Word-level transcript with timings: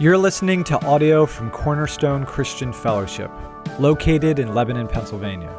You're 0.00 0.18
listening 0.18 0.64
to 0.64 0.84
audio 0.84 1.24
from 1.24 1.52
Cornerstone 1.52 2.26
Christian 2.26 2.72
Fellowship, 2.72 3.30
located 3.78 4.40
in 4.40 4.52
Lebanon, 4.52 4.88
Pennsylvania. 4.88 5.54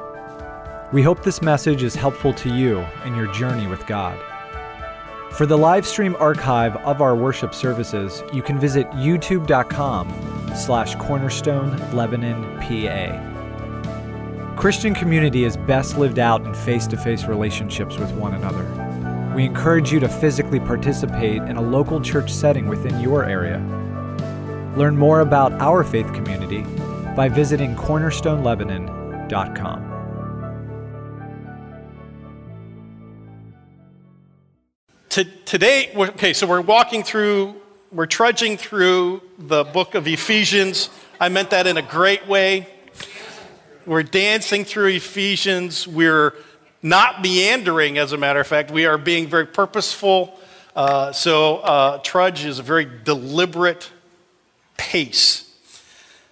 We 0.91 1.01
hope 1.01 1.23
this 1.23 1.41
message 1.41 1.83
is 1.83 1.95
helpful 1.95 2.33
to 2.33 2.53
you 2.53 2.85
in 3.05 3.15
your 3.15 3.31
journey 3.31 3.65
with 3.67 3.87
God. 3.87 4.19
For 5.31 5.45
the 5.45 5.57
live 5.57 5.87
stream 5.87 6.17
archive 6.19 6.75
of 6.77 7.01
our 7.01 7.15
worship 7.15 7.53
services, 7.55 8.23
you 8.33 8.41
can 8.41 8.59
visit 8.59 8.89
youtube.com 8.89 10.13
slash 10.53 10.95
cornerstone 10.95 11.77
Lebanon 11.93 12.59
PA. 12.59 14.55
Christian 14.57 14.93
community 14.93 15.45
is 15.45 15.55
best 15.55 15.97
lived 15.97 16.19
out 16.19 16.45
in 16.45 16.53
face-to-face 16.53 17.23
relationships 17.23 17.97
with 17.97 18.11
one 18.11 18.33
another. 18.33 18.65
We 19.33 19.45
encourage 19.45 19.93
you 19.93 20.01
to 20.01 20.09
physically 20.09 20.59
participate 20.59 21.41
in 21.43 21.55
a 21.55 21.61
local 21.61 22.01
church 22.01 22.33
setting 22.33 22.67
within 22.67 22.99
your 22.99 23.23
area. 23.23 23.65
Learn 24.75 24.97
more 24.97 25.21
about 25.21 25.53
our 25.53 25.83
faith 25.83 26.13
community 26.13 26.61
by 27.15 27.29
visiting 27.29 27.75
cornerstonelebanon.com. 27.75 29.95
today, 35.45 35.89
okay, 35.95 36.33
so 36.33 36.45
we're 36.45 36.59
walking 36.59 37.01
through, 37.01 37.55
we're 37.89 38.05
trudging 38.05 38.57
through 38.57 39.21
the 39.37 39.63
book 39.63 39.95
of 39.95 40.07
Ephesians. 40.07 40.89
I 41.19 41.29
meant 41.29 41.51
that 41.51 41.67
in 41.67 41.77
a 41.77 41.81
great 41.81 42.27
way. 42.27 42.67
We're 43.85 44.03
dancing 44.03 44.65
through 44.65 44.87
Ephesians. 44.87 45.87
We're 45.87 46.33
not 46.81 47.21
meandering, 47.21 47.97
as 47.97 48.11
a 48.11 48.17
matter 48.17 48.41
of 48.41 48.47
fact. 48.47 48.71
We 48.71 48.85
are 48.85 48.97
being 48.97 49.27
very 49.27 49.45
purposeful. 49.45 50.37
Uh, 50.75 51.13
so, 51.13 51.59
uh, 51.59 51.99
trudge 51.99 52.43
is 52.43 52.59
a 52.59 52.63
very 52.63 52.85
deliberate 53.05 53.89
pace. 54.77 55.51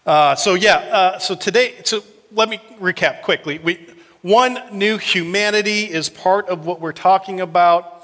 Uh, 0.05 0.35
so, 0.35 0.53
yeah, 0.53 0.75
uh, 0.75 1.19
so 1.19 1.35
today, 1.35 1.75
so 1.83 2.03
let 2.31 2.49
me 2.49 2.59
recap 2.79 3.21
quickly. 3.21 3.59
We, 3.59 3.87
one 4.21 4.59
new 4.71 4.97
humanity 4.97 5.83
is 5.83 6.09
part 6.09 6.47
of 6.47 6.65
what 6.65 6.79
we're 6.79 6.93
talking 6.93 7.41
about 7.41 8.03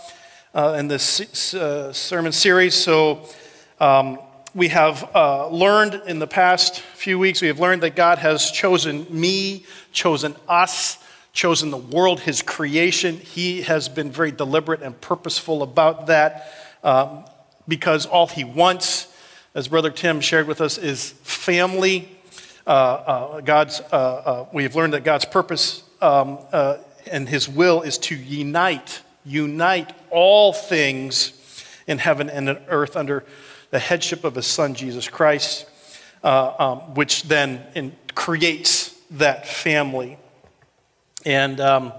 uh, 0.54 0.76
in 0.80 0.88
this 0.88 1.54
uh, 1.54 1.94
sermon 1.94 2.32
series. 2.32 2.76
So, 2.76 3.28
um, 3.80 4.20
we 4.56 4.70
have 4.70 5.10
uh, 5.16 5.48
learned 5.50 6.02
in 6.08 6.20
the 6.20 6.28
past 6.28 6.82
few 6.82 7.20
weeks, 7.20 7.42
we 7.42 7.48
have 7.50 7.60
learned 7.60 7.84
that 7.84 7.96
God 7.96 8.18
has 8.18 8.50
chosen 8.50 9.06
me, 9.10 9.66
chosen 9.92 10.36
us, 10.48 10.98
chosen 11.34 11.70
the 11.70 11.78
world, 11.78 12.20
his 12.20 12.42
creation. 12.42 13.18
He 13.18 13.62
has 13.62 13.88
been 13.88 14.12
very 14.12 14.32
deliberate 14.32 14.82
and 14.82 15.00
purposeful 15.00 15.62
about 15.62 16.08
that 16.08 16.52
um, 16.84 17.26
because 17.68 18.06
all 18.06 18.28
he 18.28 18.44
wants, 18.44 19.09
as 19.54 19.68
Brother 19.68 19.90
Tim 19.90 20.22
shared 20.22 20.48
with 20.48 20.62
us, 20.62 20.78
is 20.78 21.12
family. 21.24 22.10
Uh, 22.68 22.70
uh, 22.70 23.42
God's, 23.42 23.82
uh, 23.92 23.96
uh, 23.96 24.46
we 24.54 24.64
have 24.64 24.76
learned 24.76 24.94
that 24.94 25.04
God's 25.04 25.26
purpose 25.26 25.84
um, 26.02 26.40
uh, 26.52 26.78
and 27.12 27.28
his 27.28 27.50
will 27.50 27.82
is 27.82 27.98
to 27.98 28.16
unite, 28.16 29.02
unite 29.26 29.92
all 30.12 30.54
things 30.54 31.34
in 31.88 31.98
heaven 31.98 32.30
and 32.30 32.50
on 32.50 32.58
earth 32.68 32.96
under 32.96 33.26
the 33.72 33.80
headship 33.80 34.24
of 34.24 34.36
his 34.36 34.46
son, 34.46 34.76
Jesus 34.76 35.08
Christ, 35.08 35.68
uh, 36.24 36.54
um, 36.60 36.80
which 36.96 37.24
then 37.24 37.66
in, 37.76 37.96
creates 38.14 38.90
that 39.12 39.48
family. 39.48 40.18
And 41.26 41.60
um, 41.60 41.94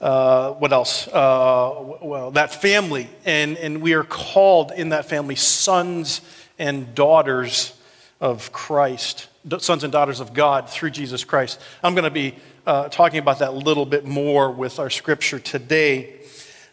uh, 0.00 0.52
what 0.52 0.72
else? 0.72 1.06
Uh, 1.08 1.96
well, 2.00 2.30
that 2.32 2.54
family. 2.54 3.08
And, 3.24 3.56
and 3.58 3.82
we 3.82 3.92
are 3.94 4.04
called 4.04 4.72
in 4.72 4.90
that 4.90 5.06
family 5.06 5.36
sons 5.36 6.20
and 6.58 6.94
daughters 6.94 7.72
of 8.20 8.52
Christ, 8.52 9.28
sons 9.58 9.84
and 9.84 9.92
daughters 9.92 10.20
of 10.20 10.34
God 10.34 10.68
through 10.68 10.90
Jesus 10.90 11.24
Christ. 11.24 11.60
I'm 11.82 11.94
going 11.94 12.04
to 12.04 12.10
be 12.10 12.34
uh, 12.66 12.88
talking 12.88 13.18
about 13.18 13.38
that 13.38 13.50
a 13.50 13.52
little 13.52 13.86
bit 13.86 14.04
more 14.04 14.50
with 14.50 14.78
our 14.78 14.90
scripture 14.90 15.38
today. 15.38 16.16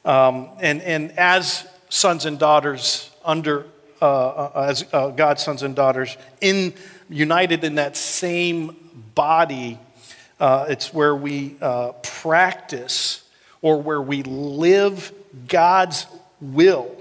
Um, 0.04 0.50
and, 0.60 0.82
and 0.82 1.12
as 1.18 1.68
sons 1.90 2.26
and 2.26 2.38
daughters 2.38 3.10
under 3.24 3.66
uh, 4.02 4.06
uh, 4.06 4.68
as 4.70 4.86
uh, 4.92 5.10
God's 5.10 5.42
sons 5.42 5.64
and 5.64 5.76
daughters, 5.76 6.18
in, 6.42 6.74
united 7.10 7.64
in 7.64 7.76
that 7.76 7.96
same 7.96 8.76
body. 9.16 9.80
Uh, 10.38 10.66
it's 10.68 10.94
where 10.94 11.16
we 11.16 11.56
uh, 11.62 11.94
practice 12.04 13.24
or 13.62 13.82
where 13.82 14.02
we 14.02 14.22
live 14.24 15.14
God's 15.48 16.08
will 16.42 16.94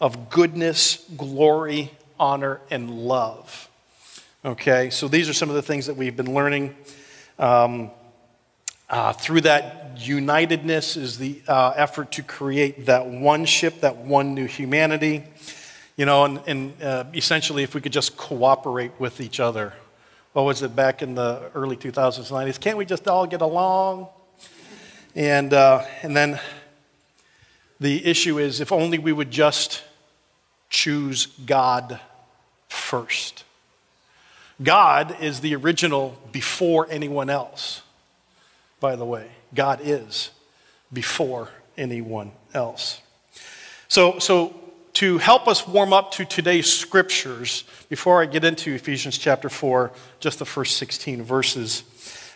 of 0.00 0.30
goodness, 0.30 1.04
glory, 1.16 1.90
honor, 2.18 2.60
and 2.70 2.90
love. 2.90 3.68
Okay, 4.44 4.90
so 4.90 5.08
these 5.08 5.28
are 5.28 5.32
some 5.32 5.48
of 5.48 5.56
the 5.56 5.62
things 5.62 5.86
that 5.86 5.96
we've 5.96 6.16
been 6.16 6.34
learning. 6.34 6.76
Um, 7.38 7.90
uh, 8.88 9.12
through 9.12 9.42
that 9.42 9.96
unitedness 9.96 10.96
is 10.96 11.18
the 11.18 11.42
uh, 11.46 11.74
effort 11.76 12.12
to 12.12 12.22
create 12.22 12.86
that 12.86 13.06
one 13.06 13.44
ship, 13.44 13.80
that 13.80 13.96
one 13.96 14.34
new 14.34 14.46
humanity. 14.46 15.24
You 15.96 16.06
know, 16.06 16.24
and, 16.24 16.40
and 16.46 16.82
uh, 16.82 17.04
essentially, 17.12 17.64
if 17.64 17.74
we 17.74 17.80
could 17.80 17.92
just 17.92 18.16
cooperate 18.16 18.92
with 18.98 19.20
each 19.20 19.40
other. 19.40 19.74
What 20.32 20.44
was 20.44 20.62
it 20.62 20.76
back 20.76 21.02
in 21.02 21.16
the 21.16 21.50
early 21.54 21.76
2000s, 21.76 22.30
90s? 22.30 22.60
Can't 22.60 22.78
we 22.78 22.84
just 22.84 23.08
all 23.08 23.26
get 23.26 23.40
along? 23.40 24.08
And, 25.16 25.52
uh, 25.52 25.84
and 26.02 26.16
then 26.16 26.38
the 27.80 28.04
issue 28.04 28.38
is 28.38 28.60
if 28.60 28.72
only 28.72 28.98
we 28.98 29.12
would 29.12 29.30
just 29.30 29.82
choose 30.70 31.26
God 31.26 32.00
first. 32.68 33.44
God 34.62 35.16
is 35.20 35.40
the 35.40 35.54
original 35.54 36.18
before 36.32 36.86
anyone 36.90 37.30
else, 37.30 37.82
by 38.80 38.96
the 38.96 39.04
way. 39.04 39.28
God 39.54 39.80
is 39.82 40.30
before 40.92 41.48
anyone 41.76 42.32
else. 42.52 43.00
So, 43.86 44.18
so 44.18 44.54
to 44.94 45.18
help 45.18 45.46
us 45.46 45.66
warm 45.66 45.92
up 45.92 46.10
to 46.12 46.24
today's 46.24 46.70
scriptures, 46.70 47.62
before 47.88 48.20
I 48.20 48.26
get 48.26 48.44
into 48.44 48.74
Ephesians 48.74 49.16
chapter 49.16 49.48
4, 49.48 49.92
just 50.18 50.40
the 50.40 50.44
first 50.44 50.76
16 50.76 51.22
verses, 51.22 51.84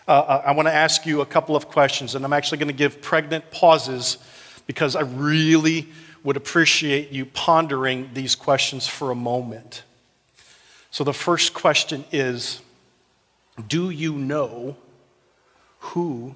uh, 0.07 0.13
uh 0.13 0.43
I 0.47 0.53
want 0.53 0.69
to 0.69 0.73
ask 0.75 1.05
you 1.05 1.23
a 1.23 1.27
couple 1.27 1.57
of 1.57 1.69
questions. 1.69 2.15
And 2.15 2.25
I'm 2.25 2.33
actually 2.33 2.59
going 2.59 2.69
to 2.69 2.75
give 2.75 3.03
pregnant 3.03 3.51
pauses 3.51 4.19
because 4.67 4.97
I 4.97 5.03
really 5.03 5.89
would 6.23 6.37
appreciate 6.37 7.11
you 7.11 7.27
pondering 7.27 8.11
these 8.15 8.35
questions 8.35 8.87
for 8.87 9.11
a 9.11 9.15
moment. 9.15 9.83
So 10.91 11.05
the 11.05 11.13
first 11.13 11.55
question 11.55 12.05
is 12.13 12.61
Do 13.69 13.91
you 13.91 14.15
know 14.15 14.77
who 15.79 16.35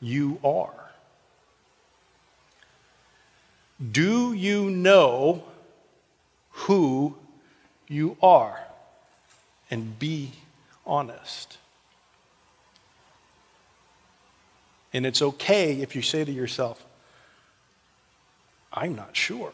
you 0.00 0.38
are? 0.44 0.74
Do 3.92 4.32
you 4.32 4.70
know 4.70 5.44
who 6.50 7.16
you 7.88 8.16
are 8.22 8.60
and 9.70 9.98
be 9.98 10.32
honest. 10.86 11.58
And 14.92 15.06
it's 15.06 15.22
okay 15.22 15.80
if 15.80 15.94
you 15.94 16.02
say 16.02 16.24
to 16.24 16.32
yourself, 16.32 16.84
I'm 18.72 18.94
not 18.94 19.16
sure. 19.16 19.52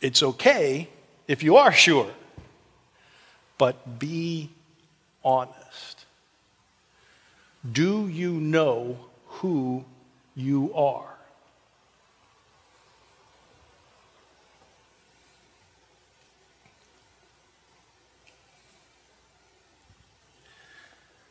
It's 0.00 0.22
okay 0.22 0.88
if 1.28 1.42
you 1.42 1.56
are 1.56 1.72
sure, 1.72 2.10
but 3.58 3.98
be 3.98 4.50
honest. 5.24 6.06
Do 7.70 8.08
you 8.08 8.32
know 8.32 8.96
who 9.26 9.84
you 10.34 10.72
are? 10.74 11.10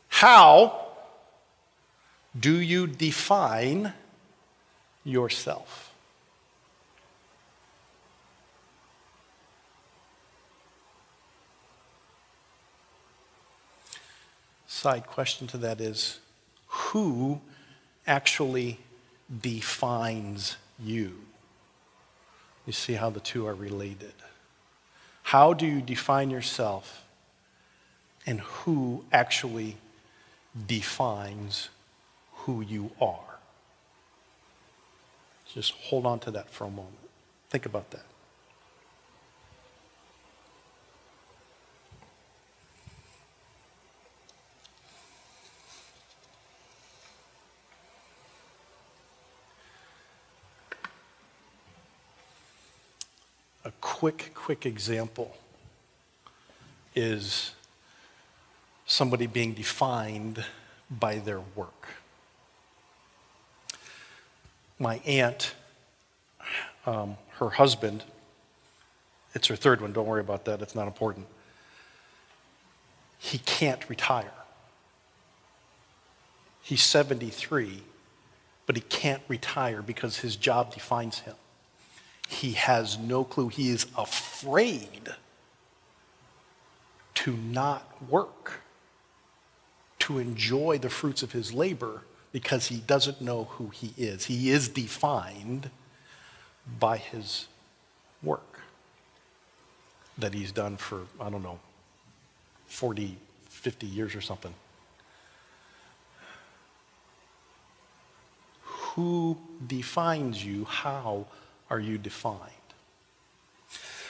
How 0.08 0.88
do 2.38 2.60
you 2.60 2.86
define 2.86 3.94
yourself? 5.10 5.92
Side 14.66 15.06
question 15.06 15.46
to 15.48 15.58
that 15.58 15.80
is 15.80 16.20
who 16.66 17.40
actually 18.06 18.78
defines 19.42 20.56
you? 20.82 21.18
You 22.66 22.72
see 22.72 22.94
how 22.94 23.10
the 23.10 23.20
two 23.20 23.46
are 23.46 23.54
related. 23.54 24.14
How 25.22 25.52
do 25.52 25.66
you 25.66 25.82
define 25.82 26.30
yourself, 26.30 27.04
and 28.26 28.40
who 28.40 29.04
actually 29.12 29.76
defines 30.66 31.68
who 32.32 32.60
you 32.62 32.90
are. 33.00 33.29
Just 35.54 35.72
hold 35.72 36.06
on 36.06 36.20
to 36.20 36.30
that 36.30 36.48
for 36.48 36.64
a 36.64 36.70
moment. 36.70 36.94
Think 37.48 37.66
about 37.66 37.90
that. 37.90 38.04
A 53.64 53.72
quick, 53.80 54.30
quick 54.34 54.64
example 54.64 55.36
is 56.94 57.52
somebody 58.86 59.26
being 59.26 59.52
defined 59.52 60.44
by 60.90 61.16
their 61.18 61.40
work. 61.54 61.99
My 64.80 64.96
aunt, 65.06 65.54
um, 66.86 67.18
her 67.38 67.50
husband, 67.50 68.02
it's 69.34 69.46
her 69.48 69.54
third 69.54 69.82
one, 69.82 69.92
don't 69.92 70.06
worry 70.06 70.22
about 70.22 70.46
that, 70.46 70.62
it's 70.62 70.74
not 70.74 70.86
important. 70.86 71.26
He 73.18 73.38
can't 73.38 73.86
retire. 73.90 74.32
He's 76.62 76.82
73, 76.82 77.82
but 78.64 78.74
he 78.74 78.82
can't 78.82 79.22
retire 79.28 79.82
because 79.82 80.20
his 80.20 80.34
job 80.34 80.72
defines 80.72 81.20
him. 81.20 81.34
He 82.26 82.52
has 82.52 82.96
no 82.96 83.22
clue. 83.24 83.48
He 83.48 83.68
is 83.68 83.86
afraid 83.98 85.10
to 87.16 87.32
not 87.32 88.08
work, 88.08 88.62
to 89.98 90.18
enjoy 90.18 90.78
the 90.78 90.88
fruits 90.88 91.22
of 91.22 91.32
his 91.32 91.52
labor 91.52 92.04
because 92.32 92.68
he 92.68 92.76
doesn't 92.78 93.20
know 93.20 93.44
who 93.44 93.68
he 93.68 93.92
is. 93.96 94.26
He 94.26 94.50
is 94.50 94.68
defined 94.68 95.70
by 96.78 96.96
his 96.96 97.46
work 98.22 98.60
that 100.18 100.34
he's 100.34 100.52
done 100.52 100.76
for, 100.76 101.02
I 101.20 101.30
don't 101.30 101.42
know, 101.42 101.58
40, 102.66 103.16
50 103.48 103.86
years 103.86 104.14
or 104.14 104.20
something. 104.20 104.54
Who 108.62 109.38
defines 109.66 110.44
you? 110.44 110.64
How 110.64 111.26
are 111.68 111.80
you 111.80 111.98
defined? 111.98 112.38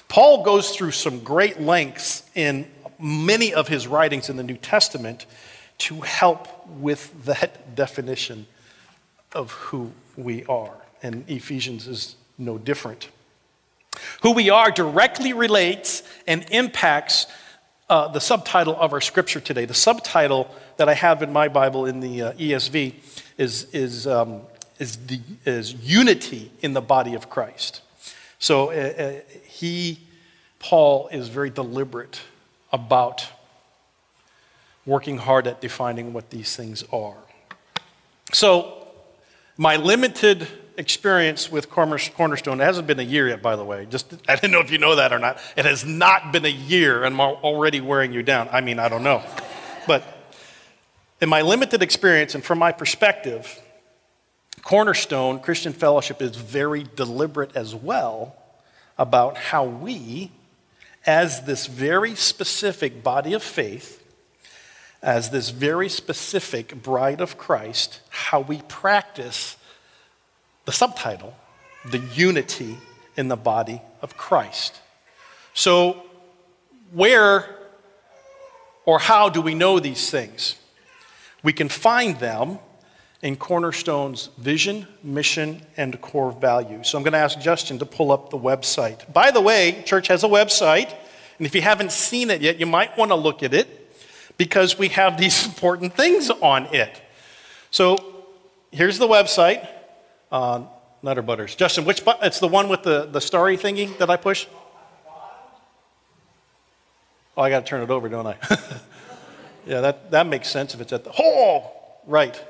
Paul 0.09 0.43
goes 0.43 0.75
through 0.75 0.91
some 0.91 1.21
great 1.21 1.61
lengths 1.61 2.29
in 2.35 2.69
many 2.99 3.55
of 3.55 3.69
his 3.69 3.87
writings 3.87 4.29
in 4.29 4.37
the 4.37 4.43
New 4.43 4.57
Testament 4.57 5.27
to 5.81 6.01
help 6.01 6.67
with 6.69 7.25
that 7.25 7.75
definition 7.75 8.47
of 9.33 9.53
who 9.53 9.93
we 10.17 10.45
are. 10.47 10.75
And 11.03 11.29
Ephesians 11.29 11.87
is 11.87 12.17
no 12.39 12.59
different. 12.59 13.09
Who 14.23 14.33
we 14.33 14.51
are 14.51 14.71
directly 14.71 15.33
relates 15.33 16.03
and 16.27 16.47
impacts 16.51 17.27
uh, 17.89 18.09
the 18.09 18.21
subtitle 18.21 18.77
of 18.77 18.93
our 18.93 19.01
scripture 19.01 19.41
today. 19.41 19.65
The 19.65 19.75
subtitle 19.75 20.55
that 20.77 20.89
I 20.89 20.95
have 20.95 21.23
in 21.23 21.33
my 21.33 21.49
Bible 21.49 21.87
in 21.87 22.01
the 22.01 22.23
uh, 22.23 22.33
ESV 22.35 22.95
is, 23.37 23.67
is 23.73 24.07
um, 24.07 24.43
is, 24.81 24.97
the, 25.07 25.21
is 25.45 25.75
unity 25.75 26.51
in 26.63 26.73
the 26.73 26.81
body 26.81 27.15
of 27.15 27.31
Christ. 27.31 27.83
So 28.41 28.71
uh, 28.71 28.73
uh, 28.73 29.13
he, 29.45 30.01
Paul, 30.59 31.09
is 31.09 31.29
very 31.29 31.51
deliberate 31.51 32.21
about 32.73 33.29
working 34.91 35.19
hard 35.19 35.47
at 35.47 35.61
defining 35.61 36.13
what 36.13 36.31
these 36.31 36.57
things 36.57 36.83
are. 36.93 37.17
So, 38.33 38.89
my 39.57 39.77
limited 39.77 40.49
experience 40.77 41.49
with 41.49 41.71
Cornerstone, 41.71 42.61
it 42.61 42.65
hasn't 42.65 42.89
been 42.89 42.99
a 42.99 43.05
year 43.05 43.29
yet, 43.29 43.41
by 43.41 43.55
the 43.55 43.65
way. 43.65 43.87
Just, 43.89 44.13
I 44.29 44.35
didn't 44.35 44.51
know 44.51 44.59
if 44.59 44.73
you 44.73 44.79
know 44.79 44.97
that 44.97 45.13
or 45.13 45.21
not. 45.21 45.39
It 45.57 45.65
has 45.65 45.85
not 45.85 46.33
been 46.33 46.45
a 46.45 46.49
year, 46.49 47.05
and 47.05 47.15
I'm 47.15 47.21
already 47.21 47.81
wearing 47.81 48.13
you 48.13 48.25
down. 48.25 48.49
I 48.51 48.63
mean, 48.63 48.81
I 48.81 48.89
don't 48.89 49.05
know. 49.05 49.23
But 49.87 50.03
in 51.21 51.29
my 51.29 51.43
limited 51.43 51.83
experience, 51.85 52.35
and 52.35 52.43
from 52.43 52.59
my 52.59 52.73
perspective, 52.73 53.63
Cornerstone 54.63 55.39
Christian 55.39 55.73
Fellowship 55.73 56.21
is 56.21 56.35
very 56.35 56.85
deliberate 56.97 57.55
as 57.55 57.77
well 57.77 58.35
about 58.99 59.37
how 59.37 59.67
we, 59.67 60.33
as 61.07 61.45
this 61.45 61.69
very 61.69 62.17
specific 62.17 63.05
body 63.05 63.35
of 63.35 63.43
faith, 63.45 64.00
as 65.03 65.31
this 65.31 65.51
very 65.51 65.89
specific 65.89 66.83
bride 66.83 67.21
of 67.21 67.39
Christ, 67.39 68.01
how 68.11 68.41
we 68.41 68.63
practice 68.63 69.57
the 70.67 70.73
subtitle, 70.73 71.35
the 71.91 71.99
unity 71.99 72.77
in 73.17 73.29
the 73.29 73.37
body 73.37 73.81
of 74.03 74.17
Christ. 74.17 74.79
So, 75.55 76.03
where 76.93 77.57
or 78.85 78.99
how 78.99 79.29
do 79.29 79.41
we 79.41 79.55
know 79.55 79.79
these 79.79 80.11
things? 80.11 80.57
We 81.43 81.53
can 81.53 81.69
find 81.69 82.19
them 82.19 82.59
in 83.23 83.37
Cornerstone's 83.37 84.31
vision, 84.39 84.87
mission, 85.03 85.63
and 85.77 86.01
core 86.01 86.33
values. 86.33 86.89
So 86.89 86.99
I'm 86.99 87.05
going 87.05 87.13
to 87.13 87.19
ask 87.19 87.39
Justin 87.39 87.79
to 87.79 87.87
pull 87.87 88.13
up 88.13 88.31
the 88.31 88.39
website. 88.39 89.11
By 89.13 89.31
the 89.31 89.41
way, 89.41 89.83
church 89.85 90.09
has 90.09 90.25
a 90.25 90.29
website, 90.29 90.95
and 91.39 91.47
if 91.47 91.55
you 91.55 91.61
haven't 91.61 91.93
seen 91.93 92.31
it 92.31 92.41
yet, 92.41 92.59
you 92.59 92.67
might 92.67 92.97
want 92.97 93.11
to 93.11 93.15
look 93.15 93.43
at 93.43 93.55
it 93.55 93.80
because 94.41 94.79
we 94.79 94.89
have 94.89 95.19
these 95.19 95.45
important 95.53 95.95
things 95.95 96.31
on 96.31 96.65
it. 96.75 97.03
So 97.71 98.25
here's 98.73 98.97
the 98.97 99.07
website. 99.07 99.69
Uh, 100.33 100.63
Nutter 101.03 101.21
Butters. 101.21 101.55
Justin, 101.55 101.85
which 101.85 102.07
button? 102.07 102.27
It's 102.27 102.41
the 102.41 102.49
one 102.49 102.71
with 102.71 102.83
the, 102.83 103.05
the 103.05 103.21
starry 103.21 103.59
thingy 103.59 103.99
that 103.99 104.09
I 104.09 104.17
push? 104.17 104.47
Oh, 107.37 107.43
I 107.43 107.51
got 107.51 107.61
to 107.61 107.67
turn 107.67 107.83
it 107.83 107.91
over, 107.91 108.09
don't 108.09 108.27
I? 108.27 108.37
yeah, 109.67 109.83
that, 109.83 110.11
that 110.11 110.27
makes 110.27 110.49
sense 110.49 110.73
if 110.73 110.81
it's 110.81 110.95
at 110.95 111.05
the. 111.05 111.13
Oh, 111.19 111.71
right. 112.07 112.43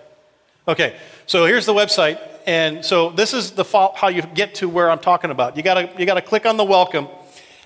Okay, 0.68 0.96
so 1.26 1.44
here's 1.44 1.66
the 1.66 1.74
website. 1.74 2.20
And 2.46 2.84
so 2.84 3.10
this 3.10 3.34
is 3.34 3.50
the 3.50 3.64
how 3.64 4.08
you 4.08 4.22
get 4.22 4.54
to 4.56 4.68
where 4.68 4.92
I'm 4.92 5.00
talking 5.00 5.32
about. 5.32 5.56
You 5.56 5.64
gotta, 5.64 5.90
you 5.98 6.06
gotta 6.06 6.22
click 6.22 6.46
on 6.46 6.56
the 6.56 6.64
welcome, 6.64 7.08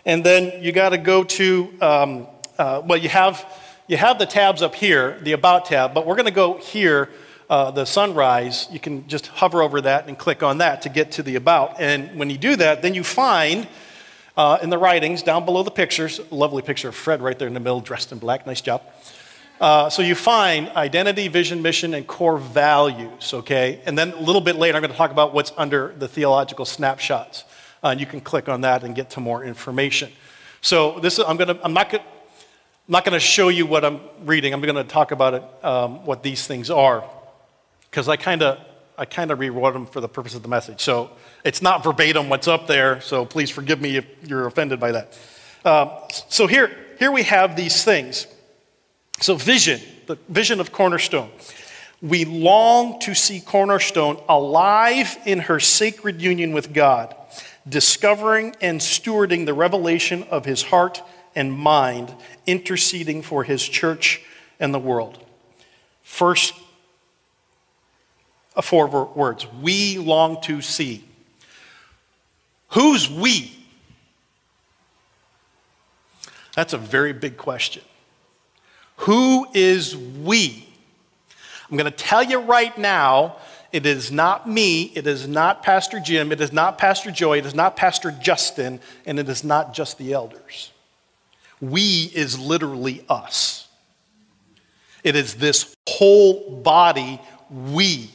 and 0.07 0.25
then 0.25 0.63
you 0.63 0.73
gotta 0.73 0.97
go 0.97 1.25
to, 1.25 1.75
um, 1.83 2.27
uh, 2.57 2.81
well, 2.87 2.99
you 2.99 3.11
have, 3.11 3.45
you 3.87 3.97
have 3.97 4.19
the 4.19 4.27
tabs 4.27 4.63
up 4.63 4.75
here, 4.75 5.19
the 5.23 5.33
About 5.33 5.67
tab, 5.67 5.95
but 5.95 6.07
we're 6.07 6.17
gonna 6.17 6.31
go 6.31 6.59
here, 6.59 7.11
uh, 7.51 7.71
the 7.71 7.85
sunrise. 7.85 8.67
You 8.71 8.81
can 8.81 9.07
just 9.09 9.27
hover 9.27 9.63
over 9.63 9.81
that 9.83 10.09
and 10.09 10.19
click 10.19 10.43
on 10.43 10.59
that 10.59 10.83
to 10.83 10.89
get 10.89 11.13
to 11.13 11.23
the 11.23 11.37
About. 11.37 11.81
And 11.81 12.19
when 12.19 12.31
you 12.31 12.39
do 12.39 12.57
that, 12.57 12.83
then 12.83 12.95
you 12.95 13.05
find 13.05 13.69
uh, 14.37 14.59
in 14.63 14.71
the 14.71 14.79
writings 14.79 15.23
down 15.23 15.45
below 15.45 15.63
the 15.63 15.71
pictures, 15.71 16.21
lovely 16.31 16.63
picture 16.63 16.89
of 16.89 16.95
Fred 16.95 17.23
right 17.23 17.39
there 17.39 17.49
in 17.49 17.55
the 17.55 17.61
middle, 17.61 17.81
dressed 17.81 18.13
in 18.13 18.19
black, 18.19 18.47
nice 18.47 18.61
job. 18.61 18.83
Uh, 19.61 19.89
so 19.89 20.03
you 20.03 20.17
find 20.17 20.69
identity, 20.71 21.29
vision, 21.29 21.63
mission, 21.63 21.95
and 21.95 22.07
core 22.07 22.39
values, 22.39 23.33
okay? 23.33 23.81
And 23.87 23.97
then 23.97 24.13
a 24.13 24.21
little 24.21 24.41
bit 24.41 24.57
later, 24.57 24.77
I'm 24.77 24.83
going 24.83 24.91
to 24.91 24.97
talk 24.97 25.13
about 25.13 25.33
what's 25.33 25.53
under 25.57 25.95
the 25.97 26.09
theological 26.09 26.65
snapshots. 26.65 27.45
Uh, 27.83 27.95
you 27.97 28.05
can 28.05 28.21
click 28.21 28.49
on 28.49 28.63
that 28.63 28.83
and 28.83 28.95
get 28.97 29.11
to 29.11 29.21
more 29.21 29.45
information. 29.45 30.11
So 30.61 30.99
this 30.99 31.19
is, 31.19 31.25
I'm, 31.29 31.37
going 31.37 31.55
to, 31.55 31.65
I'm 31.65 31.73
not 31.73 31.91
going 31.91 32.03
to, 32.03 32.09
I'm 32.87 32.93
not 32.93 33.05
going 33.07 33.15
to 33.15 33.21
show 33.21 33.49
you 33.49 33.65
what 33.65 33.83
I'm 33.83 34.01
reading. 34.25 34.53
I'm 34.53 34.61
going 34.61 34.75
to 34.75 34.85
talk 34.85 35.11
about 35.11 35.33
it, 35.33 35.43
um, 35.65 36.05
what 36.05 36.23
these 36.23 36.47
things 36.47 36.69
are, 36.69 37.03
because 37.91 38.09
I 38.09 38.17
kind 38.17 38.43
of 38.43 38.59
I 38.97 39.07
kind 39.07 39.31
of 39.31 39.41
rewrote 39.41 39.73
them 39.73 39.87
for 39.87 40.01
the 40.01 40.09
purpose 40.09 40.35
of 40.35 40.43
the 40.43 40.49
message. 40.49 40.81
So 40.81 41.11
it's 41.45 41.63
not 41.63 41.83
verbatim 41.83 42.29
what's 42.29 42.47
up 42.47 42.67
there. 42.67 43.01
So 43.01 43.25
please 43.25 43.51
forgive 43.51 43.81
me 43.81 43.97
if 43.97 44.07
you're 44.27 44.47
offended 44.47 44.79
by 44.79 44.93
that. 44.93 45.19
Um, 45.65 45.91
so 46.11 46.47
here 46.47 46.71
here 46.99 47.11
we 47.11 47.23
have 47.23 47.57
these 47.57 47.83
things. 47.83 48.27
So, 49.21 49.37
vision, 49.37 49.81
the 50.07 50.19
vision 50.29 50.61
of 50.61 50.71
Cornerstone. 50.71 51.31
We 52.03 52.27
long 52.27 53.01
to 53.01 53.15
see 53.15 53.41
Cornerstone 53.41 54.21
alive 54.29 55.17
in 55.25 55.39
her 55.39 55.59
sacred 55.59 56.21
union 56.21 56.53
with 56.53 56.75
God, 56.75 57.17
discovering 57.67 58.55
and 58.61 58.81
stewarding 58.81 59.47
the 59.47 59.55
revelation 59.55 60.25
of 60.25 60.45
his 60.45 60.63
heart 60.63 61.03
and 61.35 61.53
mind, 61.53 62.15
interceding 62.47 63.23
for 63.23 63.45
his 63.45 63.67
church 63.67 64.23
and 64.61 64.73
the 64.73 64.79
world. 64.79 65.19
First, 66.03 66.55
four 68.63 68.87
words 68.87 69.47
we 69.61 69.99
long 69.99 70.41
to 70.43 70.61
see. 70.61 71.05
Who's 72.69 73.11
we? 73.11 73.53
That's 76.55 76.73
a 76.73 76.79
very 76.79 77.13
big 77.13 77.37
question. 77.37 77.83
Who 78.99 79.47
is 79.55 79.97
we? 79.97 80.69
I'm 81.69 81.77
going 81.77 81.91
to 81.91 81.97
tell 81.97 82.23
you 82.23 82.41
right 82.41 82.77
now, 82.79 83.37
it 83.73 83.87
is 83.87 84.13
not 84.13 84.49
me, 84.49 84.83
it 84.95 85.07
is 85.09 85.27
not 85.27 85.65
Pastor 85.65 85.99
Jim, 85.99 86.31
it 86.31 86.41
is 86.41 86.53
not 86.53 86.79
Pastor 86.79 87.11
Joy, 87.11 87.39
it 87.39 87.47
is 87.47 87.57
not 87.57 87.77
Pastor 87.77 88.13
Justin, 88.13 88.79
and 89.05 89.19
it 89.19 89.29
is 89.29 89.43
not 89.43 89.75
just 89.75 89.99
the 89.99 90.13
elders. 90.13 90.71
We 91.71 92.11
is 92.15 92.39
literally 92.39 93.05
us. 93.09 93.69
It 95.03 95.17
is 95.17 95.35
this 95.35 95.75
whole 95.89 96.61
body, 96.63 97.21
we. 97.51 98.11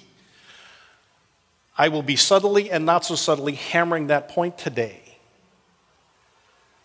I 1.78 1.88
will 1.88 2.04
be 2.04 2.16
subtly 2.16 2.70
and 2.70 2.86
not 2.86 3.06
so 3.06 3.16
subtly 3.16 3.54
hammering 3.54 4.08
that 4.08 4.30
point 4.30 4.58
today. 4.58 5.02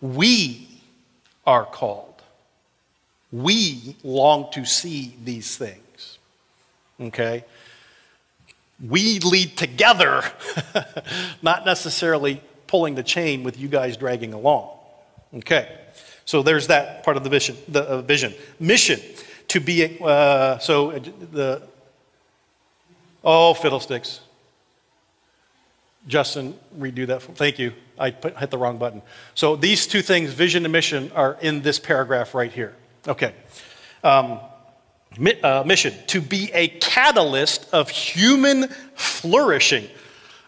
We 0.00 0.68
are 1.46 1.66
called. 1.66 2.22
We 3.32 3.96
long 4.02 4.50
to 4.52 4.64
see 4.64 5.16
these 5.22 5.56
things. 5.56 6.18
Okay? 7.00 7.44
We 8.86 9.18
lead 9.18 9.56
together, 9.58 10.22
not 11.42 11.66
necessarily 11.66 12.40
pulling 12.66 12.94
the 12.94 13.02
chain 13.02 13.42
with 13.42 13.58
you 13.58 13.68
guys 13.68 13.96
dragging 13.96 14.32
along. 14.32 14.73
Okay. 15.36 15.78
So 16.24 16.42
there's 16.42 16.68
that 16.68 17.02
part 17.02 17.16
of 17.16 17.24
the 17.24 17.30
vision. 17.30 17.56
The 17.68 17.82
uh, 17.82 18.02
vision. 18.02 18.34
Mission 18.58 19.00
to 19.48 19.60
be 19.60 19.98
uh, 20.00 20.58
so 20.58 20.90
uh, 20.90 20.98
the 21.32 21.62
oh 23.22 23.54
fiddlesticks. 23.54 24.20
Justin, 26.06 26.54
redo 26.78 27.06
that. 27.06 27.22
Thank 27.22 27.58
you. 27.58 27.72
I 27.98 28.10
put, 28.10 28.36
hit 28.36 28.50
the 28.50 28.58
wrong 28.58 28.76
button. 28.76 29.00
So 29.34 29.56
these 29.56 29.86
two 29.86 30.02
things, 30.02 30.32
vision 30.32 30.64
and 30.64 30.72
mission, 30.72 31.10
are 31.14 31.38
in 31.40 31.62
this 31.62 31.78
paragraph 31.78 32.34
right 32.34 32.52
here. 32.52 32.74
Okay. 33.08 33.34
Um, 34.02 34.38
mi- 35.16 35.40
uh, 35.40 35.64
mission 35.64 35.94
to 36.08 36.20
be 36.20 36.50
a 36.52 36.68
catalyst 36.68 37.72
of 37.72 37.88
human 37.88 38.68
flourishing. 38.96 39.88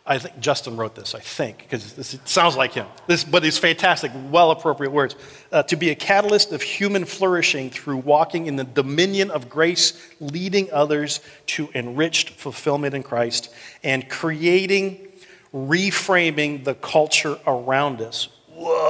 I 0.08 0.18
think 0.18 0.38
Justin 0.38 0.76
wrote 0.76 0.94
this, 0.94 1.16
I 1.16 1.18
think, 1.18 1.58
because 1.58 2.14
it 2.14 2.28
sounds 2.28 2.56
like 2.56 2.72
him. 2.72 2.86
This, 3.08 3.24
but 3.24 3.44
it's 3.44 3.58
fantastic, 3.58 4.12
well 4.30 4.52
appropriate 4.52 4.92
words. 4.92 5.16
Uh, 5.50 5.64
to 5.64 5.74
be 5.74 5.90
a 5.90 5.96
catalyst 5.96 6.52
of 6.52 6.62
human 6.62 7.04
flourishing 7.04 7.70
through 7.70 7.96
walking 7.96 8.46
in 8.46 8.54
the 8.54 8.62
dominion 8.62 9.32
of 9.32 9.48
grace, 9.48 10.00
leading 10.20 10.72
others 10.72 11.18
to 11.46 11.68
enriched 11.74 12.30
fulfillment 12.30 12.94
in 12.94 13.02
Christ, 13.02 13.52
and 13.82 14.08
creating, 14.08 15.08
reframing 15.52 16.62
the 16.62 16.74
culture 16.74 17.36
around 17.44 18.00
us. 18.00 18.28
Whoa. 18.50 18.86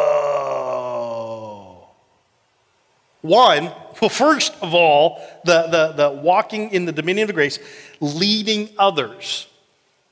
One, 3.22 3.72
well, 4.02 4.10
first 4.10 4.54
of 4.60 4.74
all, 4.74 5.22
the, 5.46 5.66
the, 5.68 5.92
the 5.92 6.10
walking 6.10 6.72
in 6.72 6.84
the 6.84 6.92
dominion 6.92 7.30
of 7.30 7.34
grace, 7.34 7.58
leading 8.00 8.68
others 8.78 9.46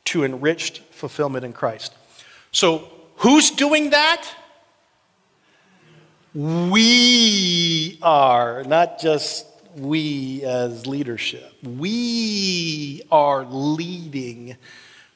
to 0.07 0.25
enriched 0.25 0.83
fulfillment 1.05 1.45
in 1.45 1.53
Christ. 1.53 1.93
So, 2.51 2.89
who's 3.17 3.51
doing 3.51 3.91
that? 3.91 4.27
We 6.33 7.99
are, 8.01 8.65
not 8.65 8.99
just 9.01 9.47
we 9.77 10.43
as 10.45 10.87
leadership. 10.87 11.53
We 11.63 13.03
are 13.13 13.45
leading 13.45 14.57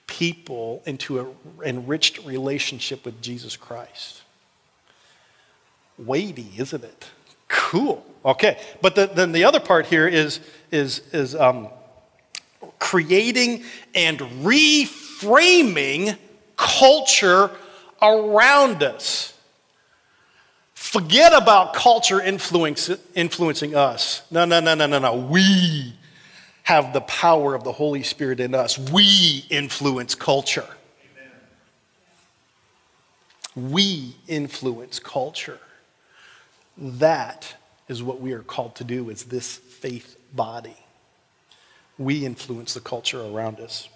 people 0.07 0.83
into 0.85 1.21
an 1.21 1.28
enriched 1.64 2.23
relationship 2.26 3.07
with 3.07 3.23
Jesus 3.23 3.57
Christ. 3.57 4.21
Weighty, 5.97 6.52
isn't 6.59 6.85
it? 6.85 7.11
Cool. 7.49 8.04
Okay, 8.26 8.61
but 8.83 8.95
the, 8.95 9.07
then 9.07 9.33
the 9.33 9.45
other 9.45 9.61
part 9.61 9.87
here 9.87 10.07
is 10.07 10.40
is 10.71 11.00
is 11.14 11.35
um, 11.35 11.68
creating 12.78 13.64
and 13.95 14.45
reframing 15.20 16.16
culture 16.56 17.50
around 18.00 18.82
us. 18.82 19.34
Forget 20.75 21.32
about 21.32 21.75
culture 21.75 22.20
influencing 22.20 23.75
us. 23.75 24.22
No, 24.30 24.44
no, 24.44 24.60
no, 24.60 24.75
no, 24.75 24.87
no, 24.87 24.98
no. 24.98 25.16
We 25.16 25.94
have 26.62 26.92
the 26.92 27.00
power 27.02 27.54
of 27.54 27.64
the 27.64 27.72
Holy 27.72 28.02
Spirit 28.02 28.40
in 28.40 28.54
us. 28.54 28.78
We 28.78 29.44
influence 29.50 30.14
culture. 30.14 30.66
Amen. 33.56 33.70
We 33.70 34.16
influence 34.26 34.98
culture. 34.98 35.60
That 36.76 37.54
is 37.88 38.02
what 38.02 38.20
we 38.20 38.32
are 38.32 38.42
called 38.42 38.76
to 38.76 38.84
do 38.84 39.10
as 39.10 39.25
this 39.25 39.56
faith 39.56 40.16
body 40.32 40.76
we 41.98 42.25
influence 42.25 42.75
the 42.75 42.80
culture 42.80 43.20
around 43.20 43.58
us. 43.58 43.88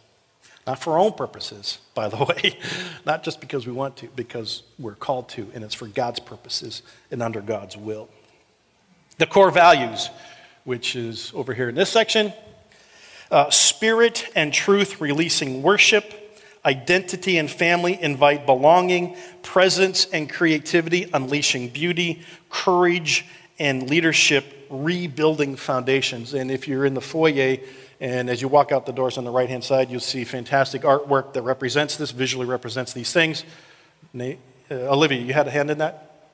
Not 0.67 0.81
for 0.81 0.93
our 0.93 0.99
own 0.99 1.13
purposes, 1.13 1.79
by 1.95 2.09
the 2.09 2.25
way, 2.25 2.59
not 3.05 3.25
just 3.25 3.41
because 3.41 3.67
we 3.67 3.73
want 3.73 3.97
to, 3.99 4.09
because 4.15 4.63
we're 4.79 4.95
called 4.95 5.29
to, 5.31 5.51
and 5.55 5.65
it's 5.65 5.75
for 5.75 5.87
God's 5.87 6.21
purposes 6.21 6.83
and 7.11 7.23
under 7.23 7.41
God's 7.41 7.77
will. 7.77 8.09
The 9.19 9.27
core 9.27 9.51
values, 9.51 10.09
which 10.65 10.97
is 10.97 11.33
over 11.35 11.53
here 11.55 11.69
in 11.69 11.75
this 11.75 11.91
section 11.91 12.33
uh, 13.31 13.49
spirit 13.49 14.31
and 14.35 14.53
truth 14.53 15.01
releasing 15.01 15.63
worship, 15.63 16.39
identity 16.67 17.39
and 17.39 17.51
family 17.51 18.01
invite 18.01 18.45
belonging, 18.45 19.17
presence 19.43 20.07
and 20.13 20.31
creativity 20.31 21.09
unleashing 21.15 21.69
beauty, 21.71 22.23
courage 22.51 23.25
and 23.59 23.89
leadership 23.89 24.67
rebuilding 24.69 25.57
foundations. 25.57 26.35
And 26.35 26.51
if 26.51 26.69
you're 26.69 26.85
in 26.85 26.95
the 26.95 27.01
foyer, 27.01 27.57
and 28.03 28.29
as 28.29 28.43
you 28.43 28.49
walk 28.49 28.73
out 28.73 28.85
the 28.85 28.93
doors 28.93 29.17
on 29.17 29.23
the 29.23 29.31
right 29.31 29.49
hand 29.49 29.63
side, 29.63 29.89
you'll 29.89 30.01
see 30.01 30.25
fantastic 30.25 30.83
artwork 30.83 31.35
that 31.35 31.43
represents 31.43 31.97
this, 31.97 32.11
visually 32.11 32.47
represents 32.47 32.93
these 32.93 33.13
things. 33.13 33.45
Nate, 34.13 34.41
uh, 34.73 34.75
Olivia, 34.75 35.21
you 35.21 35.33
had 35.33 35.47
a 35.47 35.53
hand 35.53 35.71
in 35.71 35.79
that? 35.79 36.27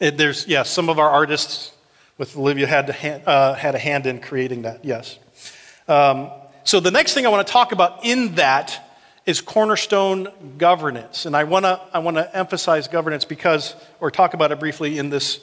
It, 0.00 0.16
there's, 0.16 0.46
yeah, 0.46 0.62
some 0.62 0.88
of 0.88 0.98
our 0.98 1.10
artists 1.10 1.72
with 2.16 2.38
Olivia 2.38 2.66
had, 2.66 2.88
hand, 2.88 3.22
uh, 3.26 3.52
had 3.52 3.74
a 3.74 3.78
hand 3.78 4.06
in 4.06 4.18
creating 4.18 4.62
that, 4.62 4.82
yes. 4.82 5.18
Um, 5.86 6.30
so 6.64 6.80
the 6.80 6.90
next 6.90 7.12
thing 7.12 7.26
I 7.26 7.28
want 7.28 7.46
to 7.46 7.52
talk 7.52 7.72
about 7.72 8.02
in 8.02 8.36
that 8.36 8.98
is 9.26 9.42
cornerstone 9.42 10.28
governance. 10.56 11.26
And 11.26 11.36
I 11.36 11.44
want 11.44 11.66
to 11.66 11.82
I 11.92 11.98
want 11.98 12.16
to 12.16 12.34
emphasize 12.34 12.88
governance 12.88 13.26
because, 13.26 13.76
or 14.00 14.10
talk 14.10 14.32
about 14.32 14.52
it 14.52 14.58
briefly 14.58 14.96
in 14.96 15.10
this 15.10 15.40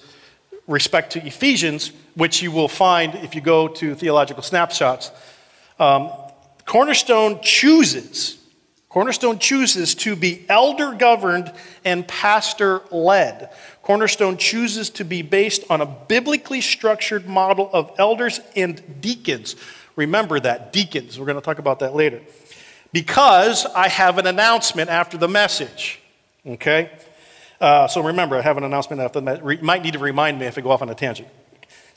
respect 0.68 1.14
to 1.14 1.26
Ephesians, 1.26 1.92
which 2.16 2.42
you 2.42 2.52
will 2.52 2.68
find 2.68 3.16
if 3.16 3.36
you 3.36 3.42
go 3.42 3.68
to 3.68 3.96
theological 3.96 4.44
snapshots. 4.44 5.12
Um, 5.80 6.12
Cornerstone 6.66 7.42
chooses, 7.42 8.38
Cornerstone 8.90 9.40
chooses 9.40 9.94
to 9.96 10.16
be 10.16 10.46
elder 10.50 10.94
governed 10.94 11.52
and 11.84 12.08
pastor 12.08 12.82
led. 12.92 13.50
Cornerstone 13.84 14.38
chooses 14.38 14.90
to 14.92 15.04
be 15.04 15.22
based 15.22 15.64
on 15.70 15.82
a 15.82 15.86
biblically 15.86 16.62
structured 16.62 17.28
model 17.28 17.70
of 17.72 17.92
elders 18.00 18.40
and 18.56 19.02
deacons. 19.02 19.56
Remember 19.96 20.40
that, 20.40 20.74
deacons. 20.74 21.20
We're 21.20 21.26
going 21.26 21.38
to 21.38 21.44
talk 21.44 21.60
about 21.60 21.80
that 21.80 21.94
later. 21.94 22.22
Because 22.92 23.66
I 23.66 23.90
have 23.90 24.18
an 24.18 24.28
announcement 24.28 24.90
after 24.90 25.18
the 25.18 25.28
message. 25.28 26.00
Okay? 26.48 26.90
Uh, 27.60 27.88
so 27.88 28.02
remember, 28.02 28.38
I 28.38 28.42
have 28.42 28.58
an 28.58 28.64
announcement 28.64 29.02
after 29.02 29.22
that. 29.22 29.46
You 29.46 29.60
might 29.62 29.84
need 29.84 29.94
to 29.94 30.00
remind 30.00 30.40
me 30.40 30.46
if 30.46 30.58
I 30.58 30.62
go 30.62 30.72
off 30.72 30.82
on 30.82 30.90
a 30.90 30.96
tangent. 30.96 31.30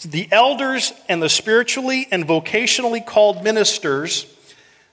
The 0.03 0.29
elders 0.31 0.93
and 1.09 1.21
the 1.21 1.29
spiritually 1.29 2.07
and 2.11 2.25
vocationally 2.25 3.05
called 3.05 3.43
ministers 3.43 4.27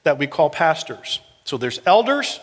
that 0.03 0.17
we 0.17 0.25
call 0.25 0.49
pastors. 0.49 1.19
So 1.43 1.57
there's 1.57 1.79
elders 1.85 2.39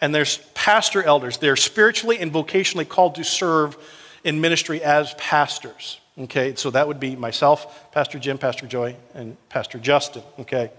and 0.00 0.14
there's 0.14 0.38
pastor 0.52 1.02
elders. 1.02 1.38
They're 1.38 1.56
spiritually 1.56 2.18
and 2.18 2.32
vocationally 2.32 2.86
called 2.86 3.14
to 3.14 3.24
serve 3.24 3.76
in 4.24 4.40
ministry 4.40 4.82
as 4.82 5.14
pastors. 5.14 6.00
Okay, 6.18 6.54
so 6.54 6.70
that 6.70 6.88
would 6.88 6.98
be 6.98 7.14
myself, 7.14 7.92
Pastor 7.92 8.18
Jim, 8.18 8.38
Pastor 8.38 8.66
Joy, 8.66 8.96
and 9.14 9.36
Pastor 9.50 9.78
Justin. 9.78 10.22
Okay, 10.40 10.70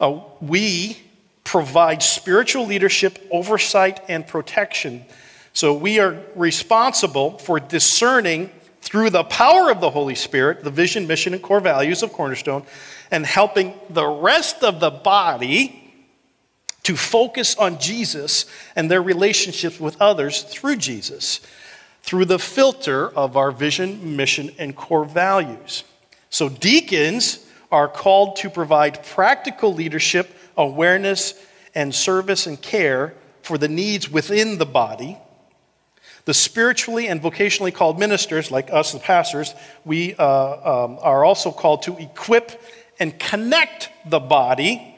uh, 0.00 0.20
we 0.40 0.96
provide 1.44 2.02
spiritual 2.02 2.66
leadership, 2.66 3.18
oversight, 3.30 4.00
and 4.08 4.26
protection 4.26 5.04
so 5.52 5.74
we 5.74 5.98
are 6.00 6.18
responsible 6.34 7.38
for 7.38 7.60
discerning 7.60 8.50
through 8.80 9.10
the 9.10 9.24
power 9.24 9.70
of 9.70 9.80
the 9.80 9.90
Holy 9.90 10.14
Spirit 10.14 10.64
the 10.64 10.70
vision, 10.70 11.06
mission, 11.06 11.34
and 11.34 11.42
core 11.42 11.60
values 11.60 12.02
of 12.02 12.12
Cornerstone 12.12 12.64
and 13.10 13.26
helping 13.26 13.74
the 13.90 14.06
rest 14.06 14.64
of 14.64 14.80
the 14.80 14.90
body 14.90 15.78
to 16.82 16.96
focus 16.96 17.54
on 17.56 17.78
Jesus 17.78 18.46
and 18.74 18.90
their 18.90 19.02
relationships 19.02 19.78
with 19.78 20.00
others 20.00 20.42
through 20.42 20.76
Jesus, 20.76 21.40
through 22.02 22.24
the 22.24 22.38
filter 22.38 23.08
of 23.10 23.36
our 23.36 23.52
vision, 23.52 24.16
mission, 24.16 24.50
and 24.58 24.74
core 24.74 25.04
values. 25.04 25.84
So 26.30 26.48
deacons 26.48 27.46
are 27.70 27.86
called 27.86 28.36
to 28.36 28.50
provide 28.50 29.04
practical 29.04 29.72
leadership, 29.72 30.34
awareness, 30.56 31.34
and 31.74 31.94
service 31.94 32.46
and 32.46 32.60
care 32.60 33.14
for 33.42 33.58
the 33.58 33.68
needs 33.68 34.10
within 34.10 34.58
the 34.58 34.66
body 34.66 35.18
the 36.24 36.34
spiritually 36.34 37.08
and 37.08 37.20
vocationally 37.20 37.74
called 37.74 37.98
ministers, 37.98 38.50
like 38.50 38.72
us, 38.72 38.92
the 38.92 39.00
pastors, 39.00 39.54
we 39.84 40.14
uh, 40.14 40.84
um, 40.84 40.98
are 41.00 41.24
also 41.24 41.50
called 41.50 41.82
to 41.82 41.96
equip 41.98 42.60
and 43.00 43.18
connect 43.18 43.90
the 44.06 44.20
body 44.20 44.96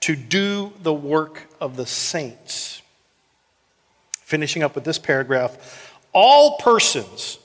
to 0.00 0.16
do 0.16 0.72
the 0.82 0.92
work 0.92 1.46
of 1.60 1.76
the 1.76 1.86
saints. 1.86 2.82
Finishing 4.22 4.62
up 4.62 4.74
with 4.74 4.84
this 4.84 4.98
paragraph 4.98 5.90
all 6.12 6.58
persons, 6.58 7.38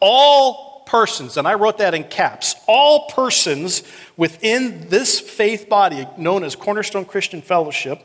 all 0.00 0.82
persons, 0.86 1.38
and 1.38 1.48
I 1.48 1.54
wrote 1.54 1.78
that 1.78 1.94
in 1.94 2.04
caps, 2.04 2.54
all 2.68 3.08
persons 3.08 3.82
within 4.16 4.88
this 4.88 5.18
faith 5.18 5.68
body 5.68 6.06
known 6.18 6.44
as 6.44 6.54
Cornerstone 6.54 7.06
Christian 7.06 7.40
Fellowship 7.40 8.02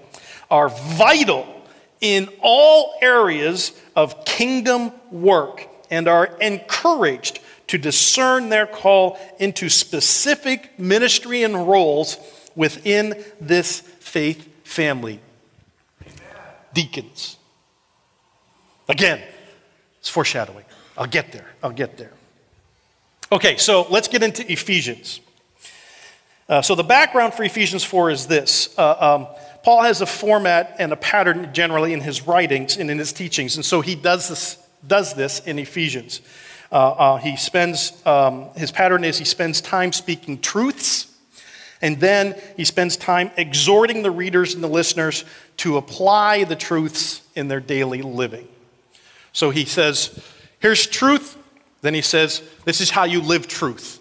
are 0.49 0.69
vital 0.69 1.60
in 2.01 2.27
all 2.41 2.95
areas 3.01 3.71
of 3.95 4.25
kingdom 4.25 4.91
work 5.11 5.67
and 5.89 6.07
are 6.07 6.25
encouraged 6.41 7.39
to 7.67 7.77
discern 7.77 8.49
their 8.49 8.65
call 8.65 9.17
into 9.39 9.69
specific 9.69 10.77
ministry 10.77 11.43
and 11.43 11.67
roles 11.67 12.17
within 12.55 13.23
this 13.39 13.79
faith 13.79 14.47
family. 14.65 15.19
deacons. 16.73 17.37
Again, 18.87 19.21
it's 19.99 20.09
foreshadowing. 20.09 20.65
I'll 20.97 21.05
get 21.05 21.31
there. 21.31 21.47
I'll 21.61 21.71
get 21.71 21.97
there. 21.97 22.11
Okay, 23.31 23.57
so 23.57 23.87
let's 23.89 24.07
get 24.07 24.23
into 24.23 24.49
Ephesians. 24.51 25.21
Uh, 26.49 26.61
so 26.61 26.75
the 26.75 26.83
background 26.83 27.33
for 27.33 27.43
Ephesians 27.43 27.83
4 27.83 28.11
is 28.11 28.27
this. 28.27 28.77
Uh, 28.77 28.95
um, 28.99 29.27
Paul 29.63 29.83
has 29.83 30.01
a 30.01 30.05
format 30.05 30.75
and 30.79 30.91
a 30.91 30.95
pattern 30.95 31.53
generally 31.53 31.93
in 31.93 32.01
his 32.01 32.27
writings 32.27 32.77
and 32.77 32.89
in 32.89 32.97
his 32.97 33.13
teachings, 33.13 33.55
and 33.55 33.65
so 33.65 33.81
he 33.81 33.95
does 33.95 34.29
this, 34.29 34.57
does 34.85 35.13
this 35.13 35.39
in 35.41 35.59
Ephesians. 35.59 36.21
Uh, 36.71 36.91
uh 36.91 37.17
he 37.17 37.35
spends, 37.35 37.93
um, 38.05 38.49
his 38.55 38.71
pattern 38.71 39.03
is 39.03 39.17
he 39.17 39.25
spends 39.25 39.61
time 39.61 39.91
speaking 39.91 40.39
truths, 40.39 41.07
and 41.81 41.99
then 41.99 42.39
he 42.57 42.63
spends 42.63 42.95
time 42.97 43.31
exhorting 43.37 44.03
the 44.03 44.11
readers 44.11 44.53
and 44.53 44.63
the 44.63 44.67
listeners 44.67 45.25
to 45.57 45.77
apply 45.77 46.43
the 46.43 46.55
truths 46.55 47.21
in 47.35 47.47
their 47.47 47.59
daily 47.59 48.01
living. 48.01 48.47
So 49.33 49.49
he 49.49 49.65
says, 49.65 50.19
Here's 50.59 50.85
truth. 50.85 51.37
Then 51.81 51.93
he 51.93 52.01
says, 52.01 52.43
This 52.65 52.81
is 52.81 52.89
how 52.89 53.05
you 53.05 53.21
live 53.21 53.47
truth. 53.47 53.99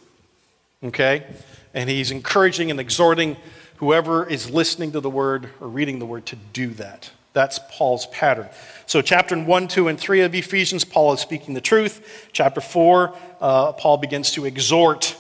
Okay? 0.85 1.27
And 1.73 1.89
he's 1.89 2.11
encouraging 2.11 2.71
and 2.71 2.81
exhorting 2.81 3.37
whoever 3.81 4.29
is 4.29 4.51
listening 4.51 4.93
to 4.93 5.01
the 5.01 5.09
word 5.09 5.49
or 5.59 5.67
reading 5.67 5.99
the 5.99 6.05
word 6.05 6.27
to 6.27 6.37
do 6.53 6.69
that. 6.75 7.11
That's 7.33 7.59
Paul's 7.71 8.05
pattern. 8.09 8.47
So, 8.85 9.01
chapter 9.01 9.39
1, 9.39 9.69
2, 9.69 9.89
and 9.89 9.99
3 9.99 10.21
of 10.21 10.35
Ephesians, 10.35 10.85
Paul 10.85 11.15
is 11.15 11.21
speaking 11.21 11.55
the 11.55 11.63
truth. 11.63 12.29
Chapter 12.33 12.61
4, 12.61 13.17
uh, 13.41 13.73
Paul 13.73 13.97
begins 13.97 14.33
to 14.33 14.45
exhort 14.45 15.17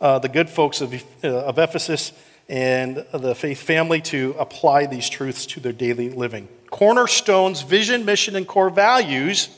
uh, 0.00 0.20
the 0.20 0.28
good 0.28 0.48
folks 0.48 0.80
of, 0.80 0.94
uh, 0.94 1.28
of 1.28 1.58
Ephesus 1.58 2.12
and 2.48 3.04
the 3.12 3.34
faith 3.34 3.60
family 3.60 4.00
to 4.02 4.36
apply 4.38 4.86
these 4.86 5.08
truths 5.08 5.44
to 5.46 5.60
their 5.60 5.72
daily 5.72 6.08
living. 6.08 6.46
Cornerstone's 6.70 7.62
vision, 7.62 8.04
mission, 8.04 8.36
and 8.36 8.46
core 8.46 8.70
values 8.70 9.48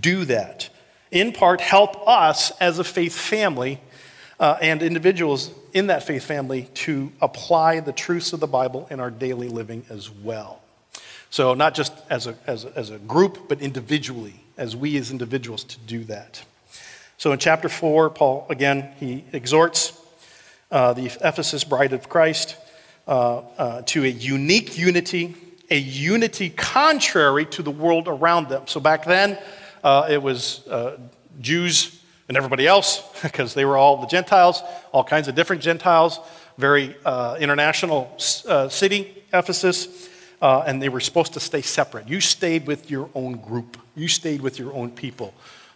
do 0.00 0.24
that. 0.24 0.70
In 1.10 1.32
part, 1.32 1.60
help 1.60 2.08
us 2.08 2.52
as 2.58 2.78
a 2.78 2.84
faith 2.84 3.14
family 3.14 3.82
uh, 4.38 4.58
and 4.60 4.82
individuals 4.82 5.50
in 5.72 5.86
that 5.88 6.02
faith 6.02 6.24
family 6.24 6.68
to 6.74 7.12
apply 7.20 7.80
the 7.80 7.92
truths 7.92 8.32
of 8.32 8.40
the 8.40 8.46
Bible 8.46 8.86
in 8.90 9.00
our 9.00 9.10
daily 9.10 9.48
living 9.48 9.84
as 9.88 10.10
well. 10.10 10.60
So, 11.30 11.54
not 11.54 11.74
just 11.74 11.92
as 12.08 12.26
a, 12.26 12.36
as 12.46 12.64
a, 12.64 12.78
as 12.78 12.90
a 12.90 12.98
group, 12.98 13.48
but 13.48 13.60
individually, 13.60 14.40
as 14.56 14.76
we 14.76 14.96
as 14.96 15.10
individuals 15.10 15.64
to 15.64 15.78
do 15.80 16.04
that. 16.04 16.42
So, 17.18 17.32
in 17.32 17.38
chapter 17.38 17.68
4, 17.68 18.10
Paul, 18.10 18.46
again, 18.48 18.90
he 19.00 19.24
exhorts 19.32 19.98
uh, 20.70 20.92
the 20.92 21.06
Ephesus 21.06 21.64
bride 21.64 21.92
of 21.92 22.08
Christ 22.08 22.56
uh, 23.08 23.38
uh, 23.38 23.82
to 23.82 24.04
a 24.04 24.08
unique 24.08 24.78
unity, 24.78 25.34
a 25.70 25.78
unity 25.78 26.50
contrary 26.50 27.46
to 27.46 27.62
the 27.62 27.70
world 27.70 28.06
around 28.06 28.48
them. 28.48 28.62
So, 28.66 28.80
back 28.80 29.04
then, 29.04 29.38
uh, 29.82 30.06
it 30.08 30.22
was 30.22 30.66
uh, 30.68 30.98
Jews 31.40 32.02
and 32.28 32.36
everybody 32.36 32.66
else, 32.66 33.02
because 33.22 33.54
they 33.54 33.64
were 33.64 33.76
all 33.76 33.98
the 33.98 34.06
Gentiles, 34.06 34.62
all 34.92 35.04
kinds 35.04 35.28
of 35.28 35.34
different 35.34 35.62
Gentiles, 35.62 36.20
very 36.58 36.96
uh, 37.04 37.36
international 37.38 38.16
uh, 38.48 38.68
city, 38.68 39.22
Ephesus, 39.32 40.08
uh, 40.40 40.64
and 40.66 40.82
they 40.82 40.88
were 40.88 41.00
supposed 41.00 41.34
to 41.34 41.40
stay 41.40 41.62
separate. 41.62 42.08
You 42.08 42.20
stayed 42.20 42.66
with 42.66 42.90
your 42.90 43.08
own 43.14 43.36
group, 43.36 43.76
you 43.94 44.08
stayed 44.08 44.40
with 44.40 44.58
your 44.58 44.72
own 44.72 44.90
people. 44.90 45.34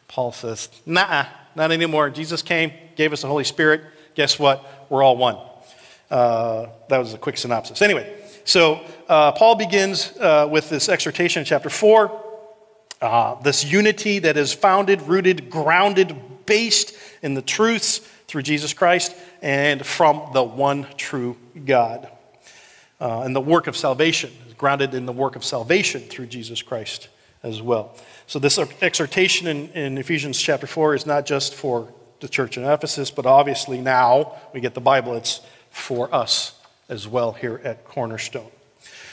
Paul 0.09 0.33
says, 0.33 0.69
nah, 0.87 1.27
not 1.55 1.71
anymore. 1.71 2.11
Jesus 2.11 2.43
came, 2.43 2.73
gave 2.97 3.13
us 3.13 3.23
the 3.23 3.29
Holy 3.29 3.45
Spirit. 3.45 3.83
Guess 4.15 4.39
what? 4.39 4.87
We're 4.89 5.05
all 5.05 5.17
one. 5.17 5.39
Uh, 6.11 6.67
that 6.89 6.99
was 6.99 7.15
a 7.15 7.19
quick 7.19 7.39
synopsis. 7.39 7.81
Anyway, 7.81 8.13
so 8.45 8.85
uh, 9.09 9.31
Paul 9.33 9.55
begins 9.55 10.17
uh, 10.19 10.49
with 10.51 10.69
this 10.69 10.89
exhortation 10.89 11.41
in 11.41 11.47
chapter 11.47 11.71
4. 11.71 12.25
Uh, 13.01 13.41
this 13.43 13.65
unity 13.65 14.19
that 14.19 14.37
is 14.37 14.53
founded, 14.53 15.01
rooted, 15.03 15.49
grounded, 15.49 16.15
based 16.51 16.97
in 17.23 17.35
the 17.35 17.43
truths 17.43 18.01
through 18.27 18.43
Jesus 18.43 18.73
Christ 18.75 19.15
and 19.41 19.87
from 19.87 20.31
the 20.33 20.43
one 20.43 20.85
true 20.97 21.37
God. 21.65 22.09
Uh, 23.01 23.21
and 23.21 23.37
the 23.37 23.41
work 23.41 23.69
of 23.69 23.77
salvation 23.77 24.33
is 24.49 24.55
grounded 24.55 24.93
in 24.93 25.07
the 25.07 25.13
work 25.13 25.37
of 25.37 25.45
salvation 25.45 26.01
through 26.01 26.27
Jesus 26.27 26.61
Christ 26.61 27.09
as 27.45 27.63
well. 27.63 27.95
So, 28.27 28.41
this 28.41 28.59
exhortation 28.83 29.47
in, 29.47 29.69
in 29.71 29.97
Ephesians 29.97 30.41
chapter 30.41 30.67
4 30.67 30.97
is 30.97 31.07
not 31.07 31.25
just 31.25 31.55
for 31.55 31.89
the 32.19 32.29
church 32.29 32.59
in 32.59 32.65
Ephesus, 32.65 33.13
but 33.13 33.27
obviously 33.27 33.81
now 33.81 34.35
we 34.53 34.61
get 34.61 34.75
the 34.75 34.81
Bible, 34.81 35.15
it's 35.15 35.43
for 35.71 36.13
us 36.13 36.59
as 36.89 37.07
well 37.07 37.31
here 37.31 37.61
at 37.63 37.85
Cornerstone. 37.85 38.51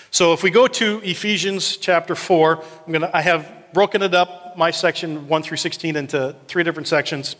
So, 0.09 0.33
if 0.33 0.41
we 0.41 0.49
go 0.49 0.65
to 0.65 1.01
Ephesians 1.03 1.77
chapter 1.77 2.15
4, 2.15 2.63
I'm 2.87 2.93
gonna, 2.93 3.11
I 3.13 3.21
have 3.21 3.56
broken 3.73 4.01
it 4.01 4.13
up, 4.13 4.57
my 4.57 4.71
section 4.71 5.27
1 5.27 5.43
through 5.43 5.57
16, 5.57 5.95
into 5.95 6.35
three 6.47 6.63
different 6.63 6.87
sections. 6.87 7.35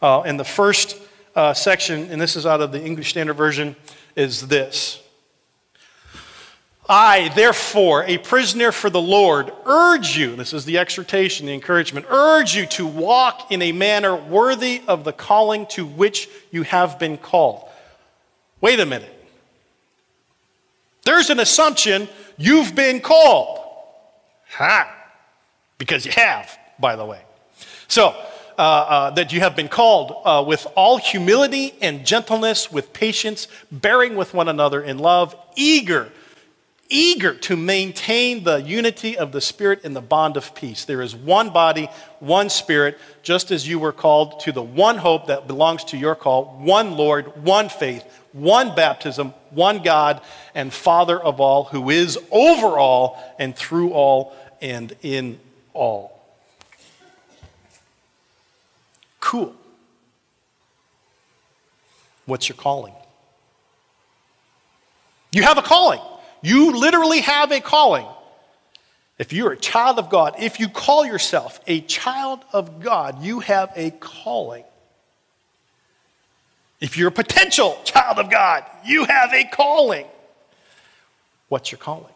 Uh, 0.00 0.22
and 0.22 0.38
the 0.38 0.44
first 0.44 1.00
uh, 1.34 1.54
section, 1.54 2.10
and 2.10 2.20
this 2.20 2.36
is 2.36 2.46
out 2.46 2.60
of 2.60 2.72
the 2.72 2.82
English 2.82 3.10
Standard 3.10 3.34
Version, 3.34 3.76
is 4.14 4.48
this 4.48 5.02
I, 6.88 7.32
therefore, 7.34 8.04
a 8.04 8.18
prisoner 8.18 8.70
for 8.70 8.90
the 8.90 9.00
Lord, 9.00 9.52
urge 9.64 10.16
you, 10.16 10.36
this 10.36 10.52
is 10.52 10.64
the 10.64 10.78
exhortation, 10.78 11.46
the 11.46 11.54
encouragement, 11.54 12.06
urge 12.08 12.54
you 12.54 12.66
to 12.66 12.86
walk 12.86 13.50
in 13.50 13.60
a 13.62 13.72
manner 13.72 14.14
worthy 14.14 14.82
of 14.86 15.02
the 15.02 15.12
calling 15.12 15.66
to 15.70 15.84
which 15.84 16.28
you 16.52 16.62
have 16.62 16.98
been 16.98 17.18
called. 17.18 17.68
Wait 18.60 18.78
a 18.78 18.86
minute. 18.86 19.12
There's 21.04 21.30
an 21.30 21.40
assumption 21.40 22.08
you've 22.36 22.74
been 22.74 23.00
called. 23.00 23.58
Ha! 24.50 24.95
Because 25.78 26.04
you 26.04 26.12
have, 26.12 26.58
by 26.78 26.96
the 26.96 27.04
way. 27.04 27.20
So, 27.88 28.14
uh, 28.58 28.62
uh, 28.62 29.10
that 29.10 29.32
you 29.34 29.40
have 29.40 29.54
been 29.54 29.68
called 29.68 30.16
uh, 30.24 30.42
with 30.46 30.66
all 30.76 30.96
humility 30.96 31.74
and 31.82 32.06
gentleness, 32.06 32.72
with 32.72 32.92
patience, 32.94 33.48
bearing 33.70 34.16
with 34.16 34.32
one 34.32 34.48
another 34.48 34.82
in 34.82 34.98
love, 34.98 35.36
eager, 35.56 36.10
eager 36.88 37.34
to 37.34 37.54
maintain 37.54 38.44
the 38.44 38.62
unity 38.62 39.18
of 39.18 39.30
the 39.30 39.42
Spirit 39.42 39.84
in 39.84 39.92
the 39.92 40.00
bond 40.00 40.38
of 40.38 40.54
peace. 40.54 40.86
There 40.86 41.02
is 41.02 41.14
one 41.14 41.50
body, 41.50 41.90
one 42.20 42.48
Spirit, 42.48 42.98
just 43.22 43.50
as 43.50 43.68
you 43.68 43.78
were 43.78 43.92
called 43.92 44.40
to 44.40 44.52
the 44.52 44.62
one 44.62 44.96
hope 44.96 45.26
that 45.26 45.46
belongs 45.46 45.84
to 45.84 45.98
your 45.98 46.14
call, 46.14 46.58
one 46.58 46.96
Lord, 46.96 47.44
one 47.44 47.68
faith, 47.68 48.04
one 48.32 48.74
baptism, 48.74 49.34
one 49.50 49.82
God, 49.82 50.22
and 50.54 50.72
Father 50.72 51.20
of 51.20 51.40
all, 51.40 51.64
who 51.64 51.90
is 51.90 52.18
over 52.30 52.78
all 52.78 53.22
and 53.38 53.54
through 53.54 53.92
all 53.92 54.34
and 54.62 54.96
in 55.02 55.38
all. 55.76 56.20
Cool. 59.20 59.54
What's 62.24 62.48
your 62.48 62.56
calling? 62.56 62.94
You 65.32 65.42
have 65.42 65.58
a 65.58 65.62
calling. 65.62 66.00
You 66.42 66.76
literally 66.76 67.20
have 67.20 67.52
a 67.52 67.60
calling. 67.60 68.06
If 69.18 69.32
you're 69.32 69.52
a 69.52 69.56
child 69.56 69.98
of 69.98 70.10
God, 70.10 70.34
if 70.38 70.60
you 70.60 70.68
call 70.68 71.04
yourself 71.04 71.60
a 71.66 71.80
child 71.82 72.40
of 72.52 72.80
God, 72.80 73.22
you 73.22 73.40
have 73.40 73.72
a 73.74 73.90
calling. 73.90 74.64
If 76.80 76.98
you're 76.98 77.08
a 77.08 77.12
potential 77.12 77.78
child 77.84 78.18
of 78.18 78.30
God, 78.30 78.64
you 78.84 79.04
have 79.04 79.32
a 79.32 79.44
calling. 79.44 80.06
What's 81.48 81.72
your 81.72 81.78
calling? 81.78 82.12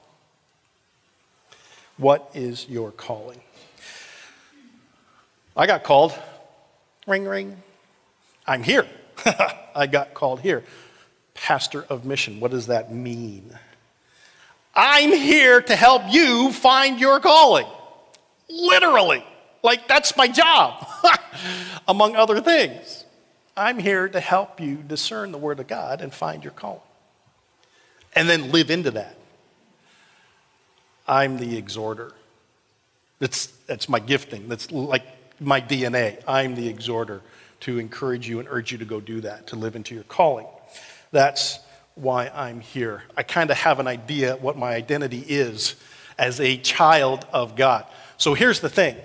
What 1.97 2.31
is 2.35 2.69
your 2.69 2.91
calling? 2.91 3.41
I 5.57 5.67
got 5.67 5.83
called. 5.83 6.15
Ring, 7.07 7.25
ring. 7.25 7.57
I'm 8.47 8.63
here. 8.63 8.87
I 9.75 9.87
got 9.87 10.15
called 10.15 10.41
here. 10.41 10.65
Pastor 11.35 11.85
of 11.89 12.05
mission. 12.05 12.41
What 12.41 12.51
does 12.51 12.67
that 12.69 12.93
mean? 12.93 13.57
I'm 14.75 15.13
here 15.13 15.61
to 15.63 15.77
help 15.77 16.03
you 16.11 16.53
find 16.53 17.01
your 17.01 17.21
calling. 17.21 17.67
Literally. 18.49 19.25
Like, 19.63 19.89
that's 19.89 20.17
my 20.17 20.27
job, 20.27 20.87
among 21.89 22.17
other 22.17 22.41
things. 22.41 23.05
I'm 23.57 23.79
here 23.79 24.09
to 24.09 24.21
help 24.21 24.61
you 24.61 24.77
discern 24.77 25.33
the 25.33 25.39
Word 25.39 25.61
of 25.61 25.67
God 25.67 26.01
and 26.01 26.15
find 26.15 26.43
your 26.43 26.53
calling. 26.53 26.81
And 28.15 28.29
then 28.29 28.51
live 28.53 28.71
into 28.71 28.91
that. 28.93 29.17
I'm 31.07 31.37
the 31.37 31.59
exhorter. 31.59 32.13
That's, 33.19 33.47
that's 33.67 33.89
my 33.89 33.99
gifting. 33.99 34.49
That's 34.49 34.71
like 34.71 35.05
my 35.41 35.61
DNA. 35.61 36.23
I'm 36.29 36.55
the 36.55 36.69
exhorter 36.69 37.23
to 37.61 37.79
encourage 37.79 38.29
you 38.29 38.39
and 38.39 38.49
urge 38.51 38.73
you 38.73 38.79
to 38.79 38.85
go 38.85 39.01
do 39.01 39.21
that, 39.23 39.49
to 39.49 39.57
live 39.57 39.77
into 39.77 39.95
your 39.95 40.05
calling. 40.05 40.47
That's 41.11 41.59
why 41.95 42.29
I'm 42.29 42.61
here. 42.61 43.03
I 43.17 43.23
kind 43.23 43.51
of 43.51 43.57
have 43.59 43.81
an 43.81 43.87
idea 43.87 44.37
what 44.37 44.57
my 44.57 44.75
identity 44.75 45.21
is 45.21 45.77
as 46.19 46.41
a 46.41 46.57
child 46.59 47.27
of 47.33 47.57
God. 47.57 47.87
So 48.17 48.35
here's 48.35 48.61
the 48.61 48.69
thing 48.69 48.97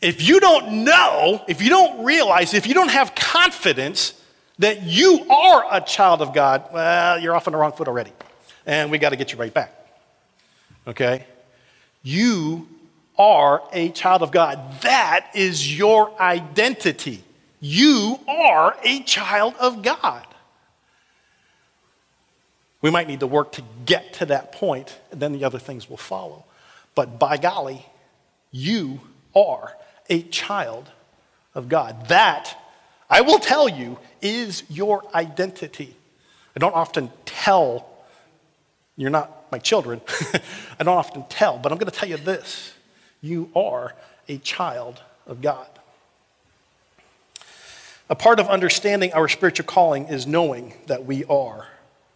if 0.00 0.28
you 0.28 0.40
don't 0.40 0.84
know, 0.84 1.42
if 1.48 1.62
you 1.62 1.70
don't 1.70 2.04
realize, 2.04 2.54
if 2.54 2.66
you 2.66 2.74
don't 2.74 2.90
have 2.90 3.14
confidence 3.14 4.20
that 4.58 4.82
you 4.82 5.26
are 5.30 5.66
a 5.70 5.80
child 5.80 6.22
of 6.22 6.32
God, 6.32 6.68
well, 6.72 7.18
you're 7.18 7.34
off 7.34 7.46
on 7.46 7.52
the 7.52 7.58
wrong 7.58 7.72
foot 7.72 7.88
already. 7.88 8.12
And 8.66 8.90
we 8.90 8.98
got 8.98 9.10
to 9.10 9.16
get 9.16 9.32
you 9.32 9.38
right 9.38 9.52
back. 9.52 9.72
Okay? 10.86 11.26
You 12.02 12.68
are 13.18 13.62
a 13.72 13.90
child 13.90 14.22
of 14.22 14.30
God. 14.30 14.80
That 14.82 15.30
is 15.34 15.76
your 15.76 16.18
identity. 16.20 17.22
You 17.60 18.20
are 18.28 18.76
a 18.82 19.00
child 19.00 19.54
of 19.58 19.82
God. 19.82 20.26
We 22.82 22.90
might 22.90 23.08
need 23.08 23.20
to 23.20 23.26
work 23.26 23.52
to 23.52 23.62
get 23.84 24.12
to 24.14 24.26
that 24.26 24.52
point, 24.52 24.98
and 25.10 25.20
then 25.20 25.32
the 25.32 25.44
other 25.44 25.58
things 25.58 25.88
will 25.88 25.96
follow. 25.96 26.44
But 26.94 27.18
by 27.18 27.36
golly, 27.36 27.84
you 28.52 29.00
are 29.34 29.76
a 30.08 30.22
child 30.22 30.88
of 31.54 31.68
God. 31.68 32.08
That, 32.08 32.56
I 33.08 33.22
will 33.22 33.38
tell 33.38 33.68
you, 33.68 33.98
is 34.20 34.62
your 34.68 35.02
identity. 35.14 35.96
I 36.54 36.58
don't 36.58 36.74
often 36.74 37.10
tell, 37.24 37.88
you're 38.96 39.10
not 39.10 39.50
my 39.50 39.58
children, 39.58 40.00
I 40.78 40.84
don't 40.84 40.96
often 40.96 41.24
tell, 41.28 41.58
but 41.58 41.72
I'm 41.72 41.78
going 41.78 41.90
to 41.90 41.98
tell 41.98 42.08
you 42.08 42.18
this 42.18 42.75
you 43.26 43.50
are 43.54 43.94
a 44.28 44.38
child 44.38 45.02
of 45.26 45.42
God. 45.42 45.68
A 48.08 48.14
part 48.14 48.38
of 48.38 48.48
understanding 48.48 49.12
our 49.12 49.28
spiritual 49.28 49.66
calling 49.66 50.06
is 50.06 50.26
knowing 50.26 50.74
that 50.86 51.04
we 51.04 51.24
are, 51.24 51.66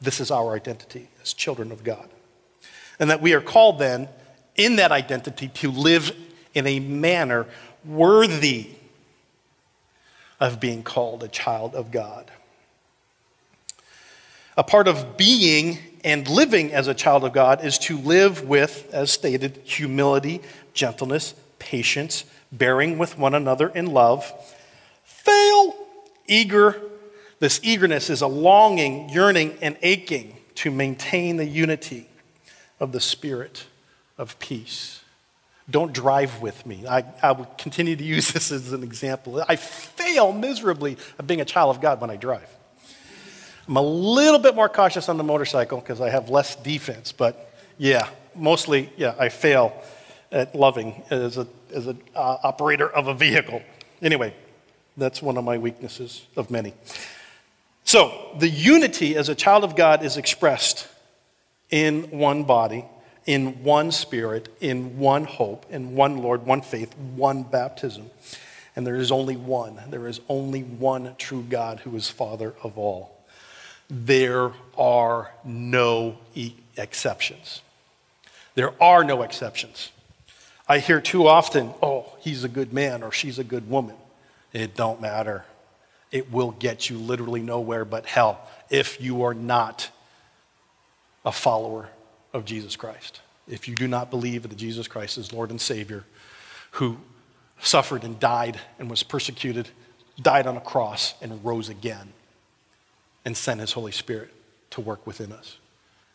this 0.01 0.21
is 0.21 0.31
our 0.31 0.55
identity 0.55 1.09
as 1.23 1.33
children 1.33 1.73
of 1.73 1.83
God. 1.83 2.09
And 3.01 3.11
that 3.11 3.21
we 3.21 3.35
are 3.35 3.41
called 3.41 3.79
then, 3.79 4.09
in 4.57 4.77
that 4.77 4.93
identity, 4.93 5.49
to 5.49 5.71
live 5.71 6.15
in 6.55 6.67
a 6.67 6.79
manner 6.81 7.47
worthy 7.85 8.69
of 10.39 10.61
being 10.61 10.83
called 10.83 11.23
a 11.23 11.29
child 11.29 11.75
of 11.75 11.91
God. 11.91 12.31
A 14.57 14.63
part 14.63 14.87
of 14.87 15.17
being 15.17 15.79
and 16.05 16.27
living 16.29 16.73
as 16.73 16.87
a 16.89 16.95
child 16.95 17.25
of 17.25 17.33
God 17.33 17.65
is 17.65 17.79
to 17.81 17.99
live 17.99 18.49
with, 18.49 18.89
as 18.93 19.11
stated, 19.11 19.61
humility, 19.65 20.41
gentleness, 20.75 21.35
patience, 21.59 22.25
bearing 22.53 22.99
with 22.99 23.19
one 23.19 23.35
another 23.35 23.69
in 23.69 23.87
love. 23.87 24.31
Fail, 25.05 25.77
eager. 26.27 26.81
This 27.39 27.61
eagerness 27.63 28.11
is 28.11 28.23
a 28.23 28.27
longing, 28.27 29.09
yearning, 29.09 29.57
and 29.63 29.77
aching 29.83 30.37
to 30.57 30.71
maintain 30.71 31.37
the 31.37 31.47
unity 31.47 32.07
of 32.79 32.93
the 32.93 33.01
spirit 33.01 33.67
of 34.19 34.39
peace. 34.39 35.03
Don't 35.71 35.93
drive 35.93 36.43
with 36.43 36.67
me. 36.67 36.85
I, 36.89 37.05
I 37.23 37.33
will 37.33 37.47
continue 37.57 37.95
to 37.95 38.05
use 38.05 38.33
this 38.33 38.51
as 38.51 38.73
an 38.73 38.83
example. 38.83 39.43
I 39.49 39.57
fail 39.57 40.33
miserably 40.33 40.97
of 41.19 41.27
being 41.27 41.41
a 41.41 41.45
child 41.45 41.75
of 41.75 41.83
God 41.83 42.01
when 42.01 42.11
I 42.11 42.17
drive. 42.17 42.49
I'm 43.71 43.77
a 43.77 43.83
little 43.83 44.41
bit 44.41 44.57
more 44.57 44.69
cautious 44.69 45.09
on 45.09 45.17
the 45.17 45.23
motorcycle 45.23 45.79
because 45.79 46.01
I 46.01 46.11
have 46.11 46.29
less 46.29 46.57
defense, 46.57 47.13
but 47.13 47.55
yeah, 47.79 48.09
mostly, 48.35 48.91
yeah, 48.97 49.15
I 49.17 49.29
fail 49.29 49.81
at 50.33 50.57
loving 50.57 51.05
as 51.09 51.37
an 51.37 51.47
as 51.73 51.87
a, 51.87 51.97
uh, 52.17 52.39
operator 52.43 52.91
of 52.91 53.07
a 53.07 53.15
vehicle. 53.15 53.63
Anyway, 54.03 54.35
that's 54.97 55.23
one 55.23 55.37
of 55.37 55.45
my 55.45 55.57
weaknesses 55.57 56.27
of 56.35 56.51
many. 56.51 56.75
So, 57.85 58.35
the 58.41 58.49
unity 58.49 59.15
as 59.15 59.29
a 59.29 59.37
child 59.37 59.63
of 59.63 59.77
God 59.77 60.03
is 60.03 60.17
expressed 60.17 60.89
in 61.71 62.11
one 62.11 62.43
body, 62.43 62.85
in 63.25 63.63
one 63.63 63.93
spirit, 63.93 64.49
in 64.61 64.99
one 64.99 65.23
hope, 65.23 65.65
in 65.71 65.95
one 65.95 66.19
Lord, 66.19 66.45
one 66.45 66.63
faith, 66.63 66.97
one 66.97 67.45
baptism. 67.45 68.11
And 68.75 68.85
there 68.85 68.97
is 68.97 69.13
only 69.13 69.37
one. 69.37 69.81
There 69.91 70.09
is 70.09 70.21
only 70.29 70.63
one 70.65 71.15
true 71.19 71.45
God 71.49 71.79
who 71.79 71.95
is 71.95 72.09
Father 72.09 72.53
of 72.65 72.77
all. 72.77 73.20
There 73.91 74.53
are 74.79 75.33
no 75.45 76.17
exceptions. 76.77 77.63
There 78.55 78.81
are 78.83 79.05
no 79.05 79.23
exceptions. 79.23 79.91
I 80.69 80.79
hear 80.79 81.01
too 81.01 81.27
often, 81.27 81.75
oh, 81.83 82.13
he's 82.21 82.45
a 82.45 82.49
good 82.49 82.73
man 82.73 83.03
or 83.03 83.11
she's 83.11 83.39
a 83.41 83.45
good 83.45 83.69
woman. 83.69 83.97
It 84.53 84.77
don't 84.77 85.01
matter. 85.01 85.45
It 86.13 86.33
will 86.33 86.53
get 86.53 86.89
you 86.89 86.99
literally 86.99 87.43
nowhere 87.43 87.85
but 87.85 88.07
hell 88.07 88.41
if 88.71 89.01
you 89.01 89.25
are 89.25 89.35
not 89.35 89.91
a 91.25 91.33
follower 91.33 91.89
of 92.33 92.45
Jesus 92.45 92.77
Christ. 92.77 93.21
If 93.49 93.67
you 93.67 93.75
do 93.75 93.89
not 93.89 94.11
believe 94.11 94.43
that 94.43 94.57
Jesus 94.57 94.87
Christ 94.87 95.19
is 95.19 95.33
Lord 95.33 95.51
and 95.51 95.61
Savior, 95.61 96.05
who 96.73 96.99
suffered 97.61 98.05
and 98.05 98.19
died 98.21 98.61
and 98.79 98.89
was 98.89 99.03
persecuted, 99.03 99.69
died 100.21 100.47
on 100.47 100.57
a 100.57 100.61
cross 100.61 101.15
and 101.21 101.45
rose 101.45 101.69
again 101.69 102.13
and 103.31 103.37
sent 103.37 103.61
his 103.61 103.71
Holy 103.71 103.93
Spirit 103.93 104.35
to 104.71 104.81
work 104.81 105.07
within 105.07 105.31
us. 105.31 105.57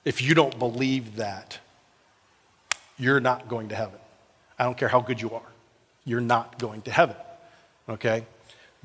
If 0.03 0.21
you 0.21 0.33
don't 0.33 0.59
believe 0.59 1.15
that, 1.15 1.57
you're 2.99 3.21
not 3.21 3.47
going 3.47 3.69
to 3.69 3.75
heaven. 3.75 3.97
I 4.59 4.65
don't 4.65 4.77
care 4.77 4.89
how 4.89 4.99
good 4.99 5.21
you 5.21 5.31
are. 5.31 5.49
You're 6.03 6.19
not 6.19 6.59
going 6.59 6.81
to 6.81 6.91
heaven. 6.91 7.15
Okay? 7.87 8.25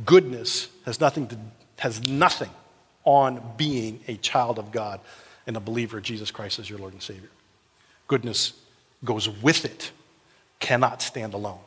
Goodness 0.04 0.68
has 0.86 1.00
nothing 1.00 1.26
to 1.26 1.38
has 1.80 2.06
nothing 2.06 2.50
on 3.04 3.42
being 3.56 3.98
a 4.06 4.16
child 4.18 4.60
of 4.60 4.70
God 4.70 5.00
and 5.48 5.56
a 5.56 5.60
believer 5.60 5.98
of 5.98 6.04
Jesus 6.04 6.30
Christ 6.30 6.60
as 6.60 6.70
your 6.70 6.78
Lord 6.78 6.92
and 6.92 7.02
Savior. 7.02 7.30
Goodness 8.06 8.52
goes 9.04 9.28
with 9.28 9.64
it, 9.64 9.90
cannot 10.60 11.02
stand 11.02 11.34
alone. 11.34 11.58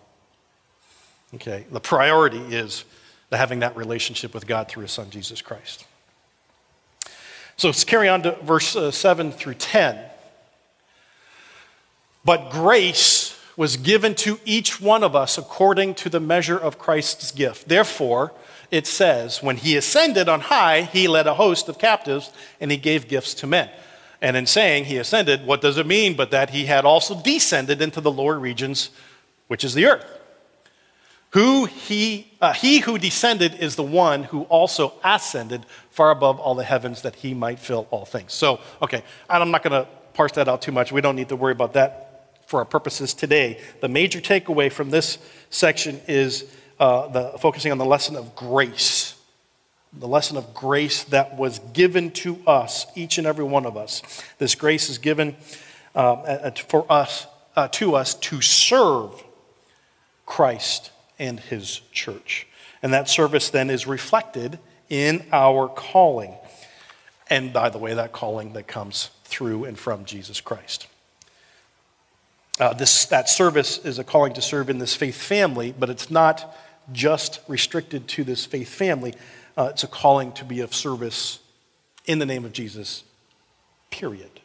Okay? 1.34 1.66
The 1.70 1.82
priority 1.82 2.40
is 2.56 2.86
having 3.32 3.60
that 3.60 3.76
relationship 3.76 4.34
with 4.34 4.48
God 4.48 4.70
through 4.70 4.84
his 4.84 4.92
son 4.94 5.10
Jesus 5.10 5.42
Christ. 5.42 5.86
So 7.58 7.68
let's 7.68 7.84
carry 7.84 8.10
on 8.10 8.24
to 8.24 8.32
verse 8.44 8.76
uh, 8.76 8.92
7 8.92 9.32
through 9.32 9.56
10. 9.56 9.98
But 12.26 12.52
grace 12.52 13.40
was 13.56 13.78
given 13.78 14.16
to 14.16 14.40
each 14.46 14.82
one 14.82 15.04
of 15.04 15.16
us 15.16 15.38
according 15.38 15.94
to 15.96 16.10
the 16.10 16.20
measure 16.20 16.58
of 16.58 16.80
Christ's 16.80 17.32
gift. 17.32 17.68
Therefore, 17.68 18.34
it 18.72 18.88
says, 18.88 19.44
when 19.44 19.58
he 19.58 19.78
ascended 19.78 20.28
on 20.28 20.40
high, 20.40 20.82
he 20.82 21.08
led 21.08 21.28
a 21.28 21.36
host 21.36 21.70
of 21.70 21.78
captives 21.78 22.32
and 22.60 22.72
he 22.72 22.78
gave 22.78 23.08
gifts 23.08 23.36
to 23.36 23.48
men. 23.48 23.70
And 24.22 24.36
in 24.36 24.48
saying 24.48 24.86
he 24.86 24.98
ascended, 24.98 25.46
what 25.46 25.62
does 25.62 25.78
it 25.78 25.86
mean 25.86 26.16
but 26.16 26.32
that 26.32 26.50
he 26.50 26.66
had 26.66 26.86
also 26.86 27.22
descended 27.22 27.82
into 27.82 28.02
the 28.02 28.12
lower 28.12 28.40
regions, 28.40 28.90
which 29.48 29.64
is 29.64 29.74
the 29.74 29.86
earth? 29.86 30.06
Who 31.34 31.66
he, 31.66 32.32
uh, 32.40 32.54
he 32.54 32.78
who 32.78 33.00
descended 33.00 33.56
is 33.56 33.76
the 33.76 33.82
one 33.84 34.24
who 34.26 34.44
also 34.44 34.94
ascended 35.04 35.66
far 35.90 36.12
above 36.12 36.40
all 36.40 36.54
the 36.54 36.64
heavens 36.64 37.02
that 37.02 37.16
he 37.16 37.34
might 37.34 37.58
fill 37.58 37.88
all 37.90 38.06
things. 38.06 38.34
So, 38.34 38.60
okay, 38.84 39.04
I'm 39.28 39.50
not 39.50 39.64
going 39.64 39.84
to 39.84 39.90
parse 40.14 40.34
that 40.34 40.48
out 40.48 40.62
too 40.62 40.72
much. 40.72 40.92
We 40.92 41.02
don't 41.02 41.16
need 41.16 41.30
to 41.30 41.36
worry 41.36 41.54
about 41.54 41.74
that 41.74 42.44
for 42.46 42.60
our 42.60 42.66
purposes 42.66 43.16
today. 43.16 43.60
The 43.82 43.88
major 43.88 44.22
takeaway 44.22 44.72
from 44.72 44.92
this 44.92 45.18
section 45.50 46.00
is 46.08 46.46
uh, 46.80 47.08
the, 47.08 47.38
focusing 47.40 47.72
on 47.72 47.80
the 47.80 47.86
lesson 47.86 48.16
of 48.16 48.36
grace. 48.36 49.16
The 49.92 50.08
lesson 50.08 50.38
of 50.38 50.54
grace 50.54 51.04
that 51.06 51.36
was 51.36 51.58
given 51.74 52.12
to 52.12 52.38
us, 52.46 52.86
each 52.94 53.18
and 53.18 53.26
every 53.26 53.46
one 53.46 53.66
of 53.66 53.76
us. 53.76 54.04
This 54.38 54.54
grace 54.54 54.88
is 54.88 55.00
given 55.00 55.36
uh, 55.96 56.52
for 56.68 56.86
us, 56.92 57.26
uh, 57.56 57.70
to 57.70 57.96
us 57.96 58.14
to 58.14 58.40
serve 58.40 59.24
Christ 60.28 60.92
and 61.24 61.40
his 61.40 61.80
church. 61.94 62.46
And 62.84 62.94
that 62.94 63.08
service 63.08 63.50
then 63.50 63.70
is 63.70 63.88
reflected 63.88 64.60
in 64.90 65.26
our 65.32 65.70
calling. 65.70 66.36
And 67.30 67.54
by 67.54 67.70
the 67.70 67.78
way, 67.78 67.94
that 67.94 68.12
calling 68.12 68.54
that 68.54 68.68
comes 68.68 69.10
through 69.24 69.64
and 69.64 69.80
from 69.80 70.04
Jesus 70.04 70.42
Christ. 70.42 70.88
Uh, 72.60 72.74
this, 72.74 73.06
that 73.06 73.30
service 73.30 73.80
is 73.80 74.00
a 74.00 74.04
calling 74.04 74.34
to 74.34 74.42
serve 74.42 74.70
in 74.70 74.80
this 74.80 74.96
faith 74.96 75.16
family, 75.16 75.74
but 75.78 75.90
it's 75.90 76.12
not 76.12 76.56
just 76.92 77.40
restricted 77.48 78.08
to 78.10 78.26
this 78.26 78.46
faith 78.46 78.70
family. 78.70 79.16
Uh, 79.58 79.70
it's 79.72 79.84
a 79.84 79.88
calling 79.88 80.34
to 80.34 80.44
be 80.44 80.60
of 80.60 80.76
service 80.76 81.40
in 82.06 82.20
the 82.20 82.26
name 82.26 82.44
of 82.44 82.52
Jesus, 82.52 83.04
period. 83.90 84.42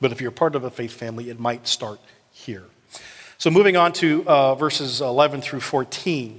But 0.00 0.12
if 0.12 0.20
you're 0.22 0.30
part 0.30 0.56
of 0.56 0.64
a 0.64 0.70
faith 0.70 0.94
family, 0.94 1.28
it 1.28 1.38
might 1.38 1.68
start 1.68 2.00
here. 2.32 2.64
So, 3.42 3.50
moving 3.50 3.76
on 3.76 3.92
to 3.94 4.24
uh, 4.24 4.54
verses 4.54 5.00
11 5.00 5.42
through 5.42 5.62
14, 5.62 6.38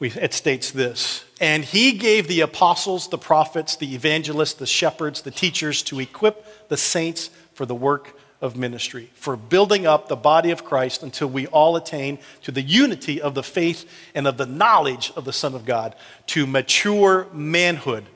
we, 0.00 0.10
it 0.10 0.34
states 0.34 0.72
this 0.72 1.24
And 1.40 1.64
he 1.64 1.92
gave 1.92 2.26
the 2.26 2.40
apostles, 2.40 3.06
the 3.06 3.18
prophets, 3.18 3.76
the 3.76 3.94
evangelists, 3.94 4.54
the 4.54 4.66
shepherds, 4.66 5.22
the 5.22 5.30
teachers 5.30 5.84
to 5.84 6.00
equip 6.00 6.68
the 6.68 6.76
saints 6.76 7.30
for 7.54 7.66
the 7.66 7.74
work 7.76 8.18
of 8.40 8.56
ministry, 8.56 9.10
for 9.14 9.36
building 9.36 9.86
up 9.86 10.08
the 10.08 10.16
body 10.16 10.50
of 10.50 10.64
Christ 10.64 11.04
until 11.04 11.28
we 11.28 11.46
all 11.46 11.76
attain 11.76 12.18
to 12.42 12.50
the 12.50 12.62
unity 12.62 13.22
of 13.22 13.36
the 13.36 13.44
faith 13.44 13.88
and 14.12 14.26
of 14.26 14.38
the 14.38 14.46
knowledge 14.46 15.12
of 15.14 15.24
the 15.24 15.32
Son 15.32 15.54
of 15.54 15.64
God, 15.64 15.94
to 16.26 16.48
mature 16.48 17.28
manhood, 17.32 18.06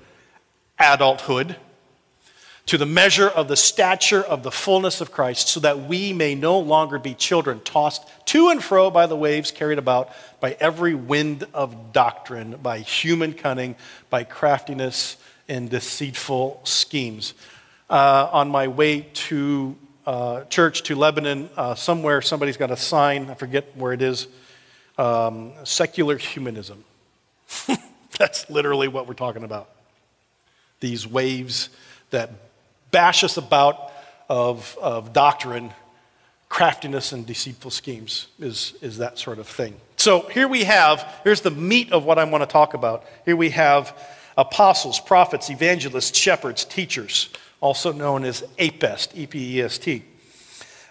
adulthood, 0.80 1.54
to 2.66 2.78
the 2.78 2.86
measure 2.86 3.28
of 3.28 3.48
the 3.48 3.56
stature 3.56 4.22
of 4.22 4.42
the 4.42 4.50
fullness 4.50 5.00
of 5.00 5.12
Christ, 5.12 5.48
so 5.48 5.60
that 5.60 5.86
we 5.86 6.12
may 6.12 6.34
no 6.34 6.58
longer 6.58 6.98
be 6.98 7.14
children 7.14 7.60
tossed 7.60 8.06
to 8.26 8.48
and 8.48 8.62
fro 8.62 8.90
by 8.90 9.06
the 9.06 9.16
waves, 9.16 9.50
carried 9.50 9.78
about 9.78 10.10
by 10.40 10.56
every 10.58 10.94
wind 10.94 11.46
of 11.52 11.92
doctrine, 11.92 12.56
by 12.62 12.78
human 12.78 13.34
cunning, 13.34 13.76
by 14.08 14.24
craftiness 14.24 15.16
and 15.48 15.68
deceitful 15.68 16.60
schemes. 16.64 17.34
Uh, 17.90 18.30
on 18.32 18.48
my 18.48 18.66
way 18.66 19.02
to 19.12 19.76
uh, 20.06 20.44
church 20.44 20.82
to 20.84 20.96
Lebanon, 20.96 21.50
uh, 21.56 21.74
somewhere 21.74 22.22
somebody's 22.22 22.56
got 22.56 22.70
a 22.70 22.76
sign, 22.76 23.30
I 23.30 23.34
forget 23.34 23.76
where 23.76 23.92
it 23.92 24.00
is, 24.00 24.26
um, 24.96 25.52
secular 25.64 26.16
humanism. 26.16 26.82
That's 28.18 28.48
literally 28.48 28.88
what 28.88 29.06
we're 29.06 29.14
talking 29.14 29.44
about. 29.44 29.68
These 30.80 31.06
waves 31.06 31.68
that 32.10 32.30
bash 32.94 33.24
us 33.24 33.36
about 33.36 33.90
of, 34.28 34.78
of 34.80 35.12
doctrine, 35.12 35.72
craftiness, 36.48 37.12
and 37.12 37.26
deceitful 37.26 37.72
schemes 37.72 38.28
is, 38.38 38.74
is 38.80 38.98
that 38.98 39.18
sort 39.18 39.40
of 39.40 39.48
thing. 39.48 39.74
So 39.96 40.20
here 40.28 40.46
we 40.46 40.62
have, 40.62 41.04
here's 41.24 41.40
the 41.40 41.50
meat 41.50 41.92
of 41.92 42.04
what 42.04 42.18
I 42.18 42.24
want 42.24 42.42
to 42.42 42.46
talk 42.46 42.74
about. 42.74 43.04
Here 43.24 43.34
we 43.34 43.50
have 43.50 43.98
apostles, 44.38 45.00
prophets, 45.00 45.50
evangelists, 45.50 46.16
shepherds, 46.16 46.64
teachers, 46.64 47.30
also 47.60 47.92
known 47.92 48.24
as 48.24 48.44
APEST, 48.58 49.16
E 49.16 49.26
P 49.26 49.58
E 49.58 49.62
S 49.62 49.78
T. 49.78 50.04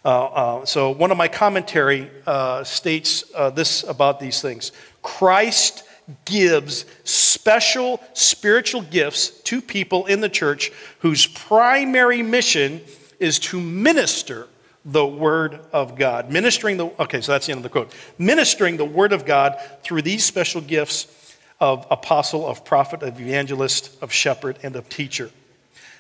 Uh, 0.04 0.10
uh, 0.10 0.66
so 0.66 0.92
one 0.92 1.12
of 1.12 1.18
my 1.18 1.30
commentary 1.30 2.12
uh, 2.28 2.66
states 2.66 3.24
uh, 3.34 3.50
this 3.50 3.84
about 3.84 4.20
these 4.20 4.42
things 4.42 4.74
Christ 5.02 5.86
gives 6.26 6.86
special 7.04 8.02
spiritual 8.14 8.82
gifts 8.82 9.30
to 9.42 9.62
people 9.62 10.06
in 10.06 10.22
the 10.22 10.30
church 10.30 10.72
whose 11.00 11.26
primary 11.26 12.22
mission 12.22 12.82
is 13.20 13.40
to 13.40 13.60
minister 13.60 14.48
the 14.86 15.06
word 15.06 15.60
of 15.72 15.98
God. 15.98 16.30
Ministering 16.30 16.78
the, 16.78 16.88
okay, 17.00 17.22
so 17.22 17.32
that's 17.32 17.46
the 17.46 17.54
end 17.54 17.60
of 17.60 17.64
the 17.64 17.70
quote. 17.70 17.94
Ministering 18.18 18.78
the 18.78 18.86
word 18.86 19.14
of 19.14 19.26
God 19.26 19.58
through 19.84 20.02
these 20.02 20.26
special 20.26 20.62
gifts 20.62 21.38
of 21.60 21.88
apostle, 21.90 22.46
of 22.46 22.66
prophet, 22.66 23.02
of 23.04 23.20
evangelist, 23.20 23.96
of 24.02 24.12
shepherd, 24.12 24.58
and 24.64 24.76
of 24.76 24.90
teacher. 24.90 25.32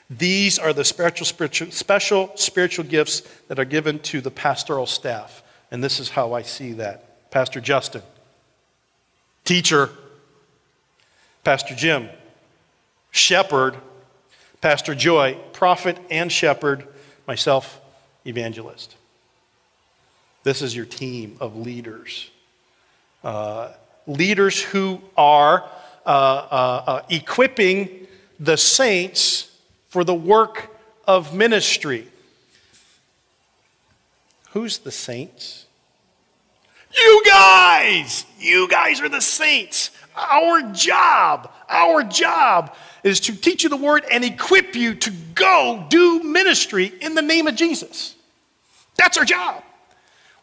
These 0.09 0.59
are 0.59 0.73
the 0.73 0.83
spiritual, 0.83 1.25
spiritual, 1.25 1.71
special 1.71 2.31
spiritual 2.35 2.85
gifts 2.85 3.21
that 3.47 3.57
are 3.57 3.65
given 3.65 3.99
to 3.99 4.19
the 4.19 4.31
pastoral 4.31 4.85
staff. 4.85 5.41
And 5.71 5.83
this 5.83 5.99
is 5.99 6.09
how 6.09 6.33
I 6.33 6.41
see 6.41 6.73
that. 6.73 7.31
Pastor 7.31 7.61
Justin, 7.61 8.03
teacher, 9.45 9.89
Pastor 11.43 11.75
Jim, 11.75 12.09
shepherd, 13.11 13.75
Pastor 14.61 14.95
Joy, 14.95 15.37
prophet 15.51 15.97
and 16.09 16.31
shepherd, 16.31 16.87
myself, 17.27 17.81
evangelist. 18.25 18.95
This 20.43 20.61
is 20.61 20.73
your 20.75 20.85
team 20.85 21.35
of 21.41 21.57
leaders. 21.57 22.29
Uh, 23.23 23.73
leaders 24.07 24.61
who 24.61 25.01
are 25.17 25.69
uh, 26.05 26.09
uh, 26.09 26.83
uh 26.87 27.01
equipping 27.09 28.07
the 28.39 28.57
saints 28.57 29.51
for 29.89 30.03
the 30.03 30.13
work 30.13 30.69
of 31.07 31.35
ministry. 31.35 32.07
Who's 34.51 34.79
the 34.79 34.91
saints? 34.91 35.65
You 36.95 37.23
guys! 37.25 38.25
You 38.39 38.67
guys 38.69 39.01
are 39.01 39.09
the 39.09 39.21
saints. 39.21 39.91
Our 40.15 40.61
job, 40.73 41.51
our 41.67 42.03
job 42.03 42.75
is 43.03 43.19
to 43.21 43.35
teach 43.35 43.63
you 43.63 43.69
the 43.69 43.77
word 43.77 44.05
and 44.11 44.23
equip 44.23 44.75
you 44.75 44.95
to 44.95 45.11
go 45.33 45.85
do 45.89 46.21
ministry 46.23 46.93
in 47.01 47.15
the 47.15 47.21
name 47.21 47.47
of 47.47 47.55
Jesus. 47.55 48.15
That's 48.95 49.17
our 49.17 49.25
job. 49.25 49.63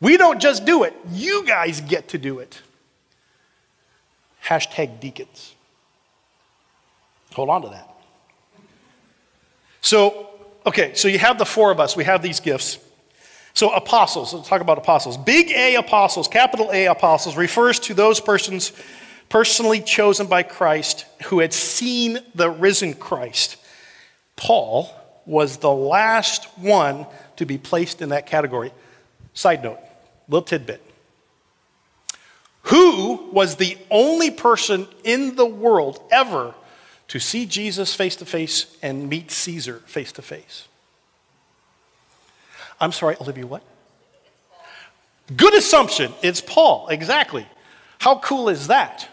We 0.00 0.16
don't 0.16 0.40
just 0.40 0.64
do 0.64 0.84
it, 0.84 0.94
you 1.12 1.44
guys 1.44 1.80
get 1.80 2.08
to 2.08 2.18
do 2.18 2.38
it. 2.38 2.60
Hashtag 4.44 4.98
deacons. 5.00 5.54
Hold 7.34 7.50
on 7.50 7.62
to 7.62 7.68
that. 7.68 7.88
So, 9.82 10.30
okay, 10.66 10.94
so 10.94 11.08
you 11.08 11.18
have 11.18 11.38
the 11.38 11.44
four 11.44 11.70
of 11.70 11.80
us, 11.80 11.96
we 11.96 12.04
have 12.04 12.22
these 12.22 12.40
gifts. 12.40 12.78
So, 13.52 13.70
apostles, 13.70 14.32
let's 14.32 14.48
talk 14.48 14.60
about 14.60 14.78
apostles. 14.78 15.16
Big 15.16 15.50
A 15.50 15.74
apostles, 15.76 16.28
capital 16.28 16.70
A 16.72 16.86
apostles, 16.86 17.36
refers 17.36 17.78
to 17.80 17.94
those 17.94 18.20
persons 18.20 18.72
personally 19.30 19.80
chosen 19.80 20.26
by 20.26 20.42
Christ 20.42 21.06
who 21.24 21.38
had 21.38 21.54
seen 21.54 22.18
the 22.34 22.50
risen 22.50 22.92
Christ. 22.92 23.56
Paul 24.36 24.94
was 25.24 25.56
the 25.56 25.72
last 25.72 26.44
one 26.58 27.06
to 27.36 27.46
be 27.46 27.56
placed 27.56 28.02
in 28.02 28.10
that 28.10 28.26
category. 28.26 28.72
Side 29.32 29.62
note, 29.62 29.78
little 30.28 30.42
tidbit. 30.42 30.82
Who 32.64 33.30
was 33.32 33.56
the 33.56 33.78
only 33.90 34.30
person 34.30 34.86
in 35.04 35.36
the 35.36 35.46
world 35.46 36.02
ever 36.10 36.54
to 37.10 37.18
see 37.18 37.44
Jesus 37.44 37.92
face 37.92 38.14
to 38.16 38.24
face 38.24 38.66
and 38.82 39.08
meet 39.08 39.32
Caesar 39.32 39.82
face 39.86 40.12
to 40.12 40.22
face. 40.22 40.68
I'm 42.80 42.92
sorry, 42.92 43.16
Olivia, 43.20 43.48
what? 43.48 43.64
Good 45.36 45.54
assumption. 45.54 46.12
It's 46.22 46.40
Paul, 46.40 46.86
exactly. 46.86 47.48
How 47.98 48.20
cool 48.20 48.48
is 48.48 48.68
that? 48.68 49.08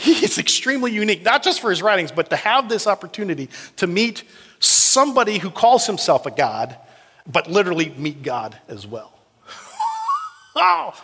He's 0.00 0.38
extremely 0.38 0.92
unique, 0.92 1.22
not 1.22 1.42
just 1.42 1.60
for 1.60 1.70
his 1.70 1.82
writings, 1.82 2.12
but 2.12 2.30
to 2.30 2.36
have 2.36 2.68
this 2.68 2.86
opportunity 2.86 3.48
to 3.76 3.86
meet 3.86 4.24
somebody 4.58 5.38
who 5.38 5.50
calls 5.50 5.86
himself 5.86 6.26
a 6.26 6.30
God, 6.30 6.76
but 7.26 7.50
literally 7.50 7.90
meet 7.96 8.22
God 8.22 8.58
as 8.68 8.86
well. 8.86 9.12
oh, 10.56 10.94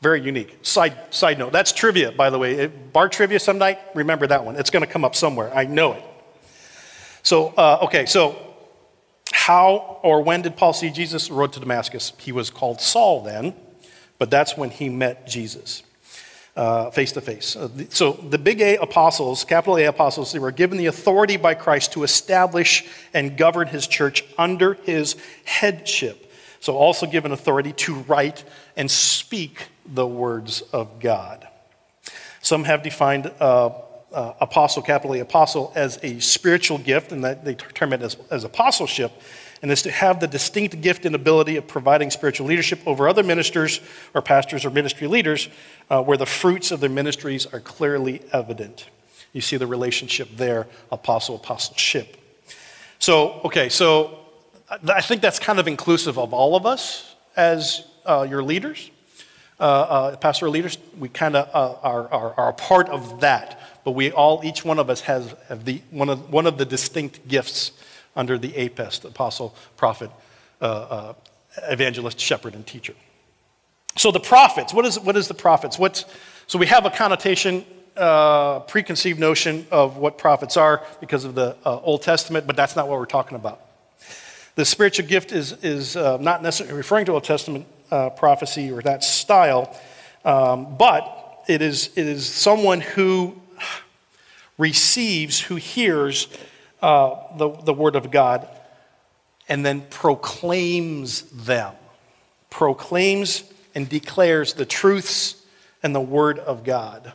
very 0.00 0.20
unique. 0.20 0.58
Side, 0.62 0.96
side 1.10 1.38
note, 1.38 1.52
that's 1.52 1.72
trivia, 1.72 2.12
by 2.12 2.30
the 2.30 2.38
way. 2.38 2.66
Bar 2.66 3.08
trivia 3.08 3.38
some 3.38 3.58
night, 3.58 3.78
remember 3.94 4.26
that 4.26 4.44
one. 4.44 4.56
It's 4.56 4.70
going 4.70 4.84
to 4.84 4.90
come 4.90 5.04
up 5.04 5.14
somewhere. 5.14 5.54
I 5.54 5.64
know 5.64 5.92
it. 5.92 6.04
So, 7.22 7.48
uh, 7.56 7.78
okay, 7.84 8.06
so 8.06 8.36
how 9.32 10.00
or 10.02 10.22
when 10.22 10.42
did 10.42 10.56
Paul 10.56 10.72
see 10.72 10.90
Jesus? 10.90 11.30
Road 11.30 11.52
to 11.52 11.60
Damascus. 11.60 12.12
He 12.18 12.32
was 12.32 12.50
called 12.50 12.80
Saul 12.80 13.22
then, 13.22 13.54
but 14.18 14.30
that's 14.30 14.56
when 14.56 14.70
he 14.70 14.88
met 14.88 15.26
Jesus 15.26 15.82
face 16.54 17.12
to 17.12 17.20
face. 17.20 17.56
So 17.90 18.12
the 18.12 18.38
big 18.38 18.60
A 18.60 18.76
apostles, 18.76 19.44
capital 19.44 19.78
A 19.78 19.84
apostles, 19.84 20.32
they 20.32 20.38
were 20.38 20.52
given 20.52 20.78
the 20.78 20.86
authority 20.86 21.36
by 21.36 21.54
Christ 21.54 21.92
to 21.92 22.02
establish 22.02 22.84
and 23.14 23.36
govern 23.36 23.68
his 23.68 23.86
church 23.86 24.24
under 24.36 24.74
his 24.74 25.16
headship. 25.44 26.30
So 26.60 26.76
also 26.76 27.06
given 27.06 27.32
authority 27.32 27.72
to 27.72 27.94
write 27.94 28.44
and 28.76 28.90
speak 28.90 29.68
the 29.86 30.06
words 30.06 30.62
of 30.72 31.00
God. 31.00 31.48
Some 32.40 32.64
have 32.64 32.82
defined 32.82 33.32
uh, 33.40 33.70
uh, 34.12 34.34
apostle, 34.40 34.82
capital 34.82 35.16
A 35.16 35.20
apostle, 35.20 35.72
as 35.74 35.98
a 36.02 36.20
spiritual 36.20 36.78
gift, 36.78 37.12
and 37.12 37.24
that 37.24 37.44
they 37.44 37.54
term 37.54 37.92
it 37.92 38.02
as, 38.02 38.16
as 38.30 38.44
apostleship, 38.44 39.12
and 39.62 39.70
is 39.70 39.82
to 39.82 39.90
have 39.90 40.20
the 40.20 40.26
distinct 40.26 40.80
gift 40.80 41.06
and 41.06 41.14
ability 41.14 41.56
of 41.56 41.66
providing 41.66 42.10
spiritual 42.10 42.46
leadership 42.46 42.80
over 42.84 43.08
other 43.08 43.22
ministers 43.22 43.80
or 44.12 44.20
pastors 44.20 44.64
or 44.64 44.70
ministry 44.70 45.06
leaders, 45.06 45.48
uh, 45.88 46.02
where 46.02 46.18
the 46.18 46.26
fruits 46.26 46.70
of 46.70 46.80
their 46.80 46.90
ministries 46.90 47.46
are 47.46 47.60
clearly 47.60 48.20
evident. 48.32 48.88
You 49.32 49.40
see 49.40 49.56
the 49.56 49.66
relationship 49.66 50.28
there, 50.36 50.66
apostle, 50.90 51.36
apostleship. 51.36 52.16
So, 52.98 53.40
okay, 53.44 53.68
so 53.68 54.18
I 54.88 55.00
think 55.00 55.22
that's 55.22 55.38
kind 55.38 55.58
of 55.58 55.68
inclusive 55.68 56.18
of 56.18 56.34
all 56.34 56.56
of 56.56 56.66
us 56.66 57.14
as 57.36 57.86
uh, 58.04 58.26
your 58.28 58.42
leaders 58.42 58.90
uh, 59.62 59.64
uh, 59.64 60.16
pastoral 60.16 60.50
leaders, 60.50 60.76
we 60.98 61.08
kind 61.08 61.36
of 61.36 61.48
uh, 61.54 61.78
are, 61.86 62.12
are, 62.12 62.34
are, 62.34 62.48
a 62.48 62.52
part 62.52 62.88
of 62.88 63.20
that. 63.20 63.60
But 63.84 63.92
we 63.92 64.10
all, 64.10 64.40
each 64.42 64.64
one 64.64 64.80
of 64.80 64.90
us 64.90 65.02
has 65.02 65.36
the, 65.48 65.80
one, 65.90 66.08
of, 66.08 66.32
one 66.32 66.48
of 66.48 66.58
the 66.58 66.64
distinct 66.64 67.28
gifts 67.28 67.70
under 68.16 68.38
the 68.38 68.52
APEST, 68.56 69.04
apostle, 69.04 69.54
prophet, 69.76 70.10
uh, 70.60 70.64
uh, 70.64 71.14
evangelist, 71.68 72.20
shepherd, 72.20 72.54
and 72.54 72.66
teacher. 72.66 72.94
So 73.96 74.10
the 74.10 74.20
prophets, 74.20 74.72
what 74.72 74.86
is, 74.86 74.98
what 74.98 75.16
is 75.16 75.28
the 75.28 75.34
prophets? 75.34 75.78
What's, 75.78 76.04
so 76.46 76.58
we 76.58 76.66
have 76.66 76.86
a 76.86 76.90
connotation, 76.90 77.64
uh, 77.96 78.60
preconceived 78.60 79.20
notion 79.20 79.66
of 79.70 79.98
what 79.98 80.16
prophets 80.16 80.56
are 80.56 80.82
because 81.00 81.24
of 81.24 81.34
the 81.34 81.56
Old 81.64 82.02
Testament, 82.02 82.46
but 82.46 82.56
that's 82.56 82.74
not 82.74 82.88
what 82.88 82.98
we're 82.98 83.04
talking 83.04 83.36
about. 83.36 83.60
The 84.54 84.64
spiritual 84.64 85.06
gift 85.06 85.32
is, 85.32 85.52
is 85.62 85.94
not 85.94 86.42
necessarily 86.42 86.76
referring 86.76 87.06
to 87.06 87.12
Old 87.12 87.24
Testament 87.24 87.66
uh, 87.90 88.10
prophecy 88.10 88.72
or 88.72 88.80
that 88.82 89.04
style, 89.04 89.78
um, 90.24 90.76
but 90.78 91.44
it 91.48 91.60
is, 91.60 91.90
it 91.96 92.06
is 92.06 92.26
someone 92.26 92.80
who 92.80 93.36
receives, 94.56 95.40
who 95.40 95.56
hears 95.56 96.28
uh, 96.82 97.36
the, 97.36 97.50
the 97.50 97.72
word 97.72 97.96
of 97.96 98.10
God 98.10 98.48
and 99.48 99.64
then 99.64 99.82
proclaims 99.82 101.22
them, 101.22 101.74
proclaims 102.50 103.44
and 103.74 103.88
declares 103.88 104.54
the 104.54 104.66
truths 104.66 105.42
and 105.82 105.94
the 105.94 106.00
word 106.00 106.38
of 106.38 106.64
God, 106.64 107.12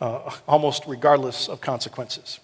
uh, 0.00 0.30
almost 0.48 0.84
regardless 0.86 1.48
of 1.48 1.60
consequences. 1.60 2.40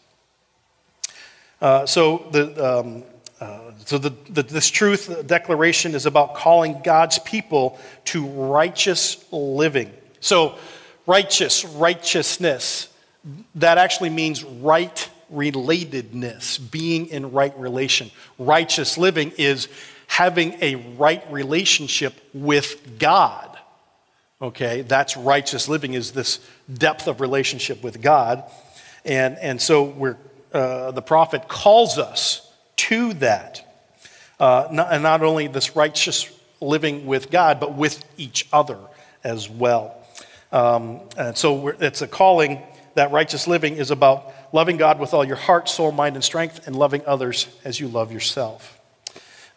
Uh, 1.60 1.86
so 1.86 2.26
the, 2.32 2.78
um, 2.78 3.02
uh, 3.40 3.72
so, 3.84 3.98
the, 3.98 4.10
the, 4.30 4.42
this 4.42 4.70
truth 4.70 5.26
declaration 5.26 5.94
is 5.94 6.06
about 6.06 6.34
calling 6.34 6.80
God's 6.82 7.18
people 7.20 7.78
to 8.06 8.26
righteous 8.26 9.24
living. 9.30 9.92
So, 10.20 10.56
righteous, 11.06 11.64
righteousness, 11.64 12.88
that 13.56 13.76
actually 13.76 14.10
means 14.10 14.42
right 14.42 15.10
relatedness, 15.32 16.58
being 16.70 17.06
in 17.06 17.32
right 17.32 17.56
relation. 17.58 18.10
Righteous 18.38 18.96
living 18.98 19.32
is 19.38 19.68
having 20.06 20.56
a 20.62 20.76
right 20.96 21.24
relationship 21.32 22.14
with 22.32 22.98
God. 22.98 23.58
Okay, 24.40 24.82
that's 24.82 25.16
righteous 25.16 25.68
living, 25.68 25.94
is 25.94 26.12
this 26.12 26.40
depth 26.72 27.08
of 27.08 27.20
relationship 27.20 27.82
with 27.82 28.02
God. 28.02 28.44
And, 29.04 29.38
and 29.38 29.60
so 29.60 29.84
we're, 29.84 30.16
uh, 30.52 30.90
the 30.90 31.02
prophet 31.02 31.48
calls 31.48 31.96
us 31.98 32.52
to 32.76 33.14
that. 33.14 33.62
Uh, 34.38 34.68
not, 34.70 34.92
and 34.92 35.02
not 35.02 35.22
only 35.22 35.48
this 35.48 35.74
righteous 35.74 36.30
living 36.60 37.06
with 37.06 37.30
God, 37.30 37.60
but 37.60 37.74
with 37.74 38.04
each 38.18 38.46
other 38.52 38.78
as 39.24 39.48
well. 39.48 39.96
Um, 40.52 41.00
and 41.16 41.36
so 41.36 41.68
it's 41.68 42.02
a 42.02 42.06
calling 42.06 42.62
that 42.94 43.12
righteous 43.12 43.46
living 43.46 43.76
is 43.76 43.90
about 43.90 44.32
loving 44.56 44.78
God 44.78 44.98
with 44.98 45.12
all 45.12 45.22
your 45.22 45.36
heart, 45.36 45.68
soul, 45.68 45.92
mind, 45.92 46.16
and 46.16 46.24
strength, 46.24 46.66
and 46.66 46.74
loving 46.74 47.02
others 47.06 47.46
as 47.62 47.78
you 47.78 47.88
love 47.88 48.10
yourself. 48.10 48.80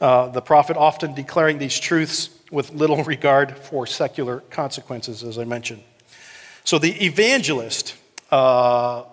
Uh, 0.02 0.28
the 0.28 0.42
prophet 0.42 0.76
often 0.76 1.14
declaring 1.14 1.58
these 1.58 1.80
truths 1.80 2.30
with 2.52 2.74
little 2.74 3.02
regard 3.06 3.58
for 3.58 3.88
secular 3.88 4.42
consequences, 4.50 5.24
as 5.24 5.40
I 5.40 5.46
mentioned. 5.46 5.84
So 6.66 6.80
the 6.80 6.92
evangelist 7.06 7.96
uh, 8.30 9.06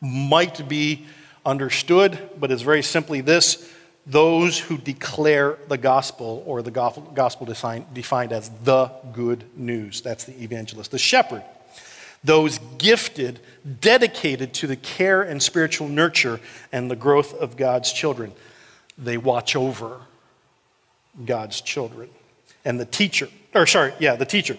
might 0.00 0.68
be 0.68 1.04
understood, 1.44 2.16
but 2.38 2.52
is 2.52 2.62
very 2.62 2.82
simply 2.82 3.20
this 3.20 3.68
those 4.06 4.58
who 4.58 4.76
declare 4.76 5.58
the 5.66 5.78
gospel, 5.78 6.44
or 6.46 6.62
the 6.62 6.70
gospel 6.70 7.46
defined 7.46 8.32
as 8.32 8.50
the 8.62 8.90
good 9.12 9.44
news. 9.56 10.02
That's 10.02 10.24
the 10.24 10.42
evangelist. 10.42 10.90
The 10.90 10.98
shepherd, 10.98 11.42
those 12.24 12.58
gifted, 12.78 13.38
dedicated 13.80 14.54
to 14.54 14.66
the 14.66 14.76
care 14.76 15.22
and 15.22 15.42
spiritual 15.42 15.88
nurture 15.88 16.40
and 16.72 16.90
the 16.90 16.96
growth 16.96 17.34
of 17.34 17.56
God's 17.56 17.92
children. 17.92 18.32
They 18.96 19.18
watch 19.18 19.54
over 19.54 20.00
God's 21.24 21.60
children. 21.60 22.08
And 22.64 22.80
the 22.80 22.86
teacher, 22.86 23.28
or 23.54 23.66
sorry, 23.66 23.92
yeah, 23.98 24.16
the 24.16 24.24
teacher, 24.24 24.56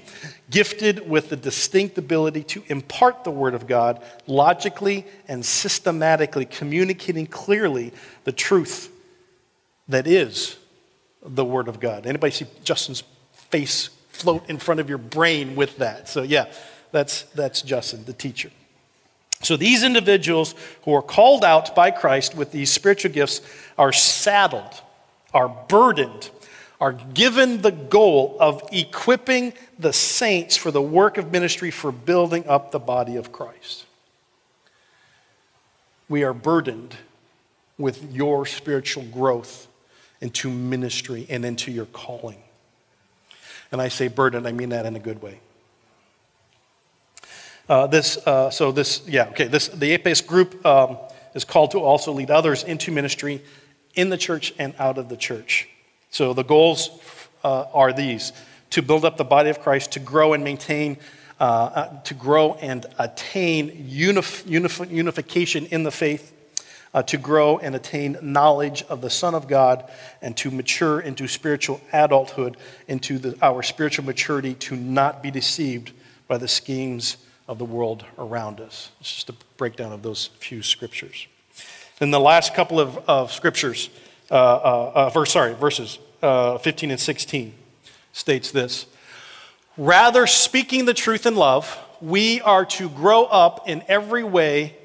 gifted 0.50 1.10
with 1.10 1.30
the 1.30 1.36
distinct 1.36 1.98
ability 1.98 2.44
to 2.44 2.64
impart 2.68 3.24
the 3.24 3.32
Word 3.32 3.56
of 3.56 3.66
God 3.66 4.04
logically 4.28 5.08
and 5.28 5.44
systematically, 5.44 6.46
communicating 6.46 7.26
clearly 7.26 7.94
the 8.26 8.32
truth 8.32 8.92
that 9.88 10.06
is 10.06 10.58
the 11.24 11.44
Word 11.44 11.68
of 11.68 11.80
God. 11.80 12.06
Anybody 12.06 12.32
see 12.32 12.46
Justin's 12.64 13.04
face 13.34 13.90
float 14.10 14.48
in 14.50 14.58
front 14.60 14.80
of 14.80 14.88
your 14.88 15.00
brain 15.00 15.56
with 15.56 15.78
that? 15.78 16.08
So, 16.08 16.22
yeah, 16.22 16.46
that's, 16.96 17.24
that's 17.34 17.62
Justin, 17.62 18.06
the 18.06 18.14
teacher. 18.14 18.50
So, 19.42 19.58
these 19.58 19.84
individuals 19.84 20.56
who 20.86 20.94
are 20.94 21.02
called 21.02 21.44
out 21.44 21.76
by 21.76 21.92
Christ 21.92 22.36
with 22.36 22.54
these 22.54 22.72
spiritual 22.72 23.12
gifts 23.12 23.42
are 23.78 23.92
saddled, 23.92 24.82
are 25.34 25.50
burdened, 25.50 26.30
are 26.80 26.94
given 26.94 27.62
the 27.62 27.72
goal 27.72 28.38
of 28.40 28.64
equipping 28.72 29.52
the 29.78 29.92
saints 29.92 30.56
for 30.56 30.72
the 30.72 30.82
work 30.82 31.18
of 31.18 31.34
ministry 31.34 31.70
for 31.70 31.92
building 31.92 32.48
up 32.48 32.72
the 32.72 32.80
body 32.80 33.18
of 33.18 33.34
Christ. 33.34 33.86
We 36.08 36.24
are 36.24 36.34
burdened 36.34 36.96
with 37.78 38.14
your 38.14 38.46
spiritual 38.46 39.04
growth 39.04 39.68
into 40.22 40.50
ministry 40.50 41.28
and 41.30 41.44
into 41.44 41.74
your 41.74 41.88
calling. 41.88 42.42
And 43.74 43.82
I 43.82 43.90
say 43.90 44.08
burden, 44.08 44.48
I 44.48 44.54
mean 44.54 44.70
that 44.70 44.86
in 44.86 44.96
a 44.96 45.00
good 45.00 45.22
way. 45.22 45.42
Uh, 47.68 47.88
this, 47.88 48.18
uh, 48.28 48.50
so 48.52 48.72
this, 48.72 49.02
yeah, 49.08 49.28
okay, 49.30 49.48
this, 49.48 49.70
the 49.70 49.98
APS 49.98 50.26
group 50.26 50.64
um, 50.66 50.98
is 51.34 51.44
called 51.44 51.72
to 51.72 51.80
also 51.80 52.12
lead 52.12 52.30
others 52.30 52.64
into 52.64 52.92
ministry 52.92 53.42
in 53.96 54.10
the 54.10 54.18
church 54.18 54.54
and 54.60 54.76
out 54.78 54.98
of 54.98 55.10
the 55.10 55.18
church. 55.18 55.68
So 56.12 56.34
the 56.34 56.44
goals 56.44 56.90
uh, 57.44 57.66
are 57.74 57.92
these 57.92 58.34
to 58.72 58.82
build 58.82 59.06
up 59.06 59.18
the 59.18 59.24
body 59.24 59.50
of 59.50 59.62
Christ, 59.62 59.94
to 59.94 60.00
grow 60.00 60.34
and 60.34 60.44
maintain, 60.44 60.98
uh, 61.40 61.44
uh, 61.44 62.02
to 62.04 62.14
grow 62.14 62.54
and 62.56 62.86
attain 63.00 63.88
unif- 63.90 64.44
unif- 64.44 64.90
unification 64.90 65.66
in 65.68 65.84
the 65.84 65.92
faith, 65.92 66.34
uh, 66.94 67.04
to 67.04 67.18
grow 67.18 67.58
and 67.58 67.76
attain 67.76 68.18
knowledge 68.22 68.84
of 68.84 69.02
the 69.02 69.10
Son 69.10 69.34
of 69.34 69.48
God, 69.48 69.90
and 70.22 70.36
to 70.38 70.52
mature 70.52 71.00
into 71.00 71.28
spiritual 71.28 71.80
adulthood, 71.94 72.58
into 72.88 73.18
the, 73.18 73.38
our 73.42 73.64
spiritual 73.64 74.06
maturity, 74.06 74.54
to 74.56 74.76
not 74.76 75.24
be 75.24 75.32
deceived 75.32 75.92
by 76.28 76.38
the 76.38 76.48
schemes 76.48 77.18
of 77.48 77.60
the 77.60 77.66
world 77.66 78.06
around 78.18 78.60
us. 78.60 78.92
It's 79.00 79.14
just 79.14 79.30
a 79.30 79.36
breakdown 79.58 79.92
of 79.92 80.02
those 80.02 80.28
few 80.40 80.62
scriptures. 80.64 81.28
Then 82.00 82.12
the 82.12 82.20
last 82.20 82.54
couple 82.54 82.80
of, 82.80 82.98
of 83.08 83.32
scriptures, 83.32 83.90
uh, 84.30 84.34
uh, 84.34 84.92
uh 84.96 85.10
verse, 85.10 85.32
sorry, 85.32 85.54
verses 85.54 86.00
uh, 86.22 86.58
15 86.58 86.92
and 86.92 87.00
16 87.00 87.54
states 88.14 88.52
this 88.52 88.88
Rather, 89.78 90.26
speaking 90.26 90.86
the 90.86 90.94
truth 90.94 91.26
in 91.26 91.36
love, 91.36 91.78
we 92.02 92.42
are 92.42 92.66
to 92.66 92.90
grow 92.90 93.26
up 93.26 93.68
in 93.68 93.84
every 93.88 94.24
way 94.24 94.76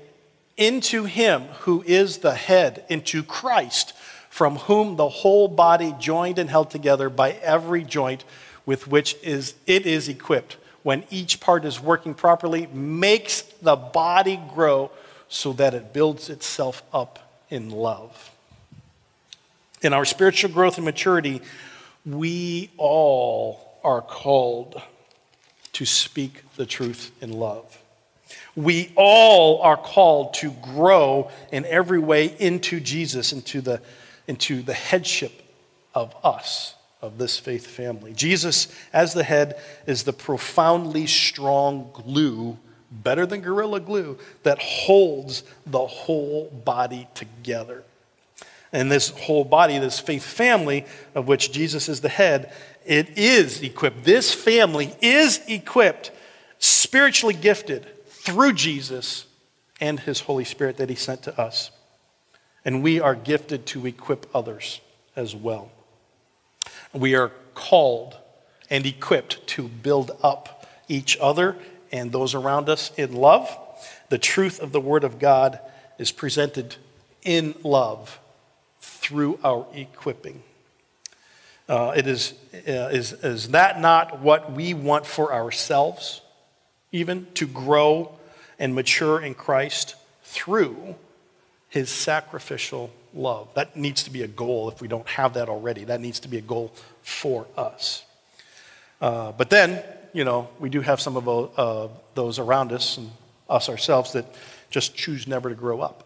into 0.56 1.04
Him 1.04 1.44
who 1.60 1.82
is 1.86 2.18
the 2.18 2.34
head, 2.34 2.84
into 2.88 3.22
Christ, 3.22 3.94
from 4.28 4.56
whom 4.56 4.96
the 4.96 5.08
whole 5.08 5.48
body, 5.48 5.94
joined 5.98 6.38
and 6.38 6.50
held 6.50 6.70
together 6.70 7.08
by 7.08 7.32
every 7.32 7.82
joint 7.84 8.24
with 8.66 8.86
which 8.86 9.16
is, 9.22 9.54
it 9.66 9.86
is 9.86 10.08
equipped, 10.08 10.56
when 10.82 11.04
each 11.10 11.40
part 11.40 11.64
is 11.64 11.80
working 11.80 12.14
properly, 12.14 12.66
makes 12.68 13.42
the 13.42 13.76
body 13.76 14.40
grow 14.54 14.90
so 15.28 15.52
that 15.54 15.74
it 15.74 15.92
builds 15.92 16.30
itself 16.30 16.82
up 16.92 17.18
in 17.50 17.70
love. 17.70 18.30
In 19.82 19.92
our 19.92 20.04
spiritual 20.04 20.50
growth 20.50 20.76
and 20.76 20.84
maturity, 20.84 21.40
we 22.04 22.70
all 22.76 23.78
are 23.82 24.02
called 24.02 24.80
to 25.72 25.84
speak 25.84 26.42
the 26.56 26.66
truth 26.66 27.10
in 27.20 27.32
love. 27.32 27.78
We 28.56 28.92
all 28.96 29.62
are 29.62 29.76
called 29.76 30.34
to 30.34 30.50
grow 30.50 31.30
in 31.52 31.64
every 31.64 31.98
way 31.98 32.26
into 32.38 32.80
Jesus, 32.80 33.32
into 33.32 33.60
the, 33.60 33.80
into 34.26 34.62
the 34.62 34.74
headship 34.74 35.32
of 35.94 36.14
us, 36.24 36.74
of 37.02 37.18
this 37.18 37.38
faith 37.38 37.66
family. 37.66 38.12
Jesus, 38.12 38.68
as 38.92 39.14
the 39.14 39.24
head, 39.24 39.60
is 39.86 40.02
the 40.02 40.12
profoundly 40.12 41.06
strong 41.06 41.90
glue, 41.92 42.58
better 42.90 43.26
than 43.26 43.40
Gorilla 43.40 43.80
Glue, 43.80 44.18
that 44.42 44.58
holds 44.60 45.42
the 45.66 45.86
whole 45.86 46.50
body 46.64 47.08
together. 47.14 47.84
And 48.72 48.90
this 48.90 49.10
whole 49.10 49.44
body, 49.44 49.78
this 49.78 49.98
faith 49.98 50.24
family 50.24 50.84
of 51.14 51.26
which 51.26 51.52
Jesus 51.52 51.88
is 51.88 52.00
the 52.00 52.08
head, 52.08 52.52
it 52.84 53.18
is 53.18 53.62
equipped. 53.62 54.04
This 54.04 54.32
family 54.32 54.94
is 55.00 55.40
equipped, 55.48 56.12
spiritually 56.58 57.34
gifted 57.34 57.86
through 58.06 58.52
Jesus 58.52 59.26
and 59.80 59.98
his 59.98 60.20
Holy 60.20 60.44
Spirit 60.44 60.76
that 60.76 60.90
he 60.90 60.94
sent 60.94 61.22
to 61.22 61.40
us. 61.40 61.70
And 62.64 62.82
we 62.82 63.00
are 63.00 63.14
gifted 63.14 63.66
to 63.66 63.86
equip 63.86 64.26
others 64.34 64.80
as 65.16 65.34
well. 65.34 65.70
We 66.92 67.14
are 67.14 67.32
called 67.54 68.16
and 68.68 68.86
equipped 68.86 69.46
to 69.48 69.68
build 69.68 70.12
up 70.22 70.66
each 70.88 71.18
other 71.20 71.56
and 71.92 72.12
those 72.12 72.34
around 72.34 72.68
us 72.68 72.92
in 72.96 73.14
love. 73.14 73.56
The 74.08 74.18
truth 74.18 74.60
of 74.60 74.72
the 74.72 74.80
Word 74.80 75.04
of 75.04 75.18
God 75.18 75.60
is 75.98 76.12
presented 76.12 76.76
in 77.22 77.54
love 77.62 78.18
through 78.80 79.38
our 79.44 79.66
equipping. 79.74 80.42
Uh, 81.68 81.92
it 81.96 82.06
is, 82.06 82.34
uh, 82.54 82.90
is, 82.92 83.12
is 83.12 83.48
that 83.50 83.80
not 83.80 84.20
what 84.20 84.52
we 84.52 84.74
want 84.74 85.06
for 85.06 85.32
ourselves? 85.32 86.22
even 86.92 87.26
to 87.34 87.46
grow 87.46 88.18
and 88.58 88.74
mature 88.74 89.20
in 89.20 89.34
Christ 89.34 89.94
through 90.22 90.96
his 91.68 91.88
sacrificial 91.88 92.90
love. 93.14 93.48
That 93.54 93.76
needs 93.76 94.04
to 94.04 94.10
be 94.10 94.22
a 94.22 94.28
goal 94.28 94.68
if 94.70 94.80
we 94.80 94.88
don't 94.88 95.08
have 95.08 95.34
that 95.34 95.48
already. 95.48 95.84
That 95.84 96.00
needs 96.00 96.20
to 96.20 96.28
be 96.28 96.38
a 96.38 96.42
goal 96.42 96.72
for 97.02 97.46
us. 97.56 98.04
Uh, 99.00 99.32
but 99.32 99.50
then, 99.50 99.82
you 100.12 100.24
know, 100.24 100.48
we 100.58 100.68
do 100.68 100.80
have 100.80 101.00
some 101.00 101.16
of 101.16 101.58
uh, 101.58 101.88
those 102.14 102.38
around 102.38 102.72
us 102.72 102.98
and 102.98 103.10
us 103.48 103.68
ourselves 103.68 104.12
that 104.12 104.26
just 104.70 104.94
choose 104.94 105.26
never 105.26 105.48
to 105.48 105.54
grow 105.54 105.80
up. 105.80 106.04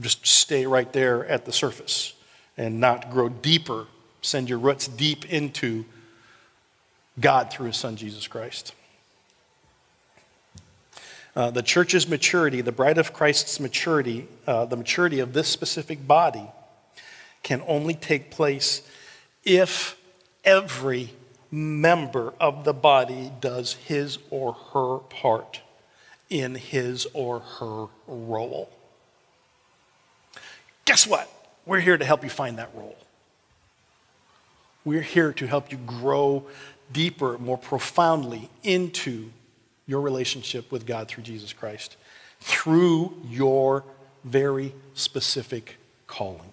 Just 0.00 0.26
stay 0.26 0.66
right 0.66 0.90
there 0.92 1.26
at 1.26 1.44
the 1.44 1.52
surface 1.52 2.14
and 2.56 2.80
not 2.80 3.10
grow 3.10 3.28
deeper, 3.28 3.86
send 4.22 4.48
your 4.48 4.58
roots 4.58 4.88
deep 4.88 5.30
into 5.30 5.84
God 7.18 7.50
through 7.50 7.66
his 7.66 7.76
son 7.76 7.96
Jesus 7.96 8.26
Christ. 8.26 8.74
Uh, 11.36 11.50
the 11.50 11.62
church's 11.62 12.08
maturity, 12.08 12.60
the 12.60 12.72
bride 12.72 12.98
of 12.98 13.12
Christ's 13.12 13.60
maturity, 13.60 14.26
uh, 14.46 14.64
the 14.64 14.76
maturity 14.76 15.20
of 15.20 15.32
this 15.32 15.48
specific 15.48 16.06
body 16.06 16.46
can 17.42 17.62
only 17.66 17.94
take 17.94 18.30
place 18.30 18.82
if 19.44 19.96
every 20.44 21.10
member 21.50 22.32
of 22.40 22.64
the 22.64 22.72
body 22.72 23.32
does 23.40 23.74
his 23.74 24.18
or 24.30 24.52
her 24.52 24.98
part 24.98 25.60
in 26.28 26.54
his 26.54 27.06
or 27.12 27.40
her 27.40 27.86
role. 28.06 28.70
Guess 30.84 31.06
what? 31.06 31.30
We're 31.66 31.80
here 31.80 31.98
to 31.98 32.04
help 32.04 32.24
you 32.24 32.30
find 32.30 32.58
that 32.58 32.70
role. 32.74 32.96
We're 34.84 35.02
here 35.02 35.32
to 35.34 35.46
help 35.46 35.70
you 35.70 35.78
grow 35.78 36.46
deeper, 36.92 37.38
more 37.38 37.58
profoundly 37.58 38.48
into 38.62 39.30
your 39.90 40.00
relationship 40.00 40.70
with 40.70 40.86
God 40.86 41.08
through 41.08 41.24
Jesus 41.24 41.52
Christ, 41.52 41.96
through 42.38 43.12
your 43.28 43.82
very 44.22 44.72
specific 44.94 45.78
calling. 46.06 46.52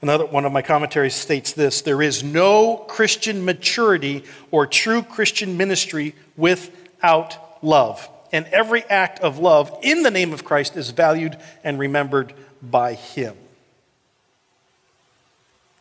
Another 0.00 0.26
one 0.26 0.44
of 0.44 0.52
my 0.52 0.62
commentaries 0.62 1.16
states 1.16 1.52
this 1.52 1.82
there 1.82 2.02
is 2.02 2.22
no 2.22 2.76
Christian 2.76 3.44
maturity 3.44 4.22
or 4.52 4.64
true 4.64 5.02
Christian 5.02 5.56
ministry 5.56 6.14
without 6.36 7.62
love. 7.64 8.08
And 8.30 8.46
every 8.46 8.84
act 8.84 9.18
of 9.20 9.40
love 9.40 9.76
in 9.82 10.04
the 10.04 10.10
name 10.10 10.32
of 10.32 10.44
Christ 10.44 10.76
is 10.76 10.90
valued 10.90 11.36
and 11.64 11.80
remembered 11.80 12.32
by 12.62 12.94
Him. 12.94 13.36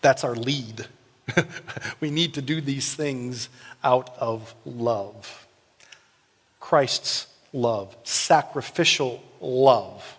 That's 0.02 0.24
our 0.24 0.36
lead. 0.36 0.88
we 2.00 2.12
need 2.12 2.34
to 2.36 2.42
do 2.42 2.62
these 2.62 2.94
things 2.94 3.50
out 3.84 4.16
of 4.18 4.54
love. 4.66 5.48
Christ's 6.60 7.28
love, 7.54 7.96
sacrificial 8.04 9.22
love. 9.40 10.18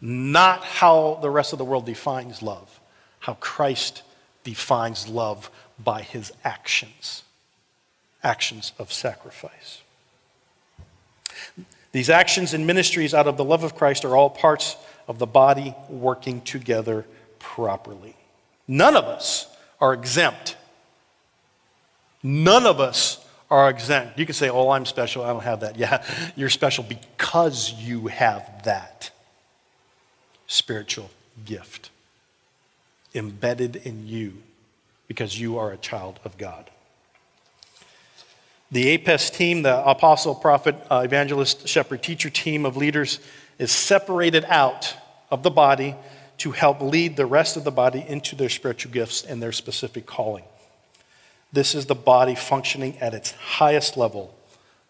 Not 0.00 0.64
how 0.64 1.18
the 1.22 1.30
rest 1.30 1.52
of 1.52 1.58
the 1.58 1.64
world 1.64 1.86
defines 1.86 2.42
love, 2.42 2.80
how 3.20 3.34
Christ 3.34 4.02
defines 4.42 5.08
love 5.08 5.50
by 5.82 6.02
his 6.02 6.32
actions, 6.44 7.22
actions 8.22 8.72
of 8.78 8.92
sacrifice. 8.92 9.82
These 11.92 12.10
actions 12.10 12.54
and 12.54 12.66
ministries 12.66 13.14
out 13.14 13.28
of 13.28 13.36
the 13.36 13.44
love 13.44 13.62
of 13.62 13.76
Christ 13.76 14.04
are 14.04 14.16
all 14.16 14.28
parts 14.28 14.76
of 15.06 15.18
the 15.18 15.26
body 15.26 15.74
working 15.88 16.40
together 16.40 17.06
properly. 17.38 18.16
None 18.66 18.96
of 18.96 19.04
us 19.04 19.46
are 19.80 19.92
exempt. 19.94 20.56
None 22.22 22.66
of 22.66 22.80
us 22.80 23.24
are 23.50 23.68
exempt. 23.68 24.18
You 24.18 24.26
can 24.26 24.34
say, 24.34 24.48
Oh, 24.48 24.70
I'm 24.70 24.86
special. 24.86 25.24
I 25.24 25.28
don't 25.28 25.42
have 25.42 25.60
that. 25.60 25.76
Yeah, 25.84 26.04
you're 26.36 26.50
special 26.50 26.84
because 26.84 27.72
you 27.72 28.06
have 28.06 28.64
that 28.64 29.10
spiritual 30.46 31.10
gift 31.44 31.90
embedded 33.14 33.76
in 33.76 34.06
you 34.06 34.42
because 35.08 35.38
you 35.38 35.58
are 35.58 35.70
a 35.70 35.76
child 35.76 36.18
of 36.24 36.38
God. 36.38 36.70
The 38.70 38.88
APES 38.88 39.30
team, 39.30 39.62
the 39.62 39.86
apostle, 39.86 40.34
prophet, 40.34 40.74
uh, 40.90 41.02
evangelist, 41.04 41.68
shepherd, 41.68 42.02
teacher 42.02 42.30
team 42.30 42.66
of 42.66 42.76
leaders, 42.76 43.20
is 43.58 43.70
separated 43.70 44.44
out 44.48 44.96
of 45.30 45.42
the 45.42 45.50
body 45.50 45.94
to 46.38 46.52
help 46.52 46.80
lead 46.80 47.16
the 47.16 47.26
rest 47.26 47.56
of 47.56 47.64
the 47.64 47.70
body 47.70 48.04
into 48.06 48.36
their 48.36 48.48
spiritual 48.48 48.92
gifts 48.92 49.22
and 49.22 49.42
their 49.42 49.52
specific 49.52 50.06
calling. 50.06 50.44
This 51.52 51.74
is 51.74 51.86
the 51.86 51.94
body 51.94 52.34
functioning 52.34 52.98
at 52.98 53.14
its 53.14 53.30
highest 53.32 53.96
level 53.96 54.34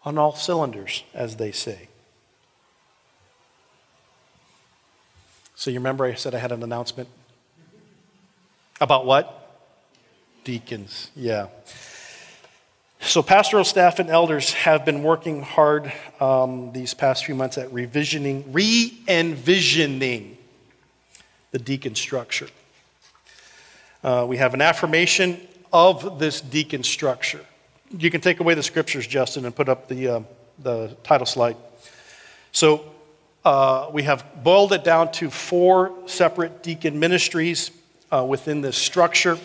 on 0.03 0.17
all 0.17 0.35
cylinders, 0.35 1.03
as 1.13 1.35
they 1.35 1.51
say. 1.51 1.89
So, 5.55 5.71
you 5.71 5.79
remember 5.79 6.05
I 6.05 6.15
said 6.15 6.35
I 6.35 6.39
had 6.39 6.51
an 6.51 6.63
announcement? 6.63 7.07
About 8.81 9.05
what? 9.05 9.41
Deacons, 10.43 11.11
yeah. 11.15 11.47
So, 12.99 13.21
pastoral 13.21 13.63
staff 13.63 13.99
and 13.99 14.09
elders 14.09 14.51
have 14.53 14.83
been 14.83 15.03
working 15.03 15.43
hard 15.43 15.93
um, 16.19 16.73
these 16.73 16.93
past 16.93 17.25
few 17.25 17.35
months 17.35 17.57
at 17.57 17.69
revisioning, 17.69 18.43
re 18.51 18.97
envisioning 19.07 20.34
the 21.55 21.59
deacon 21.59 21.95
structure. 21.95 22.49
Uh, 24.03 24.25
we 24.27 24.35
have 24.35 24.53
an 24.53 24.61
affirmation 24.61 25.39
of 25.71 26.19
this 26.19 26.41
deacon 26.41 26.83
structure. 26.83 27.39
You 27.97 28.11
can 28.11 28.19
take 28.19 28.41
away 28.41 28.55
the 28.55 28.61
scriptures, 28.61 29.07
Justin, 29.07 29.45
and 29.45 29.55
put 29.55 29.69
up 29.69 29.87
the, 29.87 30.07
uh, 30.09 30.19
the 30.61 30.97
title 31.05 31.25
slide. 31.25 31.55
So 32.51 32.91
uh, 33.45 33.89
we 33.93 34.03
have 34.03 34.25
boiled 34.43 34.73
it 34.73 34.83
down 34.83 35.13
to 35.13 35.29
four 35.29 35.93
separate 36.07 36.61
deacon 36.61 36.99
ministries 36.99 37.71
uh, 38.11 38.25
within 38.27 38.59
this 38.59 38.75
structure. 38.75 39.39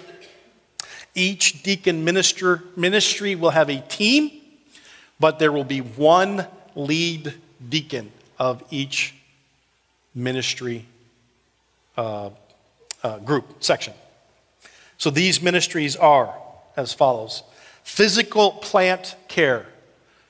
Each 1.14 1.62
deacon 1.62 2.04
minister, 2.04 2.64
ministry 2.74 3.36
will 3.36 3.50
have 3.50 3.70
a 3.70 3.80
team, 3.82 4.32
but 5.20 5.38
there 5.38 5.52
will 5.52 5.62
be 5.62 5.80
one 5.80 6.44
lead 6.74 7.34
deacon 7.68 8.10
of 8.36 8.64
each 8.72 9.14
ministry 10.12 10.86
uh, 12.00 12.30
uh, 13.02 13.18
group, 13.18 13.62
section. 13.62 13.92
So 14.96 15.10
these 15.10 15.42
ministries 15.42 15.96
are 15.96 16.34
as 16.74 16.94
follows 16.94 17.42
physical 17.82 18.52
plant 18.52 19.16
care, 19.28 19.66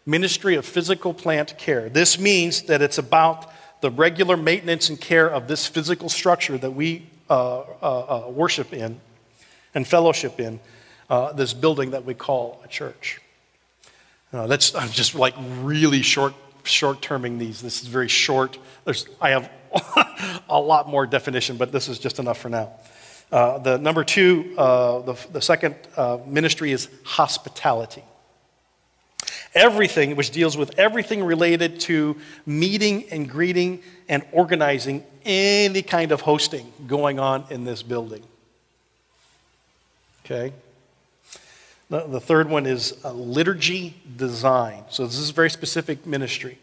ministry 0.05 0.57
of 0.57 0.67
physical 0.67 1.15
plant 1.15 1.57
care. 1.59 1.89
This 1.89 2.19
means 2.19 2.63
that 2.63 2.83
it's 2.83 2.99
about 2.99 3.53
the 3.83 3.91
regular 3.91 4.37
maintenance 4.37 4.89
and 4.89 5.01
care 5.01 5.29
of 5.31 5.47
this 5.47 5.69
physical 5.69 6.09
structure 6.09 6.59
that 6.59 6.73
we 6.73 7.07
uh, 7.29 7.61
uh, 7.61 7.65
uh 7.83 8.31
worship 8.31 8.73
in 8.73 9.01
and 9.73 9.87
fellowship 9.87 10.41
in, 10.41 10.59
uh, 11.09 11.33
this 11.35 11.55
building 11.55 11.93
that 11.93 12.05
we 12.05 12.15
call 12.15 12.61
a 12.65 12.69
church. 12.69 13.21
That's 14.33 14.75
I'm 14.75 14.91
just 14.91 15.15
like 15.15 15.35
really 15.63 16.03
short 16.03 16.35
short 16.65 17.01
terming 17.01 17.39
these. 17.39 17.61
This 17.61 17.83
is 17.83 17.89
very 17.89 18.09
short. 18.09 18.59
There's, 18.85 19.07
I 19.21 19.31
have 19.31 19.51
a 20.51 20.61
lot 20.61 20.89
more 20.89 21.07
definition, 21.07 21.57
but 21.57 21.73
this 21.73 21.89
is 21.89 21.99
just 21.99 22.19
enough 22.19 22.39
for 22.39 22.49
now. 22.49 22.73
Uh, 23.33 23.59
the 23.59 23.79
number 23.79 24.03
two, 24.03 24.55
uh, 24.59 25.01
the, 25.01 25.27
the 25.33 25.41
second 25.41 25.77
uh, 25.97 26.19
ministry 26.27 26.73
is 26.73 26.89
hospitality. 27.05 28.03
Everything 29.55 30.17
which 30.17 30.31
deals 30.31 30.57
with 30.57 30.79
everything 30.79 31.23
related 31.23 31.81
to 31.81 32.17
meeting 32.47 33.05
and 33.11 33.29
greeting 33.29 33.83
and 34.09 34.25
organizing 34.33 35.05
any 35.25 35.83
kind 35.83 36.13
of 36.13 36.21
hosting 36.21 36.73
going 36.87 37.19
on 37.19 37.45
in 37.51 37.65
this 37.65 37.83
building. 37.83 38.23
Okay? 40.25 40.53
The, 41.89 42.07
the 42.07 42.21
third 42.21 42.49
one 42.49 42.67
is 42.67 43.05
liturgy 43.05 44.01
design. 44.17 44.85
So, 44.91 45.05
this 45.05 45.19
is 45.19 45.31
a 45.31 45.33
very 45.33 45.51
specific 45.51 46.07
ministry. 46.07 46.59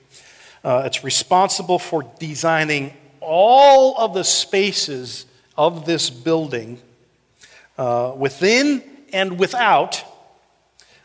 Uh, 0.63 0.83
it's 0.85 1.03
responsible 1.03 1.79
for 1.79 2.03
designing 2.19 2.93
all 3.21 3.97
of 3.97 4.13
the 4.13 4.23
spaces 4.23 5.25
of 5.57 5.85
this 5.85 6.09
building 6.09 6.79
uh, 7.77 8.13
within 8.15 8.83
and 9.13 9.39
without 9.39 10.03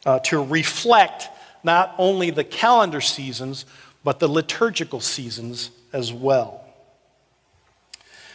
uh, 0.05 0.19
to 0.21 0.43
reflect 0.43 1.29
not 1.65 1.95
only 1.99 2.31
the 2.31 2.45
calendar 2.45 3.01
seasons, 3.01 3.65
but 4.05 4.19
the 4.19 4.29
liturgical 4.29 5.01
seasons 5.01 5.71
as 5.93 6.13
well. 6.13 6.65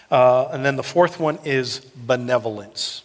Uh, 0.10 0.48
and 0.52 0.64
then 0.64 0.76
the 0.78 0.84
fourth 0.84 1.20
one 1.20 1.38
is 1.44 1.80
benevolence. 1.80 3.04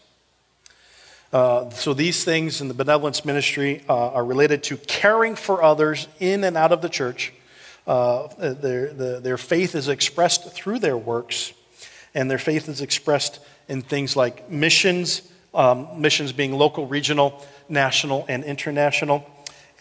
Uh, 1.33 1.71
so 1.71 1.95
these 1.95 2.25
things 2.25 2.61
in 2.61 2.69
the 2.69 2.75
benevolence 2.75 3.25
ministry 3.25 3.83
uh, 3.89 4.11
are 4.11 4.25
related 4.25 4.63
to 4.63 4.77
caring 4.77 5.35
for 5.35 5.63
others 5.63 6.07
in 6.21 6.45
and 6.45 6.57
out 6.57 6.73
of 6.73 6.83
the 6.83 6.89
church 6.89 7.33
uh, 7.87 8.29
their, 8.39 8.93
the, 8.93 9.21
their 9.21 9.39
faith 9.39 9.75
is 9.75 9.89
expressed 9.89 10.53
through 10.53 10.79
their 10.79 10.97
works, 10.97 11.53
and 12.15 12.31
their 12.31 12.39
faith 12.39 12.69
is 12.69 12.81
expressed 12.81 13.41
in 13.69 13.83
things 13.83 14.17
like 14.17 14.51
missions, 14.51 15.23
um, 15.55 16.01
missions 16.01 16.33
being 16.33 16.53
local, 16.53 16.87
regional, 16.87 17.45
national, 17.69 18.25
and 18.29 18.45
international. 18.45 19.29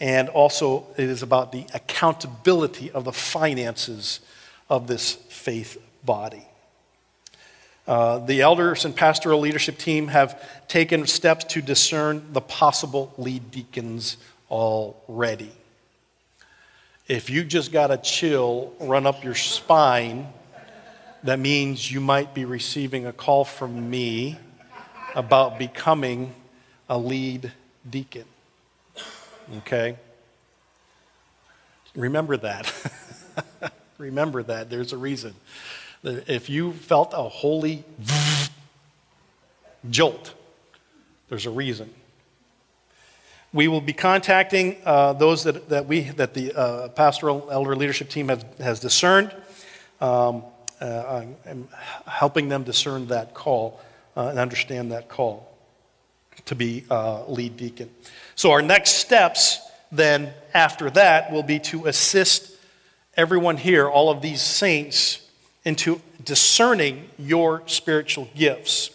And 0.00 0.28
also, 0.28 0.86
it 0.96 1.08
is 1.08 1.22
about 1.22 1.52
the 1.52 1.66
accountability 1.74 2.90
of 2.90 3.04
the 3.04 3.12
finances 3.12 4.20
of 4.68 4.86
this 4.86 5.12
faith 5.14 5.80
body. 6.04 6.44
Uh, 7.86 8.18
the 8.18 8.40
elders 8.40 8.84
and 8.84 8.94
pastoral 8.94 9.40
leadership 9.40 9.76
team 9.76 10.08
have 10.08 10.40
taken 10.68 11.06
steps 11.06 11.44
to 11.44 11.60
discern 11.60 12.32
the 12.32 12.40
possible 12.40 13.12
lead 13.18 13.50
deacons 13.50 14.16
already. 14.50 15.52
If 17.08 17.30
you 17.30 17.42
just 17.44 17.72
got 17.72 17.90
a 17.90 17.98
chill 17.98 18.72
run 18.78 19.06
up 19.06 19.24
your 19.24 19.34
spine, 19.34 20.32
that 21.24 21.38
means 21.38 21.90
you 21.90 22.00
might 22.00 22.32
be 22.32 22.44
receiving 22.44 23.06
a 23.06 23.12
call 23.12 23.44
from 23.44 23.90
me 23.90 24.38
about 25.14 25.58
becoming 25.58 26.32
a 26.88 26.96
lead 26.96 27.52
deacon. 27.88 28.24
Okay? 29.58 29.96
Remember 31.94 32.36
that. 32.36 32.72
Remember 33.98 34.42
that. 34.44 34.70
There's 34.70 34.92
a 34.92 34.96
reason. 34.96 35.34
If 36.04 36.48
you 36.48 36.72
felt 36.72 37.12
a 37.14 37.28
holy 37.28 37.84
jolt, 39.90 40.34
there's 41.28 41.46
a 41.46 41.50
reason. 41.50 41.92
We 43.52 43.68
will 43.68 43.82
be 43.82 43.92
contacting 43.92 44.76
uh, 44.84 45.12
those 45.12 45.44
that, 45.44 45.68
that, 45.68 45.86
we, 45.86 46.00
that 46.02 46.32
the 46.32 46.54
uh, 46.54 46.88
pastoral 46.88 47.48
elder 47.50 47.76
leadership 47.76 48.08
team 48.08 48.28
have, 48.28 48.44
has 48.58 48.80
discerned. 48.80 49.30
Um, 50.00 50.44
uh, 50.80 51.24
I'm 51.46 51.68
helping 52.06 52.48
them 52.48 52.64
discern 52.64 53.08
that 53.08 53.34
call 53.34 53.80
uh, 54.16 54.28
and 54.28 54.38
understand 54.38 54.92
that 54.92 55.08
call 55.08 55.56
to 56.46 56.54
be 56.54 56.84
uh, 56.90 57.24
lead 57.26 57.56
deacon. 57.56 57.90
So, 58.34 58.50
our 58.50 58.62
next 58.62 58.92
steps 58.92 59.60
then 59.92 60.32
after 60.54 60.90
that 60.90 61.30
will 61.30 61.42
be 61.42 61.58
to 61.58 61.86
assist 61.86 62.56
everyone 63.16 63.58
here, 63.58 63.86
all 63.88 64.10
of 64.10 64.22
these 64.22 64.40
saints, 64.40 65.28
into 65.64 66.00
discerning 66.24 67.08
your 67.18 67.62
spiritual 67.66 68.28
gifts. 68.34 68.90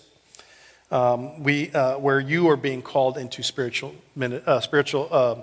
Um, 0.89 1.43
we, 1.43 1.71
uh, 1.71 1.97
where 1.97 2.19
you 2.19 2.49
are 2.49 2.55
being 2.55 2.81
called 2.81 3.17
into 3.17 3.43
spiritual, 3.43 3.93
uh, 4.21 4.59
spiritual 4.61 5.09
uh, 5.11 5.35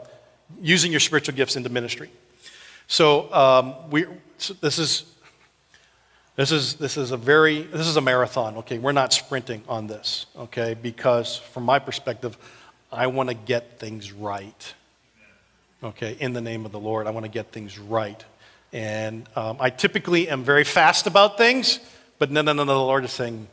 using 0.62 0.90
your 0.90 1.00
spiritual 1.00 1.34
gifts 1.34 1.56
into 1.56 1.68
ministry. 1.68 2.10
So, 2.86 3.32
um, 3.32 3.90
we, 3.90 4.06
so 4.38 4.54
this 4.54 4.78
is 4.78 5.04
this 6.36 6.50
is, 6.50 6.74
this 6.74 6.96
is 6.96 7.12
a 7.12 7.16
very, 7.16 7.62
this 7.62 7.86
is 7.86 7.96
a 7.96 8.00
marathon, 8.00 8.56
okay? 8.56 8.78
We're 8.78 8.90
not 8.90 9.12
sprinting 9.12 9.62
on 9.68 9.86
this, 9.86 10.26
okay? 10.36 10.74
Because 10.74 11.36
from 11.36 11.62
my 11.62 11.78
perspective, 11.78 12.36
I 12.90 13.06
want 13.06 13.28
to 13.28 13.36
get 13.36 13.78
things 13.78 14.10
right, 14.10 14.74
okay? 15.82 16.16
In 16.18 16.32
the 16.32 16.40
name 16.40 16.66
of 16.66 16.72
the 16.72 16.80
Lord, 16.80 17.06
I 17.06 17.10
want 17.10 17.24
to 17.24 17.30
get 17.30 17.52
things 17.52 17.78
right. 17.78 18.22
And 18.72 19.28
um, 19.36 19.58
I 19.60 19.70
typically 19.70 20.28
am 20.28 20.42
very 20.42 20.64
fast 20.64 21.06
about 21.06 21.38
things, 21.38 21.78
but 22.18 22.32
no, 22.32 22.42
no, 22.42 22.52
no, 22.52 22.64
no, 22.64 22.74
the 22.74 22.80
Lord 22.80 23.04
is 23.04 23.12
saying, 23.12 23.46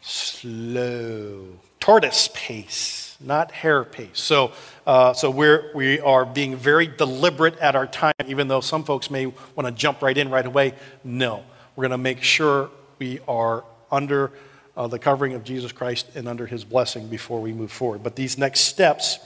slow, 0.00 1.46
tortoise 1.80 2.28
pace, 2.34 3.16
not 3.20 3.50
hare 3.50 3.84
pace. 3.84 4.20
So, 4.20 4.52
uh, 4.86 5.12
so 5.12 5.30
we're, 5.30 5.70
we 5.74 6.00
are 6.00 6.24
being 6.24 6.56
very 6.56 6.86
deliberate 6.86 7.58
at 7.58 7.74
our 7.76 7.86
time, 7.86 8.14
even 8.26 8.48
though 8.48 8.60
some 8.60 8.84
folks 8.84 9.10
may 9.10 9.26
want 9.26 9.66
to 9.66 9.72
jump 9.72 10.02
right 10.02 10.16
in 10.16 10.30
right 10.30 10.46
away. 10.46 10.74
No. 11.04 11.44
We're 11.76 11.82
going 11.82 11.90
to 11.92 11.98
make 11.98 12.22
sure 12.22 12.70
we 12.98 13.20
are 13.28 13.64
under 13.90 14.32
uh, 14.76 14.86
the 14.86 14.98
covering 14.98 15.34
of 15.34 15.44
Jesus 15.44 15.72
Christ 15.72 16.08
and 16.14 16.28
under 16.28 16.46
his 16.46 16.64
blessing 16.64 17.08
before 17.08 17.40
we 17.40 17.52
move 17.52 17.72
forward. 17.72 18.02
But 18.02 18.16
these 18.16 18.38
next 18.38 18.60
steps 18.60 19.18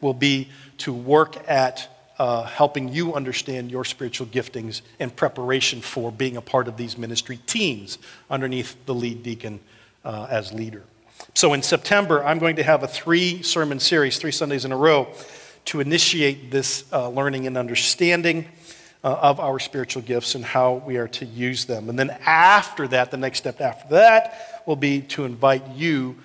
will 0.00 0.14
be 0.14 0.48
to 0.78 0.92
work 0.92 1.36
at 1.48 1.88
uh, 2.18 2.44
helping 2.44 2.88
you 2.88 3.14
understand 3.14 3.70
your 3.70 3.84
spiritual 3.84 4.26
giftings 4.26 4.82
in 4.98 5.10
preparation 5.10 5.80
for 5.80 6.12
being 6.12 6.36
a 6.36 6.42
part 6.42 6.68
of 6.68 6.76
these 6.76 6.98
ministry 6.98 7.38
teams 7.46 7.98
underneath 8.30 8.76
the 8.86 8.94
lead 8.94 9.22
deacon 9.22 9.58
uh, 10.04 10.26
as 10.30 10.52
leader. 10.52 10.84
So 11.34 11.52
in 11.52 11.62
September, 11.62 12.24
I'm 12.24 12.38
going 12.38 12.56
to 12.56 12.62
have 12.62 12.82
a 12.82 12.88
three 12.88 13.42
sermon 13.42 13.78
series, 13.78 14.18
three 14.18 14.32
Sundays 14.32 14.64
in 14.64 14.72
a 14.72 14.76
row, 14.76 15.08
to 15.66 15.80
initiate 15.80 16.50
this 16.50 16.84
uh, 16.92 17.08
learning 17.08 17.46
and 17.46 17.56
understanding 17.56 18.46
uh, 19.04 19.12
of 19.14 19.40
our 19.40 19.58
spiritual 19.58 20.02
gifts 20.02 20.34
and 20.34 20.44
how 20.44 20.74
we 20.86 20.96
are 20.96 21.08
to 21.08 21.24
use 21.24 21.64
them. 21.64 21.88
And 21.88 21.98
then 21.98 22.10
after 22.26 22.88
that, 22.88 23.10
the 23.10 23.16
next 23.16 23.38
step 23.38 23.60
after 23.60 23.88
that 23.90 24.62
will 24.66 24.76
be 24.76 25.02
to 25.02 25.24
invite 25.24 25.68
you 25.70 26.16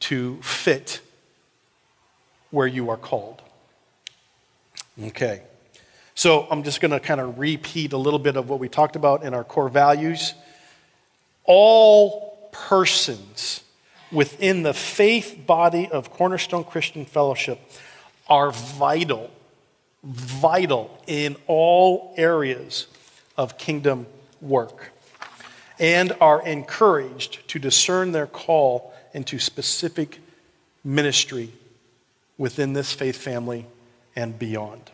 to 0.00 0.40
fit 0.42 1.00
where 2.50 2.66
you 2.66 2.90
are 2.90 2.96
called. 2.96 3.42
Okay. 5.02 5.42
So 6.14 6.48
I'm 6.50 6.64
just 6.64 6.80
going 6.80 6.90
to 6.90 7.00
kind 7.00 7.20
of 7.20 7.38
repeat 7.38 7.92
a 7.92 7.96
little 7.96 8.18
bit 8.18 8.36
of 8.36 8.48
what 8.48 8.58
we 8.58 8.68
talked 8.68 8.96
about 8.96 9.22
in 9.22 9.34
our 9.34 9.44
core 9.44 9.68
values. 9.68 10.34
All 11.44 12.27
persons 12.66 13.62
within 14.10 14.62
the 14.62 14.74
faith 14.74 15.46
body 15.46 15.88
of 15.88 16.10
Cornerstone 16.10 16.64
Christian 16.64 17.04
Fellowship 17.04 17.60
are 18.28 18.50
vital 18.50 19.30
vital 20.04 20.96
in 21.06 21.36
all 21.46 22.14
areas 22.16 22.86
of 23.36 23.58
kingdom 23.58 24.06
work 24.40 24.92
and 25.78 26.12
are 26.20 26.44
encouraged 26.46 27.46
to 27.48 27.58
discern 27.58 28.12
their 28.12 28.26
call 28.26 28.92
into 29.12 29.38
specific 29.38 30.18
ministry 30.84 31.52
within 32.36 32.72
this 32.72 32.92
faith 32.92 33.16
family 33.16 33.66
and 34.14 34.38
beyond. 34.38 34.90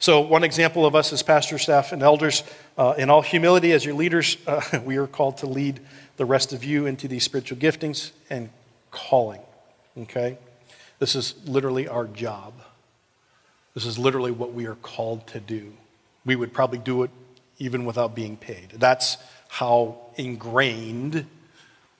So, 0.00 0.20
one 0.20 0.44
example 0.44 0.86
of 0.86 0.94
us 0.94 1.12
as 1.12 1.24
pastor, 1.24 1.58
staff, 1.58 1.92
and 1.92 2.02
elders, 2.02 2.44
uh, 2.78 2.94
in 2.96 3.10
all 3.10 3.22
humility, 3.22 3.72
as 3.72 3.84
your 3.84 3.94
leaders, 3.94 4.36
uh, 4.46 4.62
we 4.84 4.96
are 4.96 5.08
called 5.08 5.38
to 5.38 5.46
lead 5.46 5.80
the 6.16 6.24
rest 6.24 6.52
of 6.52 6.64
you 6.64 6.86
into 6.86 7.08
these 7.08 7.24
spiritual 7.24 7.58
giftings 7.58 8.12
and 8.30 8.48
calling. 8.92 9.40
Okay? 9.98 10.38
This 11.00 11.16
is 11.16 11.34
literally 11.44 11.88
our 11.88 12.06
job. 12.06 12.54
This 13.74 13.84
is 13.84 13.98
literally 13.98 14.30
what 14.30 14.54
we 14.54 14.66
are 14.66 14.76
called 14.76 15.26
to 15.28 15.40
do. 15.40 15.72
We 16.24 16.36
would 16.36 16.52
probably 16.52 16.78
do 16.78 17.02
it 17.02 17.10
even 17.58 17.84
without 17.84 18.14
being 18.14 18.36
paid. 18.36 18.70
That's 18.74 19.16
how 19.48 19.98
ingrained 20.16 21.26